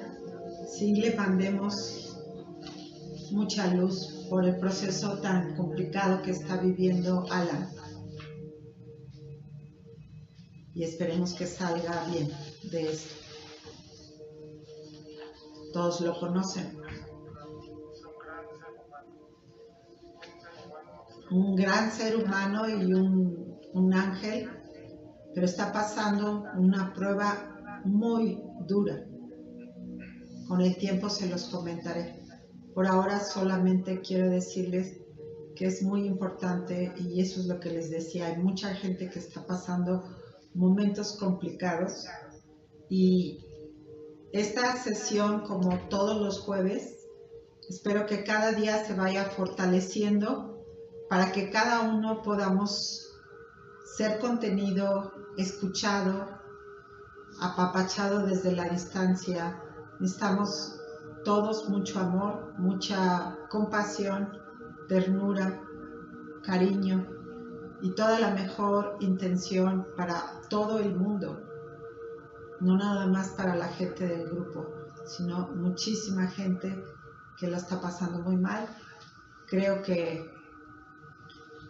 sí 0.68 0.93
le 0.95 1.16
mandemos 1.16 2.18
mucha 3.32 3.74
luz 3.74 4.28
por 4.30 4.43
el 4.43 4.58
proceso 4.58 5.20
tan 5.20 5.56
complicado 5.56 6.22
que 6.22 6.32
está 6.32 6.58
viviendo 6.58 7.24
Alan. 7.32 7.70
Y 10.74 10.84
esperemos 10.84 11.34
que 11.34 11.45
salga 11.45 12.06
bien 12.12 12.30
de 12.72 12.91
esto. 12.91 13.16
Todos 15.72 16.01
lo 16.01 16.20
conocen. 16.20 16.85
Un 21.36 21.56
gran 21.56 21.92
ser 21.92 22.16
humano 22.16 22.70
y 22.70 22.94
un, 22.94 23.60
un 23.74 23.94
ángel, 23.94 24.50
pero 25.34 25.46
está 25.46 25.74
pasando 25.74 26.46
una 26.58 26.94
prueba 26.94 27.82
muy 27.84 28.42
dura. 28.66 29.06
Con 30.48 30.62
el 30.62 30.78
tiempo 30.78 31.10
se 31.10 31.28
los 31.28 31.50
comentaré. 31.50 32.24
Por 32.74 32.88
ahora 32.88 33.20
solamente 33.20 34.00
quiero 34.00 34.30
decirles 34.30 35.02
que 35.56 35.66
es 35.66 35.84
muy 35.84 36.06
importante 36.06 36.94
y 36.98 37.20
eso 37.20 37.42
es 37.42 37.48
lo 37.48 37.60
que 37.60 37.70
les 37.70 37.90
decía, 37.90 38.28
hay 38.28 38.38
mucha 38.38 38.74
gente 38.74 39.10
que 39.10 39.20
está 39.20 39.46
pasando 39.46 40.04
momentos 40.54 41.18
complicados 41.18 42.06
y 42.90 43.46
esta 44.32 44.76
sesión 44.76 45.42
como 45.42 45.78
todos 45.90 46.22
los 46.22 46.40
jueves, 46.42 47.08
espero 47.70 48.06
que 48.06 48.24
cada 48.24 48.52
día 48.52 48.84
se 48.86 48.94
vaya 48.94 49.26
fortaleciendo 49.26 50.55
para 51.10 51.32
que 51.32 51.49
cada 51.49 51.82
uno 51.82 52.22
podamos 52.22 53.14
ser 53.95 54.20
contenido, 54.20 55.14
escuchado, 55.38 56.28
apapachado 57.39 58.26
desde 58.26 58.51
la 58.51 58.66
distancia. 58.66 59.62
Necesitamos 59.99 60.80
todos 61.24 61.70
mucho 61.70 61.99
amor, 61.99 62.53
mucha 62.58 63.38
compasión, 63.49 64.38
ternura, 64.88 65.62
cariño 66.43 67.08
y 67.82 67.91
toda 67.91 68.20
la 68.20 68.32
mejor 68.32 68.97
intención 68.99 69.88
para 69.97 70.41
todo 70.49 70.80
el 70.80 70.95
mundo, 70.95 71.41
no 72.62 72.78
nada 72.78 73.08
más 73.08 73.30
para 73.30 73.56
la 73.56 73.68
gente 73.68 74.08
del 74.08 74.30
grupo, 74.30 74.66
sino 75.06 75.49
muchísima 75.56 76.28
gente 76.28 76.84
que 77.38 77.47
lo 77.47 77.58
está 77.58 77.82
pasando 77.82 78.20
muy 78.20 78.38
mal. 78.38 78.68
Creo 79.47 79.82
que 79.82 80.35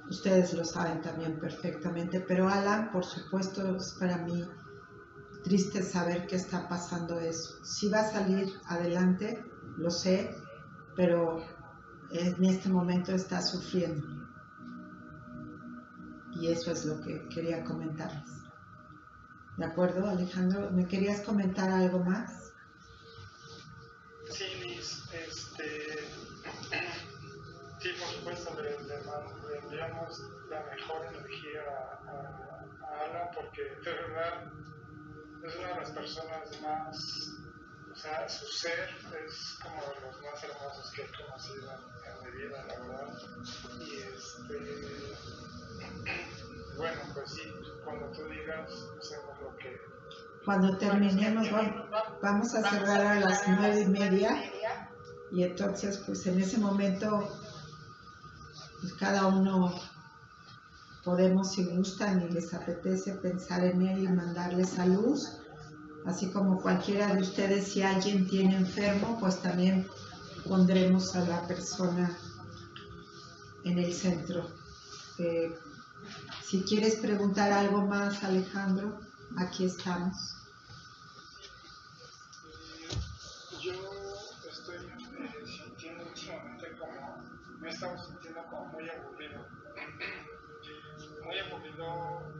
ustedes 0.09 0.53
lo 0.53 0.65
saben 0.65 1.01
también 1.01 1.39
perfectamente, 1.39 2.19
pero 2.21 2.47
Alan, 2.47 2.91
por 2.91 3.05
supuesto, 3.05 3.75
es 3.75 3.95
para 3.99 4.17
mí 4.17 4.47
triste 5.43 5.83
saber 5.83 6.25
que 6.27 6.35
está 6.35 6.67
pasando 6.67 7.19
eso. 7.19 7.63
Si 7.63 7.89
va 7.89 7.99
a 7.99 8.11
salir 8.11 8.51
adelante, 8.65 9.43
lo 9.77 9.91
sé, 9.91 10.35
pero 10.95 11.45
en 12.11 12.43
este 12.45 12.69
momento 12.69 13.11
está 13.13 13.41
sufriendo. 13.41 14.07
Y 16.33 16.47
eso 16.47 16.71
es 16.71 16.85
lo 16.85 16.99
que 17.01 17.27
quería 17.29 17.63
comentarles. 17.63 18.29
¿De 19.57 19.65
acuerdo, 19.65 20.07
Alejandro? 20.07 20.69
¿Me 20.71 20.85
querías 20.87 21.21
comentar 21.21 21.69
algo 21.69 21.99
más? 21.99 22.51
Sí, 24.29 24.79
este, 25.13 26.09
sí, 27.79 27.89
por 27.99 28.35
supuesto, 28.35 28.61
le, 28.61 28.71
le, 28.83 28.95
la 29.75 30.63
mejor 30.63 31.05
energía 31.05 31.61
a, 31.69 32.15
a 32.85 32.99
Alan 33.05 33.29
porque 33.33 33.61
de 33.63 33.93
verdad 33.93 34.51
es 35.47 35.55
una 35.57 35.67
de 35.67 35.75
las 35.75 35.91
personas 35.91 36.61
más, 36.61 37.29
o 37.91 37.95
sea, 37.95 38.27
su 38.27 38.45
ser 38.47 38.89
es 39.25 39.59
como 39.61 39.81
de 39.81 40.01
los 40.01 40.21
más 40.21 40.43
hermosos 40.43 40.91
que 40.91 41.03
he 41.03 41.11
conocido 41.11 41.71
en, 41.71 42.23
mi 42.23 42.31
vida, 42.41 42.65
la 42.65 42.79
verdad. 42.79 43.07
Y 43.79 44.01
este, 44.01 44.55
bueno, 46.77 47.01
pues 47.13 47.31
sí, 47.31 47.43
cuando 47.83 48.11
tú 48.11 48.27
digas, 48.29 48.71
hacemos 48.99 49.41
lo 49.41 49.55
que... 49.57 49.79
Cuando 50.43 50.77
terminemos, 50.77 51.47
vamos 52.21 52.55
a 52.55 52.69
cerrar 52.69 53.01
a 53.01 53.19
las 53.19 53.47
nueve 53.47 53.81
y 53.81 53.87
media. 53.87 54.43
Y 55.31 55.43
entonces, 55.43 55.97
pues 56.05 56.25
en 56.27 56.39
ese 56.39 56.59
momento, 56.59 57.39
pues 58.85 58.99
cada 58.99 59.25
uno 59.25 59.73
podemos, 61.03 61.53
si 61.53 61.65
gustan 61.65 62.21
y 62.21 62.29
les 62.31 62.53
apetece, 62.53 63.13
pensar 63.13 63.63
en 63.63 63.81
él 63.81 64.03
y 64.03 64.07
mandarle 64.07 64.63
salud, 64.63 65.19
así 66.05 66.29
como 66.29 66.61
cualquiera 66.61 67.15
de 67.15 67.21
ustedes, 67.23 67.69
si 67.69 67.81
alguien 67.81 68.27
tiene 68.27 68.57
enfermo, 68.57 69.17
pues 69.19 69.41
también 69.41 69.87
pondremos 70.47 71.15
a 71.15 71.25
la 71.25 71.47
persona 71.47 72.15
en 73.63 73.79
el 73.79 73.91
centro. 73.91 74.51
Eh, 75.17 75.51
si 76.43 76.61
quieres 76.61 76.97
preguntar 76.97 77.51
algo 77.51 77.81
más, 77.87 78.23
Alejandro, 78.23 78.99
aquí 79.35 79.65
estamos. 79.65 80.15
Yo 83.63 83.73
estoy 84.47 84.77
sintiendo 85.43 86.03
últimamente 86.05 86.77
como, 86.77 87.35
me 87.59 87.69
he 87.69 87.77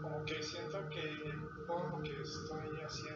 como 0.01 0.23
que 0.25 0.41
siento 0.41 0.77
que 0.89 1.35
todo 1.67 1.89
lo 1.89 2.03
que 2.03 2.21
estoy 2.21 2.79
haciendo 2.81 3.14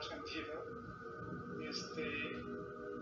sentido, 0.00 0.64
este, 1.60 2.42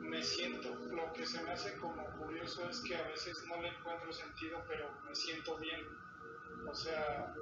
me 0.01 0.23
siento, 0.23 0.75
lo 0.91 1.13
que 1.13 1.27
se 1.27 1.43
me 1.43 1.53
hace 1.53 1.77
como 1.79 2.05
curioso 2.19 2.69
es 2.69 2.81
que 2.81 2.97
a 2.97 3.07
veces 3.09 3.45
no 3.47 3.61
le 3.61 3.69
encuentro 3.69 4.13
sentido, 4.13 4.63
pero 4.67 4.91
me 5.07 5.15
siento 5.15 5.57
bien. 5.59 5.87
O 6.67 6.75
sea, 6.75 7.35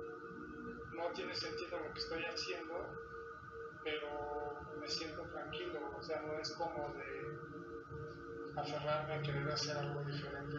no 0.93 1.13
tiene 1.13 1.35
sentido 1.35 1.79
lo 1.79 1.93
que 1.93 2.01
estoy 2.01 2.25
haciendo, 2.25 2.75
pero 3.83 4.79
me 4.81 4.89
siento 4.89 5.23
tranquilo. 5.23 5.97
O 5.97 6.03
sea, 6.03 6.23
no 6.23 6.39
es 6.39 6.53
como 6.53 6.95
de 6.95 7.27
aferrarme 8.57 9.15
a 9.15 9.23
querer 9.23 9.49
hacer 9.49 9.77
algo 9.77 10.03
diferente 10.05 10.57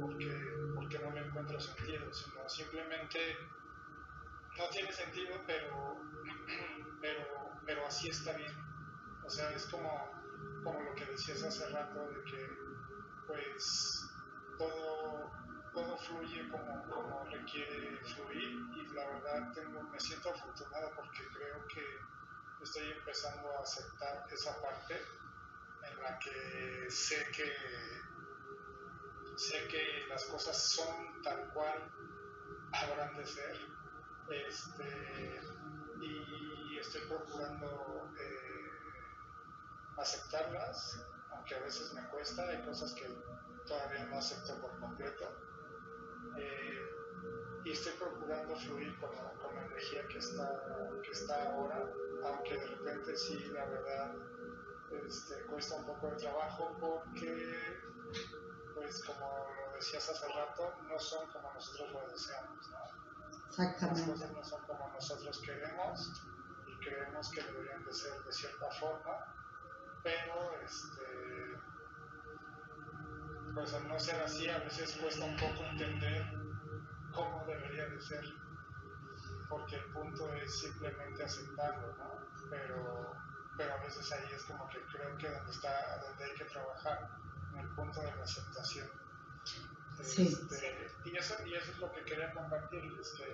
porque 0.00 0.58
que 0.88 0.98
no 1.00 1.10
le 1.10 1.20
encuentro 1.20 1.60
sentido, 1.60 2.12
sino 2.12 2.48
simplemente 2.48 3.36
no 4.56 4.68
tiene 4.70 4.92
sentido, 4.92 5.34
pero, 5.46 6.00
pero, 7.00 7.37
pero 7.68 7.86
así 7.86 8.08
está 8.08 8.32
bien. 8.32 8.56
O 9.22 9.28
sea, 9.28 9.50
es 9.50 9.66
como, 9.66 10.10
como 10.64 10.80
lo 10.80 10.94
que 10.94 11.04
decías 11.04 11.42
hace 11.42 11.68
rato, 11.68 12.08
de 12.08 12.24
que 12.24 12.48
pues 13.26 14.08
todo, 14.56 15.30
todo 15.74 15.98
fluye 15.98 16.48
como, 16.48 16.82
como 16.88 17.24
requiere 17.26 17.98
fluir 18.06 18.58
y 18.74 18.86
la 18.94 19.06
verdad 19.06 19.52
tengo 19.52 19.82
me 19.82 20.00
siento 20.00 20.30
afortunado 20.30 20.92
porque 20.96 21.28
creo 21.28 21.66
que 21.66 21.84
estoy 22.62 22.90
empezando 22.90 23.52
a 23.58 23.60
aceptar 23.60 24.26
esa 24.32 24.58
parte 24.62 25.04
en 25.90 26.02
la 26.02 26.18
que 26.20 26.90
sé 26.90 27.26
que 27.36 27.52
sé 29.36 29.68
que 29.68 30.06
las 30.08 30.24
cosas 30.24 30.56
son 30.56 31.20
tal 31.22 31.52
cual 31.52 31.92
habrán 32.72 33.14
de 33.14 33.26
ser 33.26 33.60
este, 34.30 35.40
y 36.00 36.57
estoy 36.80 37.02
procurando 37.02 38.10
eh, 38.18 38.70
aceptarlas 39.96 41.04
aunque 41.32 41.54
a 41.54 41.60
veces 41.60 41.92
me 41.94 42.06
cuesta 42.08 42.48
hay 42.48 42.62
cosas 42.64 42.92
que 42.94 43.06
todavía 43.66 44.04
no 44.06 44.18
acepto 44.18 44.60
por 44.60 44.78
completo 44.78 45.30
eh, 46.36 46.88
y 47.64 47.72
estoy 47.72 47.92
procurando 47.92 48.56
fluir 48.56 48.98
con 48.98 49.14
la, 49.14 49.32
con 49.42 49.54
la 49.54 49.66
energía 49.66 50.06
que 50.08 50.18
está, 50.18 50.62
que 51.02 51.10
está 51.10 51.52
ahora 51.52 51.90
aunque 52.24 52.54
de 52.54 52.66
repente 52.66 53.16
sí 53.16 53.44
la 53.46 53.66
verdad 53.66 54.14
este, 54.90 55.42
cuesta 55.44 55.76
un 55.76 55.86
poco 55.86 56.08
de 56.08 56.16
trabajo 56.16 56.76
porque, 56.80 57.80
pues 58.74 59.02
como 59.04 59.48
lo 59.66 59.72
decías 59.74 60.08
hace 60.08 60.28
rato, 60.28 60.74
no 60.88 60.98
son 60.98 61.30
como 61.30 61.52
nosotros 61.52 61.92
lo 61.92 62.08
deseamos, 62.08 62.68
¿no? 62.70 62.78
Exactamente. 63.48 64.00
Las 64.00 64.10
cosas 64.10 64.32
no 64.32 64.44
son 64.44 64.66
como 64.66 64.88
nosotros 64.88 65.42
queremos 65.44 66.12
creemos 66.88 67.30
que 67.30 67.42
deberían 67.42 67.84
de 67.84 67.92
ser 67.92 68.22
de 68.22 68.32
cierta 68.32 68.70
forma, 68.72 69.34
pero 70.02 70.60
este, 70.64 71.58
pues 73.54 73.74
al 73.74 73.88
no 73.88 73.98
ser 73.98 74.22
así 74.22 74.48
a 74.48 74.58
veces 74.58 74.96
cuesta 75.00 75.24
un 75.24 75.36
poco 75.36 75.64
entender 75.64 76.24
cómo 77.12 77.44
debería 77.46 77.86
de 77.86 78.00
ser, 78.00 78.24
porque 79.48 79.76
el 79.76 79.84
punto 79.92 80.32
es 80.34 80.60
simplemente 80.60 81.24
aceptarlo, 81.24 81.96
¿no? 81.96 82.26
Pero 82.50 83.18
pero 83.58 83.74
a 83.74 83.78
veces 83.78 84.10
ahí 84.12 84.32
es 84.32 84.44
como 84.44 84.68
que 84.68 84.80
creo 84.82 85.18
que 85.18 85.28
donde 85.28 85.50
está, 85.50 85.98
donde 85.98 86.24
hay 86.24 86.34
que 86.34 86.44
trabajar, 86.44 87.10
en 87.52 87.58
el 87.58 87.68
punto 87.74 88.00
de 88.00 88.14
la 88.14 88.22
aceptación. 88.22 88.88
Sí. 89.42 89.68
Este, 89.98 90.94
y, 91.04 91.16
eso, 91.16 91.34
y 91.44 91.54
eso 91.54 91.72
es 91.72 91.78
lo 91.80 91.90
que 91.90 92.04
quería 92.04 92.32
compartirles, 92.32 93.14
que 93.16 93.24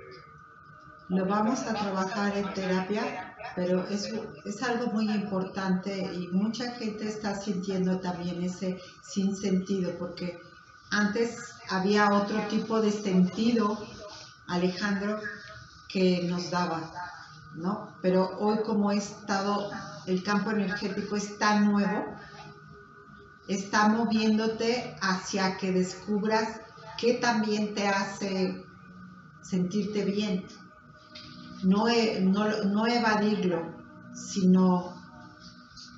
Lo 1.09 1.27
vamos 1.27 1.61
a 1.67 1.75
trabajar 1.75 2.37
en 2.37 2.53
terapia, 2.55 3.37
pero 3.55 3.87
es, 3.89 4.11
es 4.45 4.63
algo 4.63 4.87
muy 4.93 5.11
importante 5.11 5.99
y 6.15 6.29
mucha 6.29 6.73
gente 6.73 7.09
está 7.09 7.35
sintiendo 7.35 8.01
también 8.01 8.43
ese 8.43 8.81
sinsentido, 9.03 9.93
porque 9.99 10.41
antes 10.91 11.55
había 11.69 12.11
otro 12.11 12.41
tipo 12.49 12.81
de 12.81 12.91
sentido, 12.91 13.79
Alejandro, 14.47 15.21
que 15.89 16.23
nos 16.29 16.51
daba, 16.51 16.91
¿no? 17.55 17.97
Pero 18.01 18.39
hoy 18.39 18.59
como 18.65 18.91
estado 18.91 19.71
el 20.07 20.23
campo 20.23 20.51
energético 20.51 21.17
es 21.17 21.39
tan 21.39 21.71
nuevo, 21.71 22.17
está 23.49 23.89
moviéndote 23.89 24.97
hacia 25.01 25.57
que 25.57 25.73
descubras 25.73 26.61
qué 26.99 27.15
también 27.15 27.75
te 27.75 27.89
hace 27.89 28.65
sentirte 29.43 30.05
bien. 30.05 30.47
No, 31.65 31.87
no, 32.21 32.65
no 32.65 32.87
evadirlo, 32.87 33.75
sino 34.15 34.95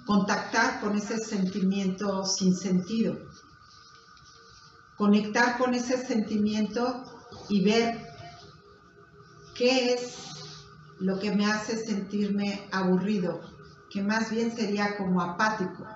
contactar 0.07 0.81
con 0.81 0.97
ese 0.97 1.19
sentimiento 1.19 2.25
sin 2.25 2.55
sentido. 2.55 3.19
Conectar 4.97 5.59
con 5.59 5.75
ese 5.75 5.99
sentimiento 5.99 7.05
y 7.49 7.65
ver 7.65 8.07
qué 9.55 9.95
es 9.95 10.27
lo 11.01 11.19
que 11.19 11.35
me 11.35 11.47
hace 11.47 11.77
sentirme 11.77 12.69
aburrido, 12.73 13.41
que 13.91 14.03
más 14.03 14.31
bien 14.31 14.55
sería 14.55 14.97
como 14.97 15.21
apático. 15.21 15.87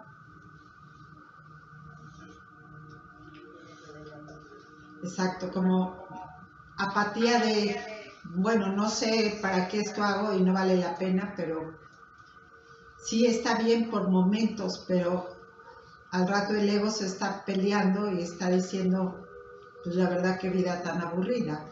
Exacto, 5.03 5.51
como 5.51 6.05
apatía 6.77 7.39
de, 7.41 8.00
bueno, 8.37 8.73
no 8.73 8.89
sé 8.89 9.39
para 9.43 9.69
qué 9.69 9.81
esto 9.81 10.03
hago 10.03 10.35
y 10.35 10.43
no 10.43 10.53
vale 10.53 10.77
la 10.77 10.97
pena, 10.97 11.35
pero 11.37 11.75
sí 13.03 13.27
está 13.27 13.57
bien 13.57 13.91
por 13.91 14.09
momentos, 14.09 14.85
pero 14.87 15.29
al 16.11 16.29
rato 16.29 16.55
el 16.55 16.69
ego 16.69 16.91
se 16.91 17.07
está 17.07 17.45
peleando 17.45 18.11
y 18.11 18.23
está 18.23 18.49
diciendo, 18.49 19.27
pues 19.83 19.97
la 19.97 20.09
verdad 20.09 20.39
que 20.39 20.51
vida 20.51 20.83
tan 20.83 21.01
aburrida. 21.01 21.67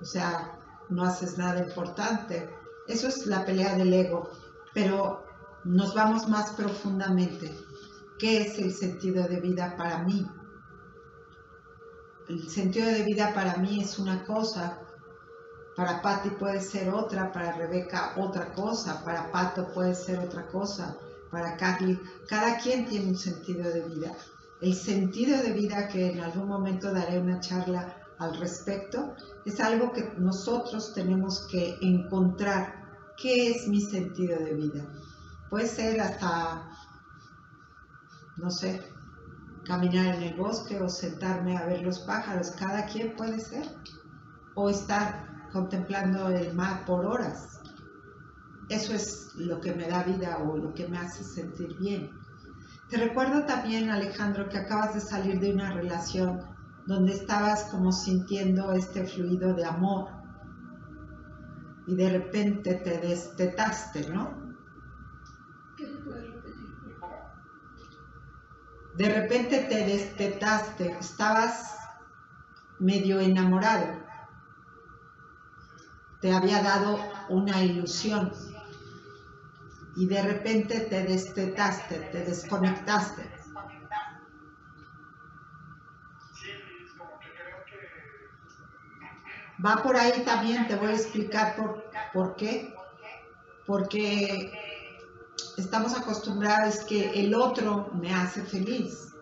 O 0.00 0.04
sea, 0.04 0.58
no 0.88 1.04
haces 1.04 1.38
nada 1.38 1.60
importante. 1.60 2.48
Eso 2.88 3.08
es 3.08 3.26
la 3.26 3.44
pelea 3.44 3.76
del 3.76 3.92
ego. 3.92 4.30
Pero 4.74 5.24
nos 5.64 5.94
vamos 5.94 6.28
más 6.28 6.50
profundamente. 6.52 7.54
¿Qué 8.18 8.42
es 8.42 8.58
el 8.58 8.72
sentido 8.72 9.24
de 9.28 9.40
vida 9.40 9.76
para 9.76 9.98
mí? 9.98 10.26
El 12.28 12.48
sentido 12.48 12.86
de 12.86 13.02
vida 13.02 13.34
para 13.34 13.56
mí 13.56 13.82
es 13.82 13.98
una 13.98 14.24
cosa, 14.24 14.78
para 15.76 16.02
Patty 16.02 16.30
puede 16.30 16.60
ser 16.60 16.90
otra, 16.90 17.32
para 17.32 17.52
Rebeca 17.52 18.14
otra 18.16 18.52
cosa, 18.52 19.02
para 19.04 19.30
Pato 19.30 19.72
puede 19.72 19.94
ser 19.94 20.18
otra 20.18 20.46
cosa, 20.48 20.96
para 21.30 21.56
Carly. 21.56 21.98
Cada 22.28 22.58
quien 22.58 22.86
tiene 22.86 23.08
un 23.08 23.16
sentido 23.16 23.70
de 23.70 23.82
vida. 23.82 24.12
El 24.60 24.74
sentido 24.74 25.42
de 25.42 25.52
vida 25.52 25.88
que 25.88 26.12
en 26.12 26.20
algún 26.20 26.46
momento 26.46 26.92
daré 26.92 27.18
una 27.18 27.40
charla 27.40 27.96
al 28.18 28.38
respecto 28.38 29.16
es 29.44 29.58
algo 29.60 29.92
que 29.92 30.12
nosotros 30.18 30.92
tenemos 30.94 31.48
que 31.50 31.78
encontrar. 31.80 32.80
¿Qué 33.16 33.50
es 33.50 33.66
mi 33.66 33.80
sentido 33.80 34.38
de 34.38 34.54
vida? 34.54 34.84
Puede 35.48 35.66
ser 35.66 36.00
hasta, 36.00 36.70
no 38.36 38.50
sé, 38.50 38.82
caminar 39.64 40.14
en 40.16 40.22
el 40.22 40.34
bosque 40.34 40.80
o 40.80 40.88
sentarme 40.88 41.56
a 41.56 41.66
ver 41.66 41.82
los 41.82 42.00
pájaros, 42.00 42.50
cada 42.52 42.84
quien 42.86 43.16
puede 43.16 43.40
ser. 43.40 43.66
O 44.54 44.68
estar 44.68 45.31
contemplando 45.52 46.28
el 46.28 46.54
mar 46.54 46.84
por 46.84 47.04
horas. 47.06 47.60
Eso 48.68 48.94
es 48.94 49.34
lo 49.36 49.60
que 49.60 49.74
me 49.74 49.88
da 49.88 50.02
vida 50.02 50.38
o 50.38 50.56
lo 50.56 50.72
que 50.72 50.88
me 50.88 50.98
hace 50.98 51.22
sentir 51.24 51.76
bien. 51.78 52.10
Te 52.88 52.96
recuerdo 52.96 53.44
también, 53.44 53.90
Alejandro, 53.90 54.48
que 54.48 54.58
acabas 54.58 54.94
de 54.94 55.00
salir 55.00 55.40
de 55.40 55.52
una 55.52 55.72
relación 55.72 56.40
donde 56.86 57.12
estabas 57.12 57.64
como 57.64 57.92
sintiendo 57.92 58.72
este 58.72 59.06
fluido 59.06 59.54
de 59.54 59.64
amor 59.64 60.10
y 61.86 61.96
de 61.96 62.10
repente 62.10 62.74
te 62.74 62.98
destetaste, 62.98 64.08
¿no? 64.10 64.42
De 68.96 69.08
repente 69.08 69.66
te 69.70 69.86
destetaste, 69.86 70.92
estabas 70.98 71.76
medio 72.78 73.20
enamorado. 73.20 74.01
Te 76.22 76.32
había 76.32 76.62
dado 76.62 76.98
una 77.28 77.62
ilusión 77.64 78.32
y 79.96 80.06
de 80.06 80.22
repente 80.22 80.78
te 80.80 81.02
destetaste, 81.02 81.96
te 82.12 82.24
desconectaste. 82.24 83.28
Va 89.64 89.82
por 89.82 89.96
ahí 89.96 90.22
también, 90.24 90.68
te 90.68 90.76
voy 90.76 90.92
a 90.92 90.94
explicar 90.94 91.56
por, 91.56 91.90
por 92.12 92.36
qué. 92.36 92.72
Porque 93.66 94.52
estamos 95.56 95.98
acostumbrados 95.98 96.84
que 96.84 97.20
el 97.20 97.34
otro 97.34 97.90
me 97.94 98.14
hace 98.14 98.42
feliz. 98.42 99.12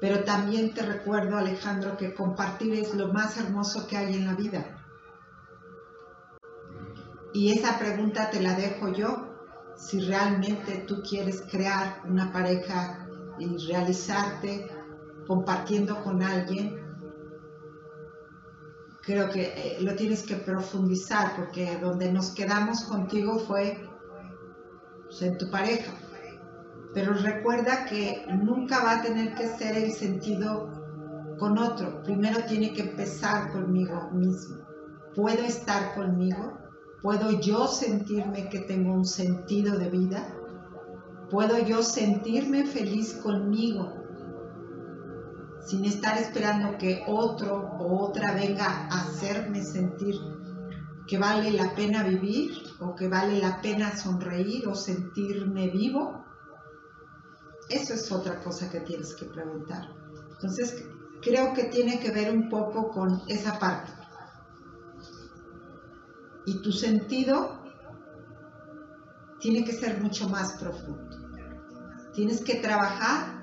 Pero 0.00 0.24
también 0.24 0.74
te 0.74 0.82
recuerdo, 0.82 1.36
Alejandro, 1.36 1.96
que 1.96 2.12
compartir 2.12 2.74
es 2.74 2.92
lo 2.94 3.12
más 3.12 3.36
hermoso 3.36 3.86
que 3.86 3.96
hay 3.96 4.14
en 4.14 4.26
la 4.26 4.34
vida. 4.34 4.78
Y 7.38 7.52
esa 7.52 7.78
pregunta 7.78 8.30
te 8.30 8.40
la 8.40 8.54
dejo 8.54 8.92
yo. 8.92 9.28
Si 9.76 10.00
realmente 10.00 10.78
tú 10.88 11.02
quieres 11.08 11.40
crear 11.48 12.02
una 12.04 12.32
pareja 12.32 13.06
y 13.38 13.56
realizarte 13.68 14.68
compartiendo 15.24 16.02
con 16.02 16.20
alguien, 16.20 16.82
creo 19.02 19.30
que 19.30 19.42
eh, 19.42 19.76
lo 19.82 19.94
tienes 19.94 20.24
que 20.24 20.34
profundizar 20.34 21.36
porque 21.36 21.78
donde 21.80 22.10
nos 22.12 22.32
quedamos 22.32 22.82
contigo 22.86 23.38
fue 23.38 23.88
pues, 25.04 25.22
en 25.22 25.38
tu 25.38 25.48
pareja. 25.48 25.92
Pero 26.92 27.12
recuerda 27.12 27.84
que 27.84 28.26
nunca 28.42 28.82
va 28.82 28.98
a 28.98 29.02
tener 29.02 29.36
que 29.36 29.46
ser 29.46 29.76
el 29.76 29.92
sentido 29.92 31.36
con 31.38 31.56
otro. 31.56 32.02
Primero 32.02 32.42
tiene 32.48 32.72
que 32.72 32.82
empezar 32.82 33.52
conmigo 33.52 34.10
mismo. 34.10 34.56
¿Puedo 35.14 35.44
estar 35.44 35.94
conmigo? 35.94 36.67
¿Puedo 37.02 37.30
yo 37.30 37.68
sentirme 37.68 38.48
que 38.48 38.58
tengo 38.60 38.92
un 38.92 39.04
sentido 39.04 39.78
de 39.78 39.88
vida? 39.88 40.34
¿Puedo 41.30 41.58
yo 41.58 41.82
sentirme 41.82 42.66
feliz 42.66 43.14
conmigo? 43.22 43.92
Sin 45.64 45.84
estar 45.84 46.18
esperando 46.18 46.76
que 46.76 47.04
otro 47.06 47.76
o 47.78 48.04
otra 48.04 48.34
venga 48.34 48.88
a 48.90 49.02
hacerme 49.02 49.62
sentir 49.62 50.16
que 51.06 51.18
vale 51.18 51.52
la 51.52 51.74
pena 51.74 52.02
vivir 52.02 52.50
o 52.80 52.96
que 52.96 53.08
vale 53.08 53.38
la 53.38 53.60
pena 53.60 53.96
sonreír 53.96 54.66
o 54.66 54.74
sentirme 54.74 55.68
vivo? 55.68 56.24
Eso 57.68 57.94
es 57.94 58.10
otra 58.10 58.40
cosa 58.42 58.70
que 58.70 58.80
tienes 58.80 59.14
que 59.14 59.26
preguntar. 59.26 59.88
Entonces, 60.32 60.84
creo 61.22 61.52
que 61.54 61.64
tiene 61.64 62.00
que 62.00 62.10
ver 62.10 62.34
un 62.34 62.48
poco 62.48 62.90
con 62.90 63.22
esa 63.28 63.58
parte. 63.58 63.97
Y 66.48 66.62
tu 66.62 66.72
sentido 66.72 67.62
tiene 69.38 69.66
que 69.66 69.72
ser 69.72 70.00
mucho 70.00 70.30
más 70.30 70.54
profundo. 70.54 71.14
Tienes 72.14 72.40
que 72.40 72.54
trabajar 72.54 73.42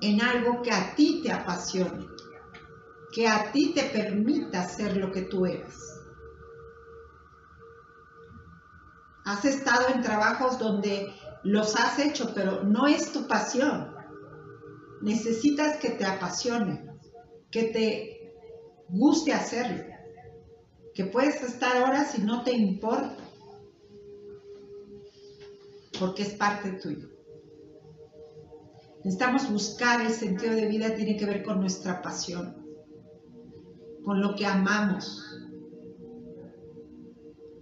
en 0.00 0.22
algo 0.22 0.62
que 0.62 0.70
a 0.70 0.94
ti 0.94 1.20
te 1.22 1.30
apasione, 1.30 2.06
que 3.12 3.28
a 3.28 3.52
ti 3.52 3.74
te 3.74 3.82
permita 3.82 4.66
ser 4.66 4.96
lo 4.96 5.12
que 5.12 5.22
tú 5.22 5.44
eres. 5.44 5.76
Has 9.26 9.44
estado 9.44 9.88
en 9.94 10.00
trabajos 10.00 10.58
donde 10.58 11.12
los 11.42 11.76
has 11.76 11.98
hecho, 11.98 12.32
pero 12.34 12.64
no 12.64 12.86
es 12.86 13.12
tu 13.12 13.28
pasión. 13.28 13.94
Necesitas 15.02 15.76
que 15.76 15.90
te 15.90 16.06
apasione, 16.06 16.88
que 17.50 17.64
te 17.64 18.32
guste 18.88 19.34
hacerlo, 19.34 19.93
que 20.94 21.04
puedes 21.04 21.42
estar 21.42 21.82
horas 21.82 22.16
y 22.18 22.22
no 22.22 22.44
te 22.44 22.52
importa, 22.52 23.16
porque 25.98 26.22
es 26.22 26.34
parte 26.34 26.72
tuyo. 26.72 27.08
Necesitamos 28.98 29.50
buscar 29.50 30.00
el 30.00 30.12
sentido 30.12 30.54
de 30.54 30.66
vida, 30.66 30.94
tiene 30.94 31.16
que 31.16 31.26
ver 31.26 31.42
con 31.42 31.60
nuestra 31.60 32.00
pasión, 32.00 32.64
con 34.04 34.20
lo 34.20 34.34
que 34.34 34.46
amamos, 34.46 35.20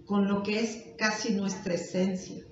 con 0.05 0.27
lo 0.27 0.43
que 0.43 0.59
es 0.59 0.93
casi 0.97 1.33
nuestra 1.33 1.73
esencia. 1.73 2.45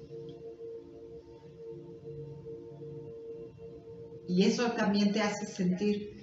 Y 4.27 4.43
eso 4.45 4.71
también 4.71 5.11
te 5.13 5.21
hace 5.21 5.45
sentir 5.45 6.20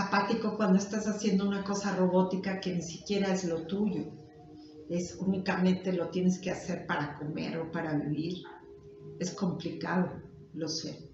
apático 0.00 0.56
cuando 0.56 0.78
estás 0.78 1.06
haciendo 1.06 1.46
una 1.46 1.62
cosa 1.64 1.94
robótica 1.94 2.60
que 2.60 2.74
ni 2.74 2.82
siquiera 2.82 3.32
es 3.32 3.44
lo 3.44 3.66
tuyo. 3.66 4.04
Es 4.88 5.16
únicamente 5.18 5.92
lo 5.92 6.08
tienes 6.10 6.38
que 6.38 6.50
hacer 6.50 6.86
para 6.86 7.14
comer 7.14 7.58
o 7.58 7.70
para 7.70 7.94
vivir. 7.94 8.42
Es 9.18 9.32
complicado, 9.32 10.22
lo 10.54 10.68
sé. 10.68 11.09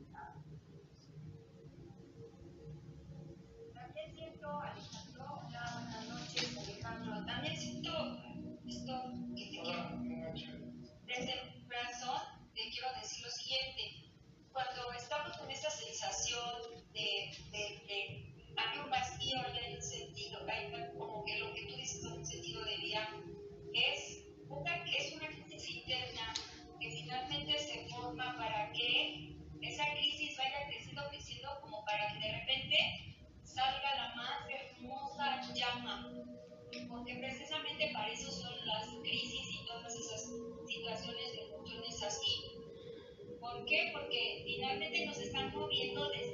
Para 28.37 28.73
que 28.73 29.37
esa 29.63 29.85
crisis 29.95 30.37
vaya 30.37 30.67
creciendo, 30.69 31.03
creciendo, 31.11 31.49
como 31.61 31.85
para 31.85 32.13
que 32.13 32.19
de 32.21 32.33
repente 32.33 32.77
salga 33.45 33.95
la 33.97 34.15
más 34.15 34.49
hermosa 34.49 35.55
llama. 35.55 36.13
Porque 36.89 37.15
precisamente 37.17 37.91
para 37.93 38.13
eso 38.13 38.31
son 38.31 38.55
las 38.67 38.87
crisis 39.03 39.49
y 39.51 39.67
todas 39.67 39.95
esas 39.95 40.31
situaciones 40.67 41.33
de 41.33 41.41
emociones 41.43 42.03
así. 42.03 42.45
¿Por 43.41 43.65
qué? 43.67 43.91
Porque 43.93 44.43
finalmente 44.45 45.07
nos 45.07 45.19
están 45.19 45.53
moviendo 45.55 46.09
desde, 46.11 46.26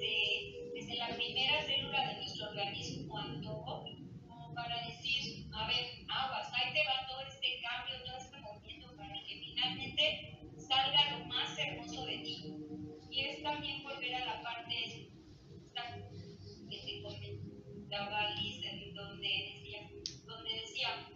también 13.43 13.82
volver 13.82 14.14
a 14.14 14.24
la 14.24 14.43
parte 14.43 15.11
que 16.70 16.76
te 16.86 17.03
comentaba 17.03 18.30
Liz, 18.36 18.62
donde 18.95 19.28
decía, 19.28 19.90
donde 20.24 20.55
decía, 20.61 21.09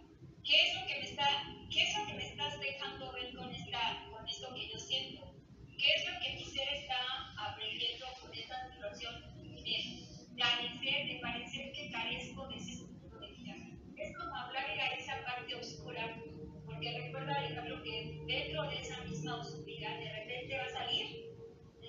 ¿qué 0.43 0.61
es 0.61 0.75
lo 0.75 0.87
que 0.87 0.99
me 0.99 1.05
está, 1.05 1.27
qué 1.71 1.83
es 1.83 1.97
lo 1.97 2.05
que 2.05 2.13
me 2.13 2.27
estás 2.27 2.59
dejando 2.59 3.13
ver 3.13 3.33
con 3.33 3.53
esta, 3.53 4.05
con 4.11 4.27
esto 4.27 4.53
que 4.53 4.69
yo 4.69 4.77
siento? 4.77 5.35
¿Qué 5.77 5.93
es 5.93 6.05
lo 6.11 6.19
que 6.19 6.33
mi 6.33 6.45
ser 6.45 6.67
está 6.73 6.97
aprendiendo 7.37 8.07
con 8.19 8.33
esta 8.33 8.71
situación 8.71 9.21
de 9.63 10.35
carecer, 10.37 11.07
de 11.07 11.19
parecer 11.21 11.71
que 11.71 11.91
carezco 11.91 12.47
de 12.47 12.57
ese 12.57 12.85
tipo 12.87 13.17
de 13.19 13.27
vida? 13.27 13.55
Es 13.95 14.17
como 14.17 14.35
hablar 14.35 14.65
a 14.65 14.87
esa 14.95 15.23
parte 15.23 15.55
oscura 15.55 16.21
porque 16.65 16.99
recuerda, 16.99 17.35
Alejandro, 17.35 17.81
que 17.83 18.21
dentro 18.27 18.69
de 18.69 18.79
esa 18.81 19.01
misma 19.03 19.39
oscuridad 19.39 19.97
de 19.97 20.13
repente 20.13 20.57
va 20.57 20.65
a 20.65 20.69
salir 20.69 21.26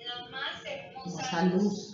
la 0.09 0.29
más 0.29 0.65
hermosa 0.65 1.45
luz. 1.45 1.93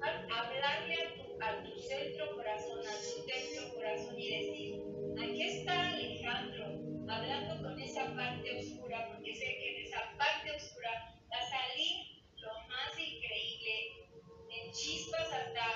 Hablarle 0.00 0.94
a 0.94 1.14
tu, 1.14 1.42
a 1.42 1.62
tu 1.62 1.78
centro 1.80 2.36
corazón, 2.36 2.80
a 2.80 2.92
tu 2.92 3.22
centro 3.28 3.74
corazón 3.74 4.18
y 4.18 4.28
decir, 4.30 4.82
aquí 5.18 5.42
está 5.42 5.88
Alejandro, 5.88 6.64
hablando 7.08 7.62
con 7.62 7.80
esa 7.80 8.14
parte 8.14 8.58
oscura, 8.58 9.08
porque 9.08 9.34
sé 9.34 9.44
que 9.44 9.76
en 9.76 9.86
esa 9.86 10.00
parte 10.18 10.50
oscura 10.56 10.90
va 11.32 11.38
a 11.38 11.50
salir 11.50 12.24
lo 12.36 12.52
más 12.68 12.92
increíble, 12.98 14.08
en 14.50 14.72
chispas 14.72 15.32
hasta, 15.32 15.66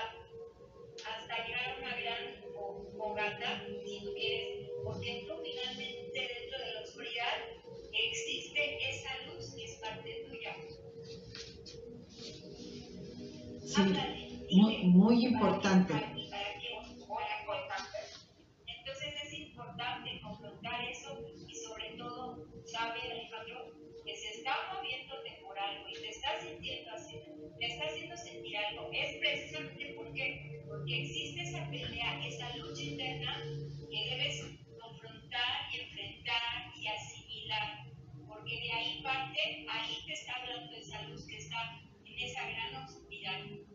hasta 1.10 1.34
a 1.34 1.78
una 1.78 1.96
gran 2.00 2.40
fogata, 2.96 3.64
si 3.84 4.00
tú 4.04 4.12
quieres, 4.14 4.68
porque 4.84 5.24
tú 5.26 5.34
finalmente 5.42 6.12
dentro 6.12 6.58
de 6.58 6.74
la 6.74 6.80
oscuridad 6.82 7.36
existe 7.92 8.90
esa 8.90 9.26
luz 9.26 9.54
que 9.54 9.64
es 9.64 9.74
parte 9.76 10.26
tuya. 10.28 10.56
Sí, 13.70 13.82
muy, 14.50 14.82
muy 14.82 15.26
importante. 15.26 15.94
Entonces 18.66 19.14
es 19.24 19.32
importante 19.38 20.20
confrontar 20.20 20.84
eso 20.90 21.20
y 21.46 21.54
sobre 21.54 21.90
todo 21.96 22.48
que 24.04 24.16
se 24.16 24.28
está 24.30 24.56
moviendo 24.74 25.14
por 25.46 25.56
algo 25.56 25.88
y 25.88 25.92
te 26.02 26.08
está 26.08 26.32
haciendo 27.86 28.16
sentir 28.16 28.56
algo, 28.56 28.90
es 28.92 29.18
precisamente 29.18 29.94
porque, 29.96 30.64
existe 30.88 31.42
esa 31.42 31.70
pelea, 31.70 32.26
esa 32.26 32.56
lucha 32.56 32.82
interna 32.82 33.40
que 33.88 34.10
debes 34.10 34.42
y 35.72 35.80
enfrentar 35.80 36.72
y 36.76 36.88
asimilar, 36.88 37.86
porque 38.26 38.56
de 38.56 39.02
parte, 39.04 39.66
ahí 39.70 39.96
te 40.06 40.12
está 40.12 40.32
hablando 40.42 40.74
esa 40.74 41.02
luz 41.02 41.24
que 41.28 41.36
está 41.36 41.80
en 42.04 42.18
esa 42.18 42.48
gran 42.48 42.74
oscuridad. 42.82 43.09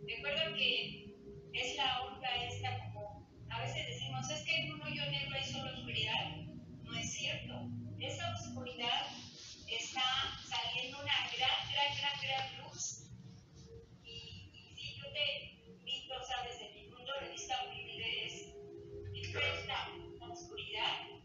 Recuerda 0.07 0.53
que 0.55 1.05
es 1.53 1.75
la 1.77 2.01
onda 2.01 2.29
esta 2.45 2.79
como, 2.79 3.29
a 3.49 3.61
veces 3.61 3.87
decimos, 3.87 4.29
es 4.29 4.43
que 4.43 4.55
en 4.55 4.73
un 4.73 4.81
hoyo 4.81 5.05
negro 5.11 5.35
hay 5.35 5.43
solo 5.43 5.71
oscuridad. 5.71 6.35
No 6.81 6.97
es 6.97 7.13
cierto. 7.13 7.69
Esa 7.99 8.33
oscuridad 8.33 9.07
está 9.67 10.01
saliendo 10.49 10.99
una 10.99 11.13
gran, 11.37 11.71
gran, 11.71 11.97
gran, 11.97 12.21
gran 12.21 12.65
luz. 12.65 13.11
Y, 14.03 14.51
y 14.75 14.97
yo 14.97 15.11
te 15.13 15.69
invito, 15.69 16.15
sabes, 16.23 16.59
desde 16.59 16.73
mi 16.73 16.89
punto 16.89 17.11
de 17.21 17.29
vista 17.29 17.55
humilde 17.65 18.25
es, 18.25 18.53
enfrenta 19.13 19.89
la 20.19 20.27
oscuridad 20.27 21.15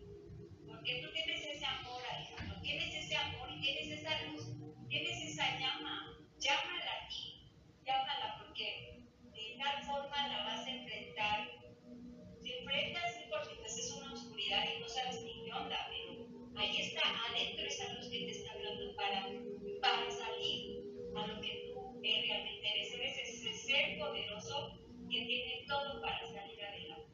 porque 0.80 1.02
tú 1.02 1.12
tienes 1.12 1.44
ese 1.44 1.64
amor, 1.64 2.02
Alejandro, 2.10 2.60
tienes 2.62 2.94
ese 2.94 3.16
amor 3.16 3.50
y 3.50 3.60
tienes 3.60 4.00
esa 4.00 4.22
luz, 4.22 4.46
tienes 4.88 5.22
esa 5.22 5.58
llama, 5.58 6.16
llámala 6.38 6.90
a 6.90 7.08
ti, 7.08 7.52
llámala 7.84 8.36
porque 8.38 9.04
de 9.34 9.49
tal 9.60 9.84
forma 9.84 10.28
la 10.28 10.44
vas 10.44 10.66
a 10.66 10.70
enfrentar. 10.70 11.38
Se 12.40 12.58
enfrenta 12.58 13.00
sí 13.12 13.20
porque 13.28 13.54
pues 13.60 13.76
es 13.76 13.92
una 13.92 14.12
oscuridad 14.12 14.64
y 14.64 14.80
no 14.80 14.88
sabes 14.88 15.22
ni 15.22 15.44
qué 15.44 15.52
onda, 15.52 15.76
pero 15.92 16.26
ahí 16.56 16.80
está 16.80 17.02
adentro 17.28 17.66
esa 17.66 17.92
luz 17.92 18.08
que 18.10 18.24
te 18.24 18.30
está 18.30 18.52
hablando 18.52 18.96
para, 18.96 19.26
para 19.82 20.10
salir 20.10 20.80
a 21.14 21.26
lo 21.26 21.40
que 21.40 21.72
tú 21.74 22.00
realmente 22.02 22.64
eres. 22.74 22.94
Eres 22.94 23.16
ese 23.28 23.52
ser 23.52 23.98
poderoso 23.98 24.80
que 25.10 25.26
tiene 25.26 25.64
todo 25.68 26.00
para 26.00 26.26
salir 26.26 26.58
adelante. 26.64 27.10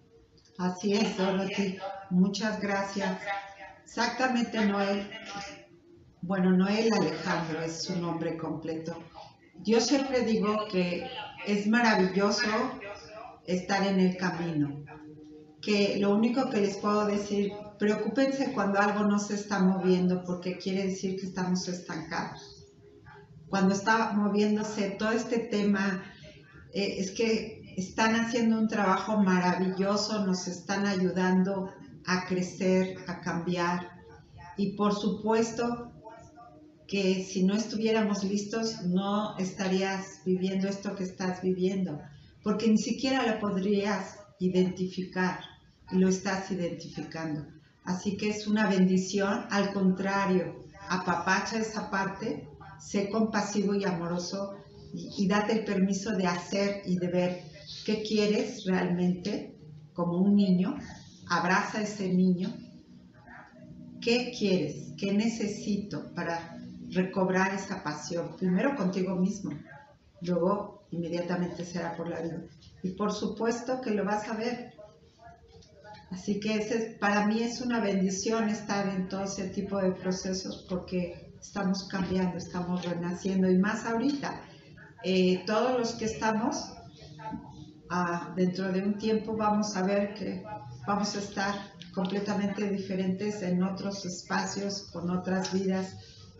Así 0.59 0.93
es, 0.93 1.17
Dorothy. 1.17 1.79
Muchas 2.11 2.61
gracias. 2.61 3.21
Exactamente, 3.83 4.65
Noel. 4.65 5.11
Bueno, 6.23 6.51
Noel 6.51 6.93
Alejandro 6.93 7.61
es 7.61 7.85
su 7.85 7.97
nombre 7.99 8.37
completo. 8.37 8.97
Yo 9.65 9.81
siempre 9.81 10.23
digo 10.23 10.67
que 10.71 11.09
es 11.47 11.67
maravilloso 11.67 12.49
estar 13.47 13.87
en 13.87 14.01
el 14.01 14.17
camino, 14.17 14.85
que 15.61 15.99
lo 15.99 16.15
único 16.15 16.51
que 16.51 16.61
les 16.61 16.77
puedo 16.77 17.07
decir 17.07 17.53
preocúpense 17.79 18.53
cuando 18.53 18.81
algo 18.81 19.05
no 19.05 19.19
se 19.19 19.35
está 19.35 19.59
moviendo 19.59 20.25
porque 20.25 20.59
quiere 20.59 20.87
decir 20.87 21.19
que 21.19 21.27
estamos 21.27 21.69
estancados. 21.69 22.67
Cuando 23.49 23.75
está 23.75 24.13
moviéndose 24.13 24.91
todo 24.91 25.13
este 25.13 25.39
tema, 25.39 26.03
eh, 26.73 26.97
es 26.99 27.11
que 27.13 27.75
están 27.77 28.15
haciendo 28.17 28.59
un 28.59 28.69
trabajo 28.69 29.19
maravilloso, 29.19 30.25
nos 30.25 30.49
están 30.49 30.87
ayudando 30.87 31.71
a 32.07 32.27
crecer, 32.27 32.97
a 33.07 33.21
cambiar. 33.21 33.91
Y 34.57 34.77
por 34.77 34.95
supuesto 34.95 35.93
que 36.87 37.25
si 37.25 37.43
no 37.43 37.55
estuviéramos 37.55 38.23
listos, 38.23 38.83
no 38.85 39.37
estarías 39.39 40.21
viviendo 40.25 40.69
esto 40.69 40.95
que 40.95 41.05
estás 41.05 41.43
viviendo, 41.43 42.01
porque 42.43 42.69
ni 42.69 42.79
siquiera 42.79 43.27
lo 43.27 43.41
podrías 43.41 44.19
identificar 44.39 45.41
y 45.91 45.97
lo 45.97 46.09
estás 46.09 46.51
identificando. 46.51 47.47
Así 47.85 48.17
que 48.17 48.31
es 48.31 48.47
una 48.47 48.69
bendición, 48.69 49.47
al 49.51 49.73
contrario, 49.73 50.65
apapacha 50.89 51.59
esa 51.59 51.91
parte, 51.91 52.49
sé 52.79 53.11
compasivo 53.11 53.75
y 53.75 53.85
amoroso 53.85 54.55
y, 54.93 55.27
date 55.27 55.53
el 55.53 55.65
permiso 55.65 56.17
de 56.17 56.27
hacer 56.27 56.83
y 56.87 56.99
de 56.99 57.09
ver 57.09 57.43
qué 57.85 58.03
quieres 58.03 58.65
realmente 58.65 59.59
como 59.93 60.19
un 60.19 60.37
niño, 60.37 60.77
abraza 61.29 61.79
a 61.79 61.83
ese 61.83 62.13
niño, 62.13 62.55
qué 64.01 64.33
quieres, 64.37 64.93
qué 64.97 65.13
necesito 65.13 66.15
para 66.15 66.56
recobrar 66.97 67.55
esa 67.55 67.83
pasión, 67.83 68.37
primero 68.37 68.75
contigo 68.75 69.15
mismo, 69.15 69.51
luego 70.23 70.87
inmediatamente 70.91 71.65
será 71.65 71.95
por 71.97 72.09
la 72.09 72.21
vida. 72.21 72.43
Y 72.83 72.91
por 72.91 73.13
supuesto 73.13 73.81
que 73.81 73.91
lo 73.91 74.05
vas 74.05 74.29
a 74.29 74.35
ver, 74.35 74.77
Así 76.11 76.39
que 76.39 76.97
para 77.01 77.27
mí 77.27 77.43
es 77.43 77.61
una 77.61 77.81
bendición 77.81 78.49
estar 78.49 78.89
en 78.89 79.09
todo 79.09 79.25
ese 79.25 79.49
tipo 79.49 79.79
de 79.79 79.91
procesos 79.91 80.65
porque 80.69 81.33
estamos 81.41 81.89
cambiando, 81.89 82.39
estamos 82.39 82.85
renaciendo 82.85 83.51
y 83.51 83.59
más 83.59 83.85
ahorita. 83.85 84.41
Eh, 85.03 85.43
todos 85.47 85.79
los 85.79 85.95
que 85.95 86.05
estamos, 86.05 86.57
ah, 87.91 88.33
dentro 88.37 88.71
de 88.71 88.83
un 88.83 88.99
tiempo 88.99 89.37
vamos 89.37 89.77
a 89.77 89.83
ver 89.83 90.15
que 90.15 90.45
vamos 90.87 91.17
a 91.17 91.19
estar 91.19 91.55
completamente 91.93 92.71
diferentes 92.71 93.43
en 93.43 93.63
otros 93.63 94.05
espacios, 94.07 94.89
con 94.93 95.11
otras 95.11 95.53
vidas, 95.53 95.97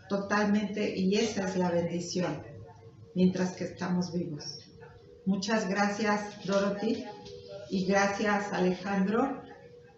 totalmente, 0.09 0.97
y 0.97 1.17
esa 1.17 1.49
es 1.49 1.57
la 1.57 1.71
bendición, 1.71 2.43
mientras 3.15 3.57
que 3.57 3.65
estamos 3.65 4.13
vivos. 4.13 4.61
Muchas 5.25 5.69
gracias, 5.69 6.45
Dorothy, 6.45 7.05
y 7.71 7.85
gracias, 7.87 8.53
Alejandro. 8.53 9.43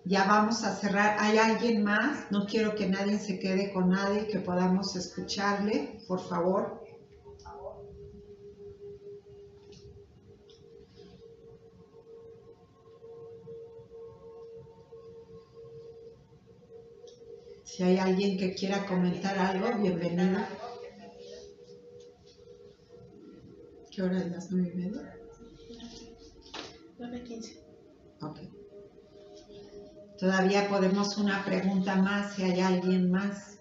Ya 0.05 0.25
vamos 0.25 0.65
a 0.65 0.75
cerrar. 0.75 1.17
¿Hay 1.19 1.37
alguien 1.37 1.83
más? 1.85 2.31
No 2.31 2.47
quiero 2.47 2.75
que 2.75 2.89
nadie 2.89 3.19
se 3.19 3.39
quede 3.39 3.73
con 3.73 3.91
nadie, 3.91 4.27
que 4.27 4.39
podamos 4.39 4.97
escucharle, 4.97 6.01
por 6.09 6.27
favor. 6.27 6.78
Si 17.79 17.85
hay 17.85 17.97
alguien 17.97 18.37
que 18.37 18.57
quiera 18.57 18.85
comentar 18.87 19.39
algo, 19.39 19.81
bienvenido. 19.81 20.41
¿Qué 23.89 24.03
hora 24.03 24.19
es? 24.19 24.33
¿Las 24.33 24.51
nueve 24.51 24.73
y 24.75 24.77
media? 24.79 25.17
9.15. 26.99 27.61
Ok. 28.23 28.41
Todavía 30.19 30.69
podemos 30.69 31.17
una 31.19 31.45
pregunta 31.45 31.95
más 31.95 32.35
si 32.35 32.43
hay 32.43 32.59
alguien 32.59 33.13
más. 33.13 33.61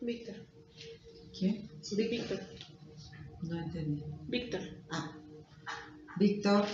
Víctor. 0.00 0.34
¿Quién? 1.38 1.70
Víctor. 1.96 2.40
No 3.42 3.62
entendí. 3.62 4.02
Víctor. 4.26 4.81
Víctor, 6.16 6.66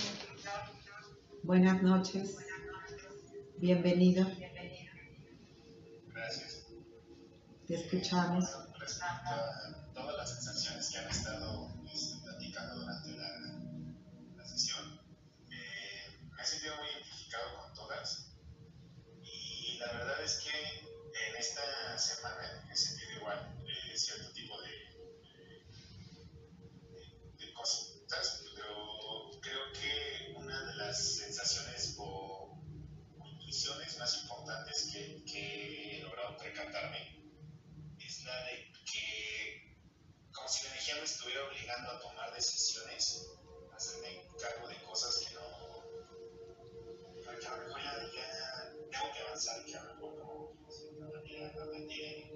buenas 1.45 1.83
noches. 1.83 2.37
Bienvenido. 3.59 4.27
Gracias. 6.09 6.67
Te 7.67 7.75
escuchamos. 7.77 8.45
Respecto 8.79 9.31
a 9.31 9.93
todas 9.95 10.17
las 10.17 10.35
sensaciones 10.35 10.91
que 10.91 10.99
han 10.99 11.09
estado 11.09 11.73
pues, 11.83 12.21
platicando 12.25 12.81
durante 12.81 13.11
la, 13.13 13.29
la 14.37 14.45
sesión, 14.45 15.01
eh, 15.51 16.19
me 16.35 16.43
he 16.43 16.45
sentido 16.45 16.77
muy 16.77 16.87
identificado 16.89 17.59
con 17.59 17.75
todas 17.75 18.33
y 19.23 19.79
la 19.79 19.93
verdad 19.93 20.25
es 20.25 20.41
que 20.41 20.81
en 20.81 21.37
esta 21.39 21.97
semana 21.97 22.67
he 22.71 22.77
sentido 22.77 23.13
igual 23.19 23.57
eh, 23.67 23.97
cierto 23.97 24.28
de 38.45 38.73
que, 38.85 39.77
como 40.33 40.49
si 40.49 40.65
la 40.65 40.71
energía 40.71 40.97
me 40.97 41.05
estuviera 41.05 41.45
obligando 41.47 41.91
a 41.91 41.99
tomar 42.01 42.35
decisiones, 42.35 43.29
a 43.73 43.77
hacerme 43.77 44.27
cargo 44.41 44.69
de 44.69 44.83
cosas 44.83 45.25
que 45.27 45.35
no. 45.35 45.49
que 47.39 47.47
a 47.47 47.57
lo 47.57 47.67
mejor 47.67 47.83
ya, 47.83 47.93
ya 48.15 48.73
tengo 48.91 49.13
que 49.13 49.21
avanzar, 49.21 49.65
que 49.65 49.77
a 49.77 49.83
lo 49.85 49.95
mejor 49.95 50.19
como 50.19 50.39
de. 51.89 52.29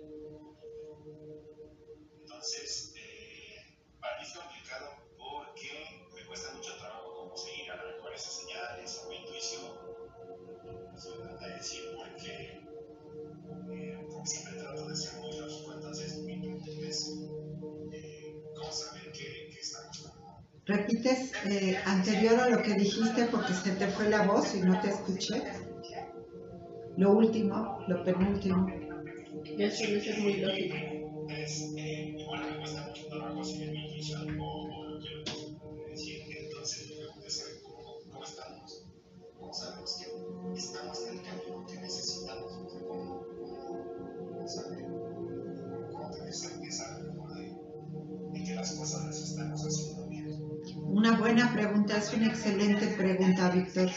Entonces, 2.20 2.93
eh, 2.97 3.78
para 4.01 4.18
mí 4.18 4.26
es 4.26 4.34
complicado 4.34 4.90
porque 5.16 6.07
me 6.14 6.26
cuesta 6.26 6.53
mucho 6.53 6.76
trabajo 6.76 7.14
como 7.14 7.36
seguir 7.36 7.70
a 7.70 7.76
lo 7.76 7.97
mejor 7.97 8.14
esas 8.14 8.36
señales 8.36 9.03
o 9.07 9.12
intuición. 9.12 9.78
Eso 10.97 11.18
trata 11.22 11.47
de 11.47 11.55
decir 11.55 11.95
porque 11.97 12.62
eh, 13.72 14.07
como 14.09 14.26
siempre 14.26 14.61
trato 14.61 14.88
de 14.88 14.97
ser 14.97 15.20
muy 15.20 15.32
¿Repites 20.65 21.33
eh, 21.45 21.77
anterior 21.87 22.39
a 22.39 22.49
lo 22.49 22.63
que 22.63 22.75
dijiste 22.75 23.25
porque 23.25 23.53
se 23.53 23.73
te 23.73 23.89
fue 23.89 24.09
la 24.09 24.23
voz 24.23 24.55
y 24.55 24.61
no 24.61 24.81
te 24.81 24.91
escuché? 24.91 25.43
Lo 26.97 27.13
último, 27.13 27.85
lo 27.89 28.05
penúltimo. 28.05 28.67
Ser 29.57 30.19
muy 30.21 30.37
lógico. 30.37 30.77
Buena 51.23 51.53
pregunta, 51.53 51.99
es 51.99 52.12
una 52.14 52.27
excelente 52.27 52.89
pregunta, 52.99 53.49
Víctor. 53.51 53.89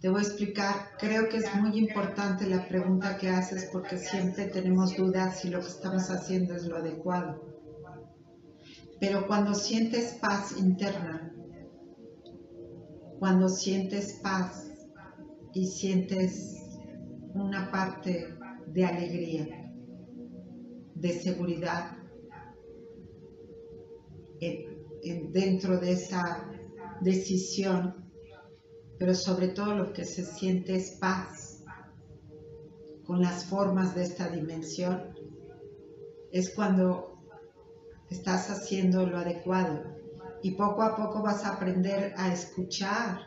Te 0.00 0.08
voy 0.08 0.20
a 0.20 0.22
explicar, 0.22 0.74
creo 0.98 1.28
que 1.28 1.36
es 1.36 1.54
muy 1.54 1.76
importante 1.78 2.48
la 2.48 2.66
pregunta 2.66 3.18
que 3.18 3.28
haces 3.28 3.68
porque 3.70 3.98
siempre 3.98 4.46
tenemos 4.46 4.96
dudas 4.96 5.40
si 5.40 5.50
lo 5.50 5.60
que 5.60 5.66
estamos 5.66 6.10
haciendo 6.10 6.56
es 6.56 6.64
lo 6.64 6.78
adecuado. 6.78 7.44
Pero 8.98 9.26
cuando 9.26 9.52
sientes 9.52 10.14
paz 10.14 10.56
interna, 10.56 11.30
cuando 13.18 13.50
sientes 13.50 14.14
paz 14.22 14.70
y 15.52 15.66
sientes 15.66 16.54
una 17.34 17.70
parte 17.70 18.34
de 18.68 18.86
alegría, 18.86 19.74
de 20.94 21.12
seguridad 21.20 21.98
en- 24.40 24.75
dentro 25.14 25.78
de 25.78 25.92
esa 25.92 26.50
decisión, 27.00 28.10
pero 28.98 29.14
sobre 29.14 29.48
todo 29.48 29.74
lo 29.74 29.92
que 29.92 30.04
se 30.04 30.24
siente 30.24 30.74
es 30.76 30.92
paz 30.92 31.62
con 33.04 33.20
las 33.20 33.44
formas 33.44 33.94
de 33.94 34.02
esta 34.02 34.28
dimensión, 34.28 35.14
es 36.32 36.54
cuando 36.54 37.22
estás 38.10 38.50
haciendo 38.50 39.06
lo 39.06 39.18
adecuado 39.18 39.96
y 40.42 40.52
poco 40.52 40.82
a 40.82 40.96
poco 40.96 41.22
vas 41.22 41.44
a 41.44 41.54
aprender 41.54 42.12
a 42.16 42.32
escuchar 42.32 43.20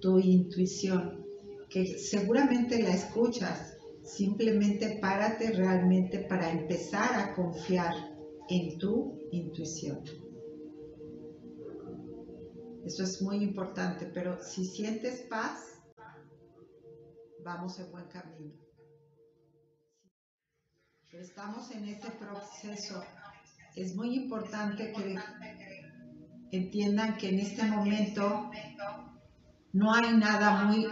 tu 0.00 0.18
intuición, 0.18 1.26
que 1.68 1.98
seguramente 1.98 2.82
la 2.82 2.90
escuchas, 2.90 3.76
simplemente 4.02 4.98
párate 5.00 5.50
realmente 5.52 6.20
para 6.20 6.50
empezar 6.50 7.14
a 7.18 7.34
confiar 7.34 7.94
en 8.48 8.78
tu 8.78 9.18
intuición. 9.30 10.02
Eso 12.88 13.02
es 13.02 13.20
muy 13.20 13.44
importante, 13.44 14.06
pero 14.06 14.42
si 14.42 14.64
sientes 14.64 15.20
paz, 15.28 15.60
vamos 17.44 17.78
en 17.78 17.92
buen 17.92 18.06
camino. 18.06 18.54
Pero 21.10 21.22
estamos 21.22 21.70
en 21.72 21.86
ese 21.86 22.10
proceso. 22.12 23.04
Es 23.76 23.94
muy 23.94 24.14
importante 24.14 24.90
que 24.92 25.18
entiendan 26.50 27.18
que 27.18 27.28
en 27.28 27.40
este 27.40 27.64
momento 27.64 28.50
no 29.74 29.92
hay 29.92 30.16
nada 30.16 30.64
muy, 30.64 30.86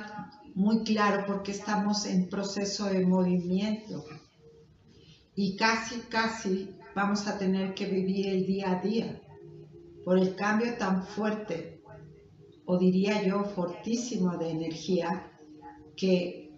muy 0.54 0.84
claro 0.84 1.24
porque 1.26 1.52
estamos 1.52 2.04
en 2.04 2.28
proceso 2.28 2.90
de 2.90 3.06
movimiento 3.06 4.04
y 5.34 5.56
casi, 5.56 6.00
casi 6.10 6.76
vamos 6.94 7.26
a 7.26 7.38
tener 7.38 7.72
que 7.72 7.86
vivir 7.86 8.26
el 8.26 8.44
día 8.44 8.72
a 8.72 8.82
día 8.82 9.22
por 10.04 10.18
el 10.18 10.36
cambio 10.36 10.76
tan 10.76 11.06
fuerte, 11.06 11.75
o 12.66 12.78
diría 12.78 13.22
yo 13.22 13.44
fortísimo 13.44 14.36
de 14.36 14.50
energía, 14.50 15.30
que 15.96 16.52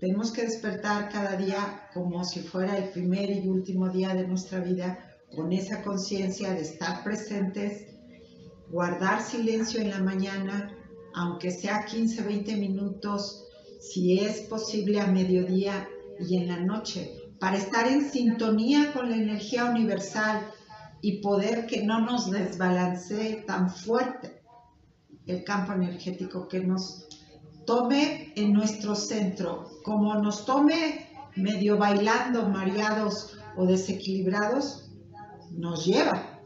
tenemos 0.00 0.32
que 0.32 0.42
despertar 0.42 1.08
cada 1.10 1.36
día 1.36 1.88
como 1.94 2.24
si 2.24 2.40
fuera 2.40 2.76
el 2.76 2.90
primer 2.90 3.30
y 3.30 3.48
último 3.48 3.88
día 3.88 4.14
de 4.14 4.26
nuestra 4.26 4.60
vida, 4.60 4.98
con 5.34 5.52
esa 5.52 5.82
conciencia 5.82 6.52
de 6.52 6.62
estar 6.62 7.04
presentes, 7.04 7.86
guardar 8.70 9.22
silencio 9.22 9.80
en 9.80 9.90
la 9.90 10.00
mañana, 10.00 10.76
aunque 11.14 11.50
sea 11.50 11.84
15, 11.84 12.22
20 12.22 12.56
minutos, 12.56 13.44
si 13.80 14.18
es 14.18 14.40
posible 14.42 15.00
a 15.00 15.06
mediodía 15.06 15.88
y 16.18 16.36
en 16.36 16.48
la 16.48 16.58
noche, 16.58 17.12
para 17.38 17.56
estar 17.56 17.86
en 17.86 18.10
sintonía 18.10 18.92
con 18.92 19.08
la 19.08 19.16
energía 19.16 19.66
universal 19.66 20.50
y 21.00 21.20
poder 21.20 21.66
que 21.66 21.84
no 21.84 22.00
nos 22.00 22.30
desbalancee 22.30 23.44
tan 23.46 23.70
fuerte 23.70 24.37
el 25.28 25.44
campo 25.44 25.72
energético, 25.72 26.48
que 26.48 26.60
nos 26.60 27.06
tome 27.66 28.32
en 28.34 28.52
nuestro 28.52 28.94
centro, 28.94 29.70
como 29.84 30.14
nos 30.16 30.44
tome 30.44 31.10
medio 31.36 31.76
bailando, 31.76 32.48
mareados 32.48 33.38
o 33.56 33.66
desequilibrados, 33.66 34.90
nos 35.50 35.84
lleva. 35.84 36.40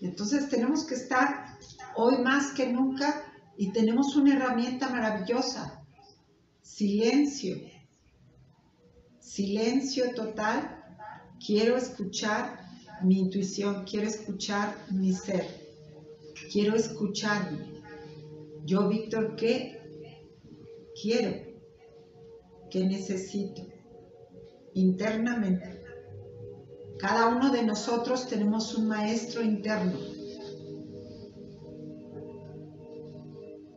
Entonces 0.00 0.48
tenemos 0.48 0.84
que 0.84 0.94
estar 0.94 1.58
hoy 1.94 2.18
más 2.18 2.52
que 2.52 2.72
nunca 2.72 3.24
y 3.56 3.72
tenemos 3.72 4.16
una 4.16 4.34
herramienta 4.34 4.88
maravillosa, 4.88 5.84
silencio. 6.62 7.56
Silencio 9.20 10.14
total. 10.14 10.82
Quiero 11.44 11.76
escuchar 11.76 12.58
mi 13.02 13.18
intuición, 13.18 13.84
quiero 13.84 14.08
escuchar 14.08 14.74
mi 14.90 15.12
ser, 15.12 15.59
quiero 16.52 16.74
escucharme. 16.76 17.80
Yo, 18.64 18.88
Víctor, 18.88 19.36
¿qué 19.36 19.80
quiero? 21.00 21.36
¿Qué 22.70 22.84
necesito? 22.84 23.62
Internamente. 24.74 25.82
Cada 26.98 27.28
uno 27.28 27.50
de 27.50 27.62
nosotros 27.62 28.28
tenemos 28.28 28.74
un 28.76 28.88
maestro 28.88 29.42
interno 29.42 29.98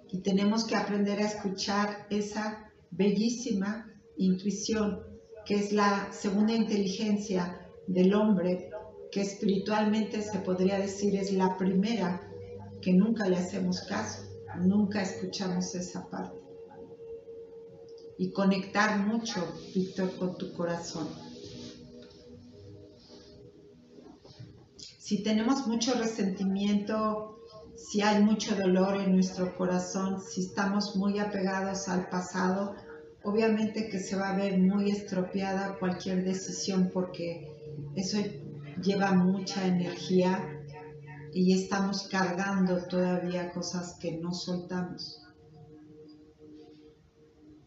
y 0.09 0.19
tenemos 0.19 0.65
que 0.65 0.75
aprender 0.75 1.19
a 1.19 1.27
escuchar 1.27 2.05
esa 2.09 2.71
bellísima 2.91 3.89
intuición 4.17 4.99
que 5.45 5.55
es 5.55 5.71
la 5.71 6.11
segunda 6.11 6.53
inteligencia 6.53 7.59
del 7.87 8.13
hombre, 8.13 8.69
que 9.11 9.21
espiritualmente 9.21 10.21
se 10.21 10.39
podría 10.39 10.77
decir 10.77 11.15
es 11.15 11.33
la 11.33 11.57
primera, 11.57 12.21
que 12.83 12.91
nunca 12.91 13.29
le 13.29 13.37
hacemos 13.37 13.81
caso, 13.81 14.23
nunca 14.59 15.01
escuchamos 15.01 15.73
esa 15.73 16.09
parte. 16.09 16.37
Y 18.17 18.31
conectar 18.31 18.99
mucho, 18.99 19.41
Víctor, 19.73 20.15
con 20.17 20.37
tu 20.37 20.53
corazón. 20.53 21.07
Si 24.77 25.23
tenemos 25.23 25.65
mucho 25.65 25.93
resentimiento, 25.93 27.39
si 27.75 28.01
hay 28.01 28.21
mucho 28.21 28.55
dolor 28.55 28.97
en 28.97 29.13
nuestro 29.13 29.55
corazón, 29.55 30.21
si 30.21 30.41
estamos 30.41 30.95
muy 30.95 31.19
apegados 31.19 31.87
al 31.87 32.09
pasado, 32.09 32.75
obviamente 33.23 33.89
que 33.89 33.99
se 33.99 34.15
va 34.15 34.29
a 34.29 34.37
ver 34.37 34.59
muy 34.59 34.91
estropeada 34.91 35.77
cualquier 35.79 36.23
decisión 36.23 36.89
porque 36.93 37.47
eso 37.95 38.17
lleva 38.81 39.13
mucha 39.13 39.65
energía 39.65 40.52
y 41.33 41.53
estamos 41.53 42.07
cargando 42.09 42.83
todavía 42.85 43.51
cosas 43.51 43.97
que 43.99 44.17
no 44.17 44.33
soltamos. 44.33 45.19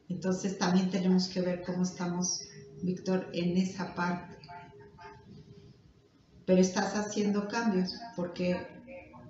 Entonces 0.09 0.57
también 0.57 0.91
tenemos 0.91 1.29
que 1.29 1.41
ver 1.41 1.63
cómo 1.65 1.83
estamos, 1.83 2.43
Víctor, 2.83 3.29
en 3.33 3.57
esa 3.57 3.95
parte. 3.95 4.37
Pero 6.45 6.61
estás 6.61 6.95
haciendo 6.95 7.49
cambios 7.49 7.93
porque 8.15 8.57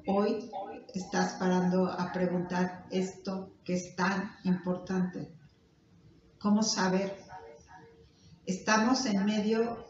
hoy 0.07 0.51
estás 0.95 1.34
parando 1.34 1.87
a 1.87 2.12
preguntar 2.12 2.87
esto 2.91 3.55
que 3.64 3.74
es 3.74 3.97
tan 3.97 4.32
importante. 4.45 5.32
¿Cómo 6.39 6.62
saber? 6.62 7.16
Estamos 8.45 9.07
en 9.07 9.24
medio, 9.24 9.87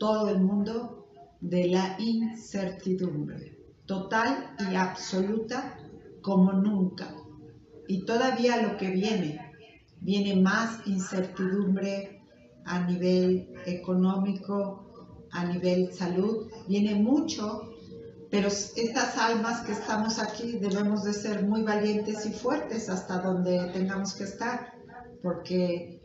todo 0.00 0.28
el 0.30 0.40
mundo, 0.40 0.97
de 1.40 1.68
la 1.68 1.96
incertidumbre, 1.98 3.58
total 3.86 4.54
y 4.70 4.74
absoluta 4.74 5.78
como 6.22 6.52
nunca. 6.52 7.14
Y 7.86 8.04
todavía 8.04 8.62
lo 8.62 8.76
que 8.76 8.90
viene, 8.90 9.52
viene 10.00 10.40
más 10.40 10.86
incertidumbre 10.86 12.20
a 12.64 12.86
nivel 12.86 13.54
económico, 13.66 15.26
a 15.30 15.44
nivel 15.46 15.92
salud, 15.92 16.50
viene 16.66 16.94
mucho 16.94 17.68
pero 18.30 18.48
estas 18.48 19.16
almas 19.16 19.62
que 19.62 19.72
estamos 19.72 20.18
aquí 20.18 20.58
debemos 20.58 21.04
de 21.04 21.14
ser 21.14 21.44
muy 21.44 21.62
valientes 21.62 22.26
y 22.26 22.32
fuertes 22.32 22.90
hasta 22.90 23.22
donde 23.22 23.70
tengamos 23.72 24.14
que 24.14 24.24
estar, 24.24 24.74
porque 25.22 25.97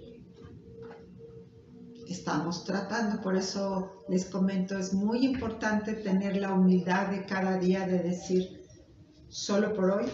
estamos 2.13 2.63
tratando, 2.63 3.21
por 3.21 3.35
eso 3.35 4.03
les 4.07 4.25
comento, 4.25 4.77
es 4.77 4.93
muy 4.93 5.25
importante 5.25 5.93
tener 5.93 6.37
la 6.37 6.53
humildad 6.53 7.07
de 7.07 7.25
cada 7.25 7.57
día 7.57 7.85
de 7.85 7.99
decir, 7.99 8.63
solo 9.27 9.73
por 9.73 9.91
hoy, 9.91 10.05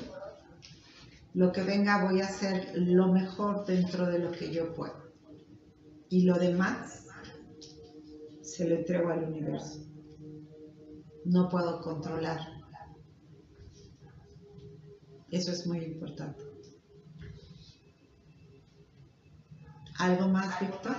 lo 1.33 1.51
que 1.51 1.61
venga 1.61 2.03
voy 2.05 2.21
a 2.21 2.25
hacer 2.25 2.71
lo 2.75 3.07
mejor 3.07 3.65
dentro 3.65 4.07
de 4.07 4.19
lo 4.19 4.31
que 4.31 4.51
yo 4.51 4.73
puedo. 4.73 5.09
Y 6.09 6.23
lo 6.23 6.39
demás 6.39 7.05
se 8.41 8.67
lo 8.67 8.75
entrego 8.75 9.09
al 9.09 9.25
universo 9.25 9.89
no 11.29 11.47
puedo 11.47 11.81
controlar. 11.81 12.39
Eso 15.29 15.51
es 15.51 15.67
muy 15.67 15.83
importante. 15.83 16.43
¿Algo 19.99 20.27
más, 20.27 20.59
Víctor? 20.59 20.95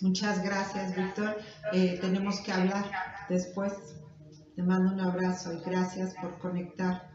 Muchas 0.00 0.42
gracias, 0.42 0.96
Víctor. 0.96 1.36
Eh, 1.72 1.98
tenemos 2.00 2.40
que 2.40 2.52
hablar 2.52 2.90
después. 3.28 3.72
Te 4.56 4.62
mando 4.62 4.92
un 4.92 5.00
abrazo 5.00 5.52
y 5.52 5.60
gracias 5.60 6.14
por 6.14 6.38
conectar. 6.38 7.10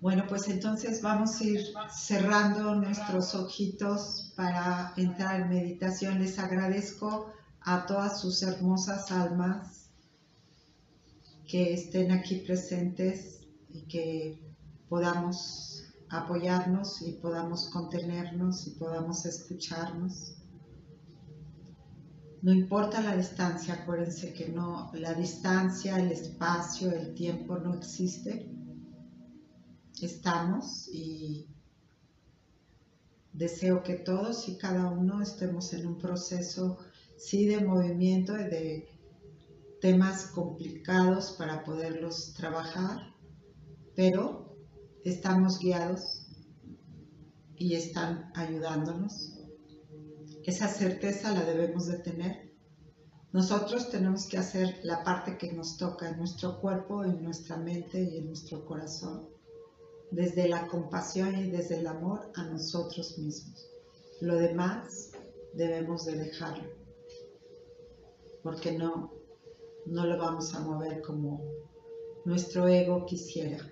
Bueno, 0.00 0.24
pues 0.28 0.48
entonces 0.48 1.00
vamos 1.00 1.40
a 1.40 1.44
ir 1.44 1.60
cerrando 1.90 2.74
nuestros 2.74 3.34
ojitos 3.34 4.34
para 4.36 4.92
entrar 4.96 5.40
en 5.40 5.48
meditación. 5.48 6.18
Les 6.18 6.38
agradezco 6.38 7.32
a 7.62 7.86
todas 7.86 8.20
sus 8.20 8.42
hermosas 8.42 9.10
almas 9.10 9.90
que 11.48 11.72
estén 11.72 12.12
aquí 12.12 12.36
presentes 12.46 13.40
y 13.70 13.82
que 13.88 14.38
podamos 14.88 15.84
apoyarnos 16.10 17.00
y 17.02 17.12
podamos 17.12 17.70
contenernos 17.70 18.66
y 18.66 18.70
podamos 18.72 19.24
escucharnos. 19.24 20.35
No 22.42 22.52
importa 22.52 23.00
la 23.00 23.16
distancia, 23.16 23.74
acuérdense 23.74 24.32
que 24.32 24.48
no, 24.48 24.92
la 24.94 25.14
distancia, 25.14 25.98
el 25.98 26.12
espacio, 26.12 26.92
el 26.92 27.14
tiempo 27.14 27.58
no 27.58 27.74
existe. 27.74 28.48
Estamos 30.00 30.88
y 30.92 31.46
deseo 33.32 33.82
que 33.82 33.94
todos 33.94 34.48
y 34.48 34.58
cada 34.58 34.90
uno 34.90 35.22
estemos 35.22 35.72
en 35.72 35.86
un 35.86 35.98
proceso 35.98 36.78
sí 37.16 37.46
de 37.46 37.64
movimiento 37.64 38.38
y 38.38 38.44
de 38.44 38.88
temas 39.80 40.26
complicados 40.26 41.32
para 41.32 41.64
poderlos 41.64 42.34
trabajar, 42.34 43.14
pero 43.94 44.56
estamos 45.04 45.58
guiados 45.58 46.26
y 47.56 47.74
están 47.74 48.30
ayudándonos. 48.34 49.35
Esa 50.46 50.68
certeza 50.68 51.32
la 51.32 51.44
debemos 51.44 51.88
de 51.88 51.98
tener. 51.98 52.52
Nosotros 53.32 53.90
tenemos 53.90 54.28
que 54.28 54.38
hacer 54.38 54.78
la 54.84 55.02
parte 55.02 55.36
que 55.38 55.52
nos 55.52 55.76
toca 55.76 56.08
en 56.08 56.18
nuestro 56.18 56.60
cuerpo, 56.60 57.02
en 57.02 57.20
nuestra 57.24 57.56
mente 57.56 58.00
y 58.00 58.18
en 58.18 58.28
nuestro 58.28 58.64
corazón, 58.64 59.28
desde 60.12 60.48
la 60.48 60.68
compasión 60.68 61.36
y 61.36 61.50
desde 61.50 61.78
el 61.80 61.88
amor 61.88 62.30
a 62.36 62.44
nosotros 62.44 63.18
mismos. 63.18 63.68
Lo 64.20 64.36
demás 64.36 65.10
debemos 65.52 66.04
de 66.04 66.14
dejarlo, 66.14 66.70
porque 68.44 68.70
no, 68.70 69.12
no 69.84 70.06
lo 70.06 70.16
vamos 70.16 70.54
a 70.54 70.60
mover 70.60 71.02
como 71.02 71.42
nuestro 72.24 72.68
ego 72.68 73.04
quisiera. 73.04 73.68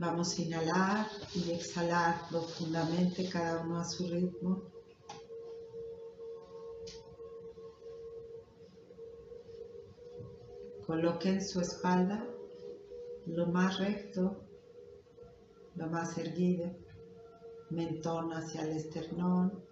Vamos 0.00 0.38
a 0.38 0.42
inhalar 0.42 1.06
y 1.34 1.50
exhalar 1.50 2.26
profundamente 2.30 3.28
cada 3.28 3.60
uno 3.60 3.80
a 3.80 3.84
su 3.84 4.08
ritmo. 4.08 4.62
Coloquen 10.86 11.44
su 11.46 11.60
espalda 11.60 12.26
lo 13.26 13.48
más 13.48 13.78
recto, 13.78 14.40
lo 15.74 15.86
más 15.88 16.16
erguido, 16.16 16.70
mentón 17.68 18.32
hacia 18.32 18.62
el 18.62 18.78
esternón. 18.78 19.62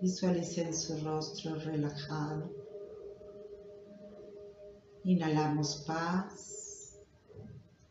Visualicen 0.00 0.74
su 0.74 1.04
rostro 1.04 1.56
relajado. 1.56 2.50
Inhalamos 5.04 5.84
paz. 5.86 6.63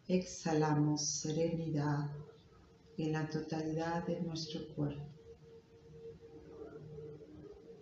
Exhalamos 0.10 1.02
serenidad 1.02 2.12
en 2.98 3.14
la 3.14 3.30
totalidad 3.30 4.06
de 4.06 4.20
nuestro 4.20 4.60
cuerpo. 4.76 5.08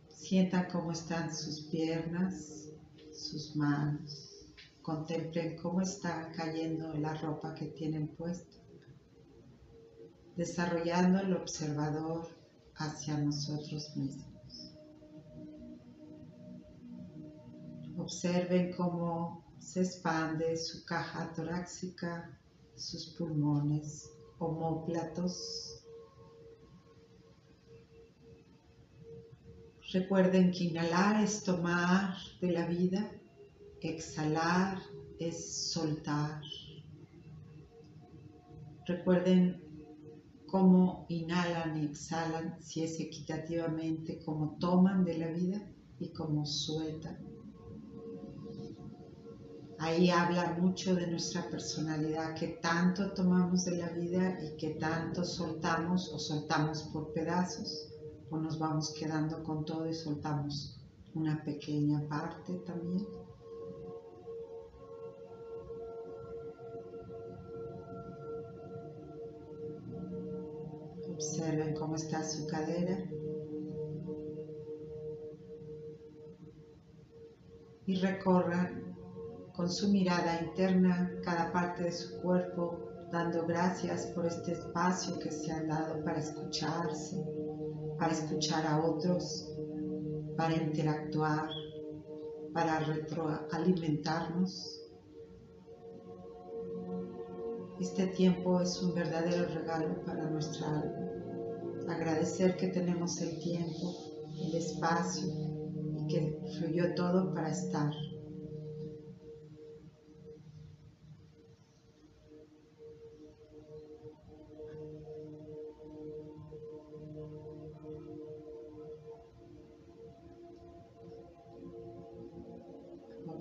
Sientan 0.08 0.68
cómo 0.72 0.92
están 0.92 1.36
sus 1.36 1.62
piernas, 1.62 2.70
sus 3.12 3.56
manos. 3.56 4.46
Contemplen 4.84 5.58
cómo 5.58 5.82
está 5.82 6.32
cayendo 6.32 6.94
la 6.94 7.16
ropa 7.16 7.56
que 7.56 7.66
tienen 7.66 8.08
puesta. 8.10 8.56
Desarrollando 10.36 11.22
el 11.22 11.34
observador 11.34 12.28
hacia 12.76 13.18
nosotros 13.18 13.98
mismos. 13.98 14.76
Observen 17.98 18.74
cómo 18.74 19.41
se 19.62 19.82
expande 19.82 20.58
su 20.58 20.84
caja 20.86 21.32
torácica, 21.34 22.38
sus 22.76 23.06
pulmones, 23.16 24.12
homóplatos. 24.40 25.86
Recuerden 29.94 30.52
que 30.52 30.66
inhalar 30.66 31.24
es 31.24 31.44
tomar 31.44 32.16
de 32.42 32.52
la 32.52 32.66
vida, 32.66 33.12
exhalar 33.82 34.80
es 35.20 35.72
soltar. 35.72 36.42
Recuerden 38.88 39.62
cómo 40.48 41.06
inhalan 41.08 41.78
y 41.78 41.86
exhalan, 41.86 42.58
si 42.62 42.84
es 42.84 43.00
equitativamente, 43.00 44.20
cómo 44.26 44.58
toman 44.60 45.06
de 45.06 45.18
la 45.20 45.28
vida 45.28 45.62
y 46.00 46.10
cómo 46.10 46.46
sueltan. 46.48 47.31
Ahí 49.84 50.12
habla 50.12 50.56
mucho 50.60 50.94
de 50.94 51.08
nuestra 51.08 51.50
personalidad, 51.50 52.36
que 52.36 52.60
tanto 52.62 53.14
tomamos 53.14 53.66
de 53.66 53.78
la 53.78 53.90
vida 53.90 54.38
y 54.40 54.56
que 54.56 54.76
tanto 54.76 55.24
soltamos 55.24 56.14
o 56.14 56.20
soltamos 56.20 56.84
por 56.94 57.12
pedazos 57.14 57.92
o 58.30 58.38
nos 58.38 58.60
vamos 58.60 58.94
quedando 58.94 59.44
con 59.44 59.66
todo 59.66 59.90
y 59.90 59.96
soltamos 59.96 60.80
una 61.16 61.44
pequeña 61.44 62.08
parte 62.08 62.60
también. 62.60 63.08
Observen 71.12 71.74
cómo 71.74 71.96
está 71.96 72.24
su 72.24 72.46
cadera. 72.46 73.04
Y 77.88 77.96
recorran 77.96 78.91
con 79.62 79.70
su 79.70 79.90
mirada 79.90 80.42
interna 80.42 81.14
cada 81.24 81.52
parte 81.52 81.84
de 81.84 81.92
su 81.92 82.20
cuerpo, 82.20 82.80
dando 83.12 83.46
gracias 83.46 84.08
por 84.08 84.26
este 84.26 84.54
espacio 84.54 85.20
que 85.20 85.30
se 85.30 85.52
han 85.52 85.68
dado 85.68 86.04
para 86.04 86.18
escucharse, 86.18 87.24
para 88.00 88.12
escuchar 88.12 88.66
a 88.66 88.84
otros, 88.84 89.56
para 90.36 90.56
interactuar, 90.56 91.48
para 92.56 92.80
retroalimentarnos. 92.80 94.82
Este 97.80 98.08
tiempo 98.08 98.62
es 98.62 98.82
un 98.82 98.96
verdadero 98.96 99.46
regalo 99.54 100.04
para 100.06 100.28
nuestra 100.28 100.70
alma. 100.70 101.08
Agradecer 101.88 102.58
que 102.58 102.70
tenemos 102.70 103.22
el 103.22 103.38
tiempo, 103.38 103.94
el 104.44 104.56
espacio 104.56 105.28
y 106.00 106.08
que 106.08 106.36
fluyó 106.58 106.96
todo 106.96 107.32
para 107.36 107.52
estar. 107.52 107.92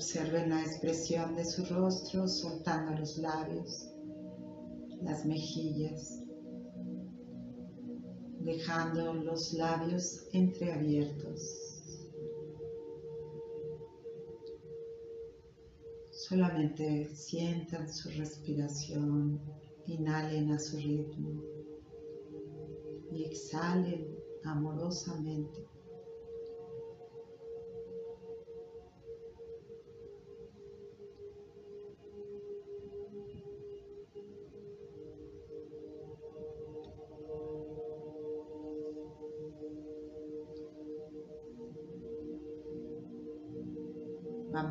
Observen 0.01 0.49
la 0.49 0.63
expresión 0.63 1.37
de 1.37 1.45
su 1.45 1.63
rostro 1.67 2.27
soltando 2.27 2.99
los 2.99 3.19
labios, 3.19 3.91
las 5.03 5.27
mejillas, 5.27 6.23
dejando 8.39 9.13
los 9.13 9.53
labios 9.53 10.27
entreabiertos. 10.33 11.83
Solamente 16.13 17.15
sientan 17.15 17.93
su 17.93 18.09
respiración, 18.09 19.39
inhalen 19.87 20.51
a 20.51 20.59
su 20.59 20.79
ritmo 20.79 21.43
y 23.13 23.25
exhalen 23.25 24.17
amorosamente. 24.45 25.63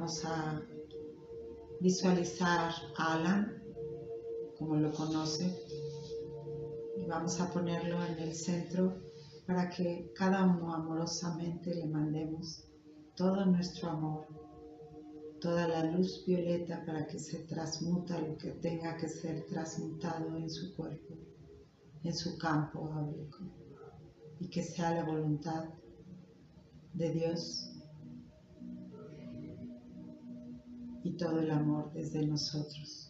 Vamos 0.09 0.25
a 0.25 0.65
visualizar 1.81 2.71
a 2.97 3.13
Alan, 3.13 3.61
como 4.57 4.75
lo 4.77 4.91
conoce, 4.91 5.55
y 6.97 7.05
vamos 7.05 7.39
a 7.39 7.53
ponerlo 7.53 8.03
en 8.03 8.17
el 8.17 8.33
centro 8.33 9.03
para 9.45 9.69
que 9.69 10.11
cada 10.15 10.45
uno 10.45 10.73
amorosamente 10.73 11.75
le 11.75 11.85
mandemos 11.85 12.65
todo 13.15 13.45
nuestro 13.45 13.91
amor, 13.91 14.25
toda 15.39 15.67
la 15.67 15.83
luz 15.83 16.25
violeta 16.25 16.83
para 16.87 17.05
que 17.05 17.19
se 17.19 17.43
transmuta 17.43 18.19
lo 18.19 18.35
que 18.35 18.49
tenga 18.53 18.97
que 18.97 19.07
ser 19.07 19.45
transmutado 19.45 20.35
en 20.37 20.49
su 20.49 20.75
cuerpo, 20.75 21.13
en 22.03 22.15
su 22.15 22.35
campo 22.39 22.91
áurico, 22.91 23.43
y 24.39 24.49
que 24.49 24.63
sea 24.63 24.89
la 24.89 25.03
voluntad 25.03 25.65
de 26.95 27.11
Dios 27.11 27.68
y 31.03 31.11
todo 31.17 31.39
el 31.39 31.51
amor 31.51 31.91
desde 31.93 32.25
nosotros. 32.25 33.08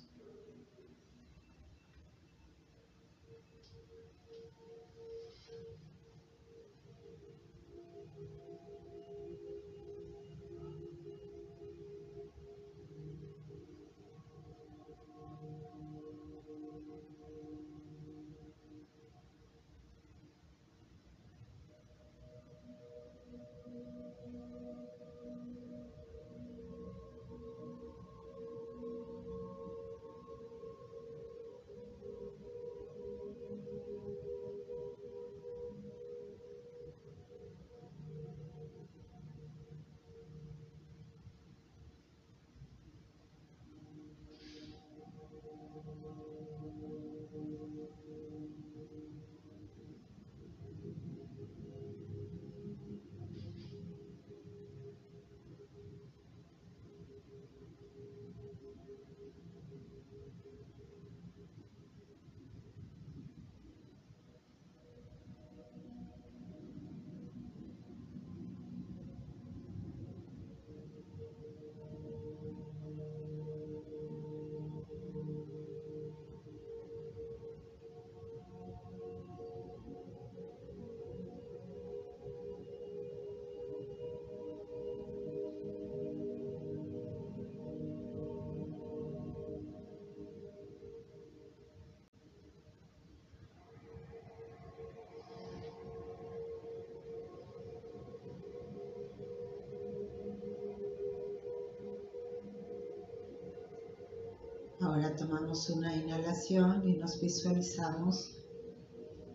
Tomamos 105.18 105.69
una 105.69 105.95
inhalación 105.95 106.88
y 106.88 106.98
nos 106.98 107.19
visualizamos 107.19 108.38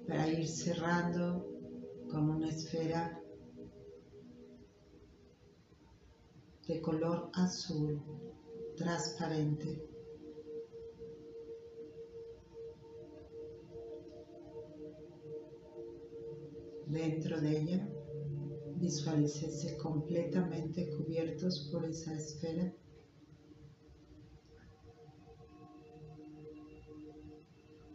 para 0.06 0.28
ir 0.28 0.46
cerrando 0.46 1.46
con 2.10 2.30
una 2.30 2.48
esfera 2.48 3.20
de 6.66 6.80
color 6.80 7.30
azul 7.34 8.00
transparente. 8.76 9.82
Dentro 16.86 17.40
de 17.40 17.58
ella, 17.58 17.88
visualícese 18.76 19.76
completamente 19.76 20.88
cubiertos 20.96 21.68
por 21.72 21.84
esa 21.84 22.14
esfera. 22.14 22.72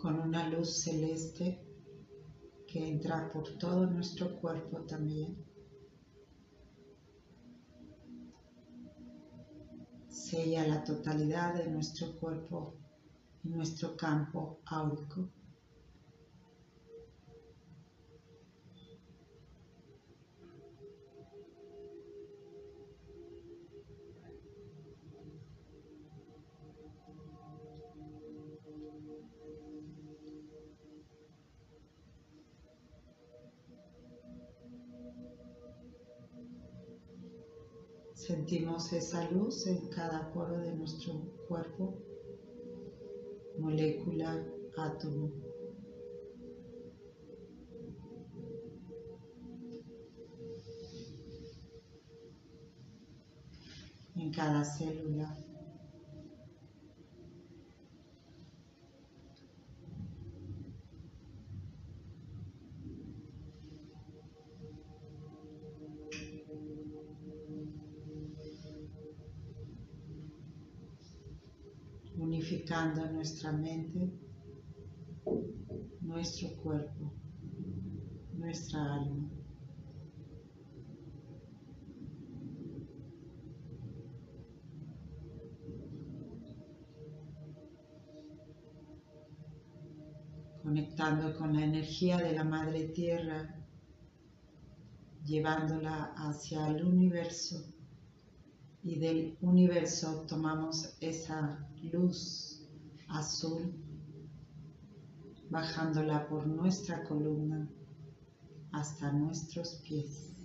Con 0.09 0.21
una 0.21 0.49
luz 0.49 0.81
celeste 0.81 1.61
que 2.67 2.87
entra 2.89 3.31
por 3.31 3.59
todo 3.59 3.85
nuestro 3.85 4.39
cuerpo 4.41 4.79
también. 4.81 5.37
Sella 10.07 10.65
la 10.67 10.83
totalidad 10.83 11.53
de 11.53 11.69
nuestro 11.69 12.17
cuerpo 12.19 12.73
y 13.43 13.49
nuestro 13.49 13.95
campo 13.95 14.61
áurico. 14.65 15.29
Esa 38.91 39.29
luz 39.29 39.67
en 39.67 39.87
cada 39.89 40.33
poro 40.33 40.57
de 40.57 40.75
nuestro 40.75 41.13
cuerpo, 41.47 41.95
molécula, 43.59 44.43
átomo. 44.75 45.31
En 54.15 54.31
cada 54.31 54.65
célula. 54.65 55.48
Nuestra 72.69 73.51
mente, 73.51 74.11
nuestro 76.01 76.49
cuerpo, 76.61 77.13
nuestra 78.33 78.93
alma. 78.93 79.29
conectando 90.61 91.35
con 91.35 91.55
la 91.55 91.63
energía 91.63 92.17
de 92.17 92.33
la 92.33 92.43
Madre 92.43 92.89
Tierra, 92.89 93.55
llevándola 95.25 96.13
hacia 96.15 96.67
el 96.67 96.85
universo 96.85 97.73
y 98.83 98.99
del 98.99 99.35
universo 99.41 100.25
tomamos 100.27 100.95
esa 101.01 101.67
luz 101.91 102.48
azul 103.09 103.73
bajándola 105.49 106.27
por 106.27 106.45
nuestra 106.45 107.03
columna 107.03 107.67
hasta 108.71 109.11
nuestros 109.11 109.81
pies. 109.87 110.35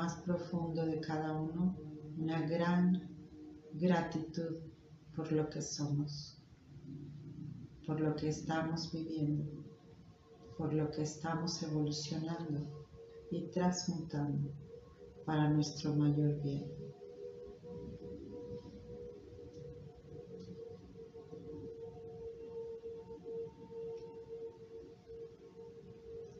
Más 0.00 0.16
profundo 0.22 0.86
de 0.86 0.98
cada 0.98 1.38
uno 1.38 1.76
una 2.16 2.40
gran 2.46 3.06
gratitud 3.74 4.56
por 5.14 5.30
lo 5.30 5.50
que 5.50 5.60
somos, 5.60 6.42
por 7.86 8.00
lo 8.00 8.16
que 8.16 8.30
estamos 8.30 8.90
viviendo, 8.92 9.44
por 10.56 10.72
lo 10.72 10.90
que 10.90 11.02
estamos 11.02 11.62
evolucionando 11.62 12.86
y 13.30 13.50
transmutando 13.50 14.50
para 15.26 15.50
nuestro 15.50 15.94
mayor 15.94 16.40
bien. 16.40 16.64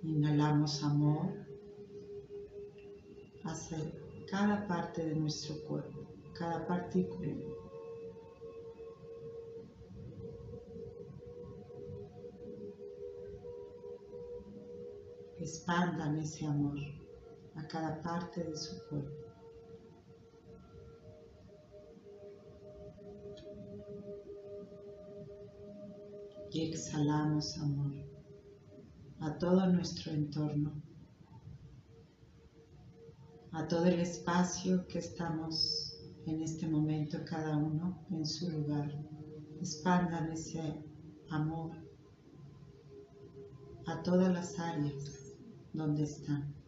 Inhalamos 0.02 0.82
amor 0.82 1.49
hacia 3.50 3.78
cada 4.30 4.66
parte 4.68 5.04
de 5.04 5.16
nuestro 5.16 5.56
cuerpo, 5.66 6.06
cada 6.34 6.66
partícula. 6.66 7.34
Expandan 15.38 16.18
ese 16.18 16.46
amor 16.46 16.78
a 17.56 17.66
cada 17.66 18.00
parte 18.02 18.44
de 18.44 18.56
su 18.56 18.76
cuerpo. 18.88 19.10
Y 26.52 26.70
exhalamos 26.70 27.58
amor 27.58 27.92
a 29.20 29.38
todo 29.38 29.66
nuestro 29.68 30.12
entorno 30.12 30.89
a 33.60 33.68
todo 33.68 33.84
el 33.84 34.00
espacio 34.00 34.86
que 34.86 35.00
estamos 35.00 35.94
en 36.26 36.40
este 36.40 36.66
momento 36.66 37.18
cada 37.26 37.58
uno 37.58 38.06
en 38.10 38.24
su 38.24 38.50
lugar. 38.50 38.90
Expandan 39.58 40.32
ese 40.32 40.82
amor 41.28 41.76
a 43.86 44.02
todas 44.02 44.32
las 44.32 44.58
áreas 44.58 45.34
donde 45.74 46.04
están. 46.04 46.59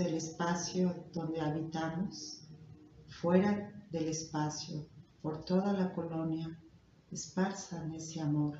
Del 0.00 0.14
espacio 0.14 0.94
donde 1.12 1.42
habitamos, 1.42 2.48
fuera 3.20 3.70
del 3.90 4.08
espacio, 4.08 4.86
por 5.20 5.44
toda 5.44 5.74
la 5.74 5.92
colonia, 5.92 6.58
esparzan 7.10 7.92
ese 7.92 8.18
amor, 8.18 8.58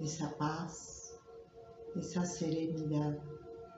esa 0.00 0.36
paz, 0.36 1.20
esa 1.94 2.26
serenidad 2.26 3.16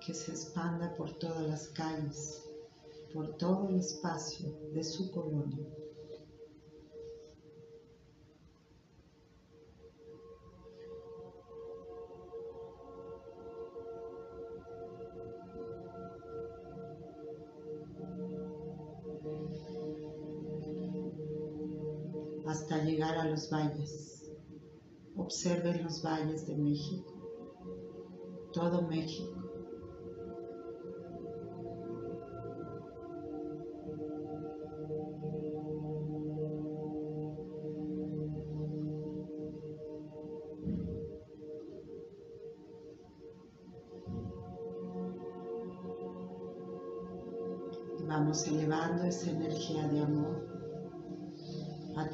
que 0.01 0.15
se 0.15 0.31
expanda 0.31 0.95
por 0.95 1.19
todas 1.19 1.47
las 1.47 1.69
calles, 1.69 2.43
por 3.13 3.37
todo 3.37 3.69
el 3.69 3.81
espacio 3.81 4.59
de 4.73 4.83
su 4.83 5.11
colonia. 5.11 5.67
Llegar 22.85 23.19
a 23.19 23.25
los 23.25 23.51
valles. 23.51 24.31
Observen 25.17 25.83
los 25.83 26.03
valles 26.03 26.47
de 26.47 26.57
México, 26.57 27.13
todo 28.53 28.83
México. 28.83 29.33
Vamos 48.07 48.47
elevando 48.47 49.03
esa 49.05 49.31
energía 49.31 49.89
de 49.89 50.01
amor 50.01 50.36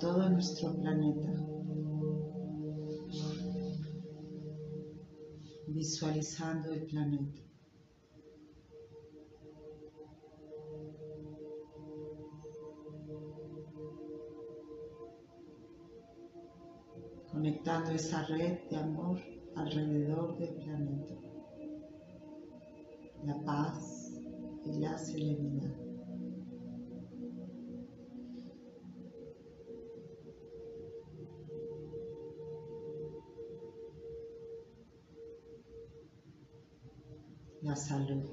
todo 0.02 0.28
nuestro 0.30 0.74
planeta. 0.80 1.32
Visualizando 5.68 6.72
el 6.72 6.86
planeta. 6.86 7.40
Conectando 17.30 17.92
esa 17.92 18.26
red 18.26 18.58
de 18.70 18.76
amor 18.78 19.20
alrededor 19.54 20.36
del 20.36 20.54
planeta. 20.56 21.14
La 23.24 23.40
paz 23.44 24.10
y 24.64 24.80
la 24.80 24.98
serenidad. 24.98 25.81
La 37.72 37.76
salud. 37.76 38.31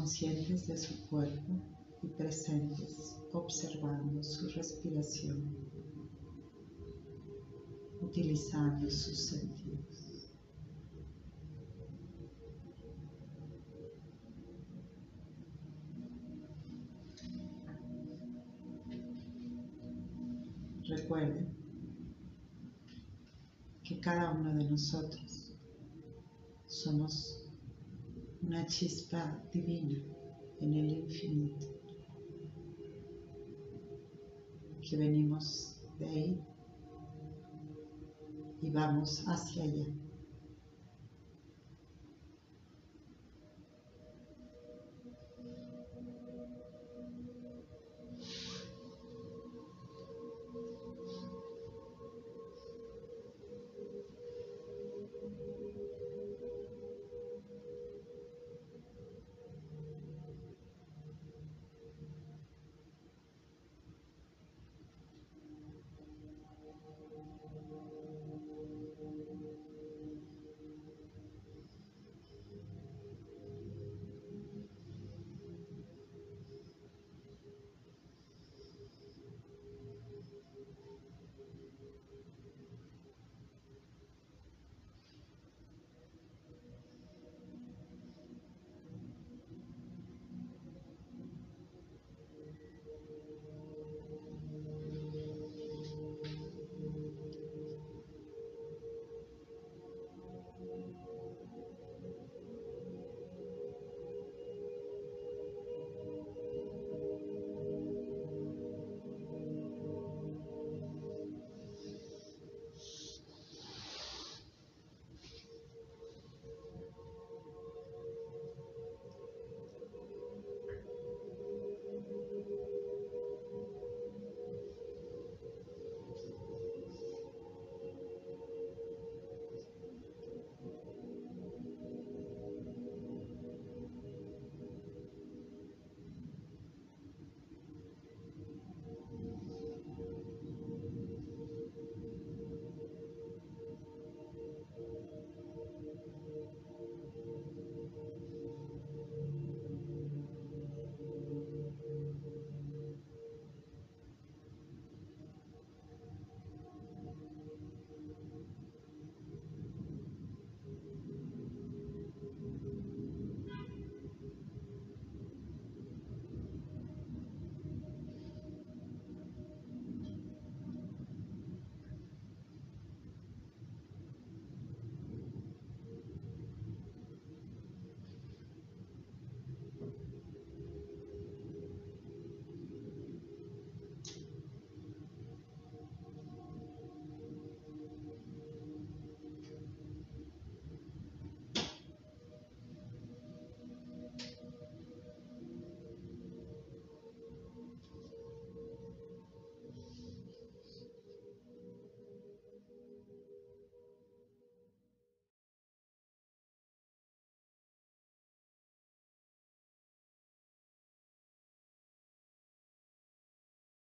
Conscientes 0.00 0.66
de 0.66 0.78
su 0.78 1.06
cuerpo 1.08 1.60
y 2.02 2.08
presentes, 2.08 3.18
observando 3.34 4.22
su 4.22 4.48
respiración, 4.48 5.54
utilizando 8.00 8.90
sus 8.90 9.26
sentidos. 9.26 10.32
Recuerden 20.88 21.54
que 23.84 24.00
cada 24.00 24.30
uno 24.30 24.54
de 24.54 24.64
nosotros 24.64 25.54
somos 26.66 27.39
una 28.50 28.66
chispa 28.66 29.40
divina 29.52 30.02
en 30.60 30.74
el 30.74 30.90
infinito, 30.90 31.68
que 34.82 34.96
venimos 34.96 35.80
de 36.00 36.06
ahí 36.06 36.44
y 38.60 38.70
vamos 38.72 39.22
hacia 39.28 39.62
allá. 39.62 39.86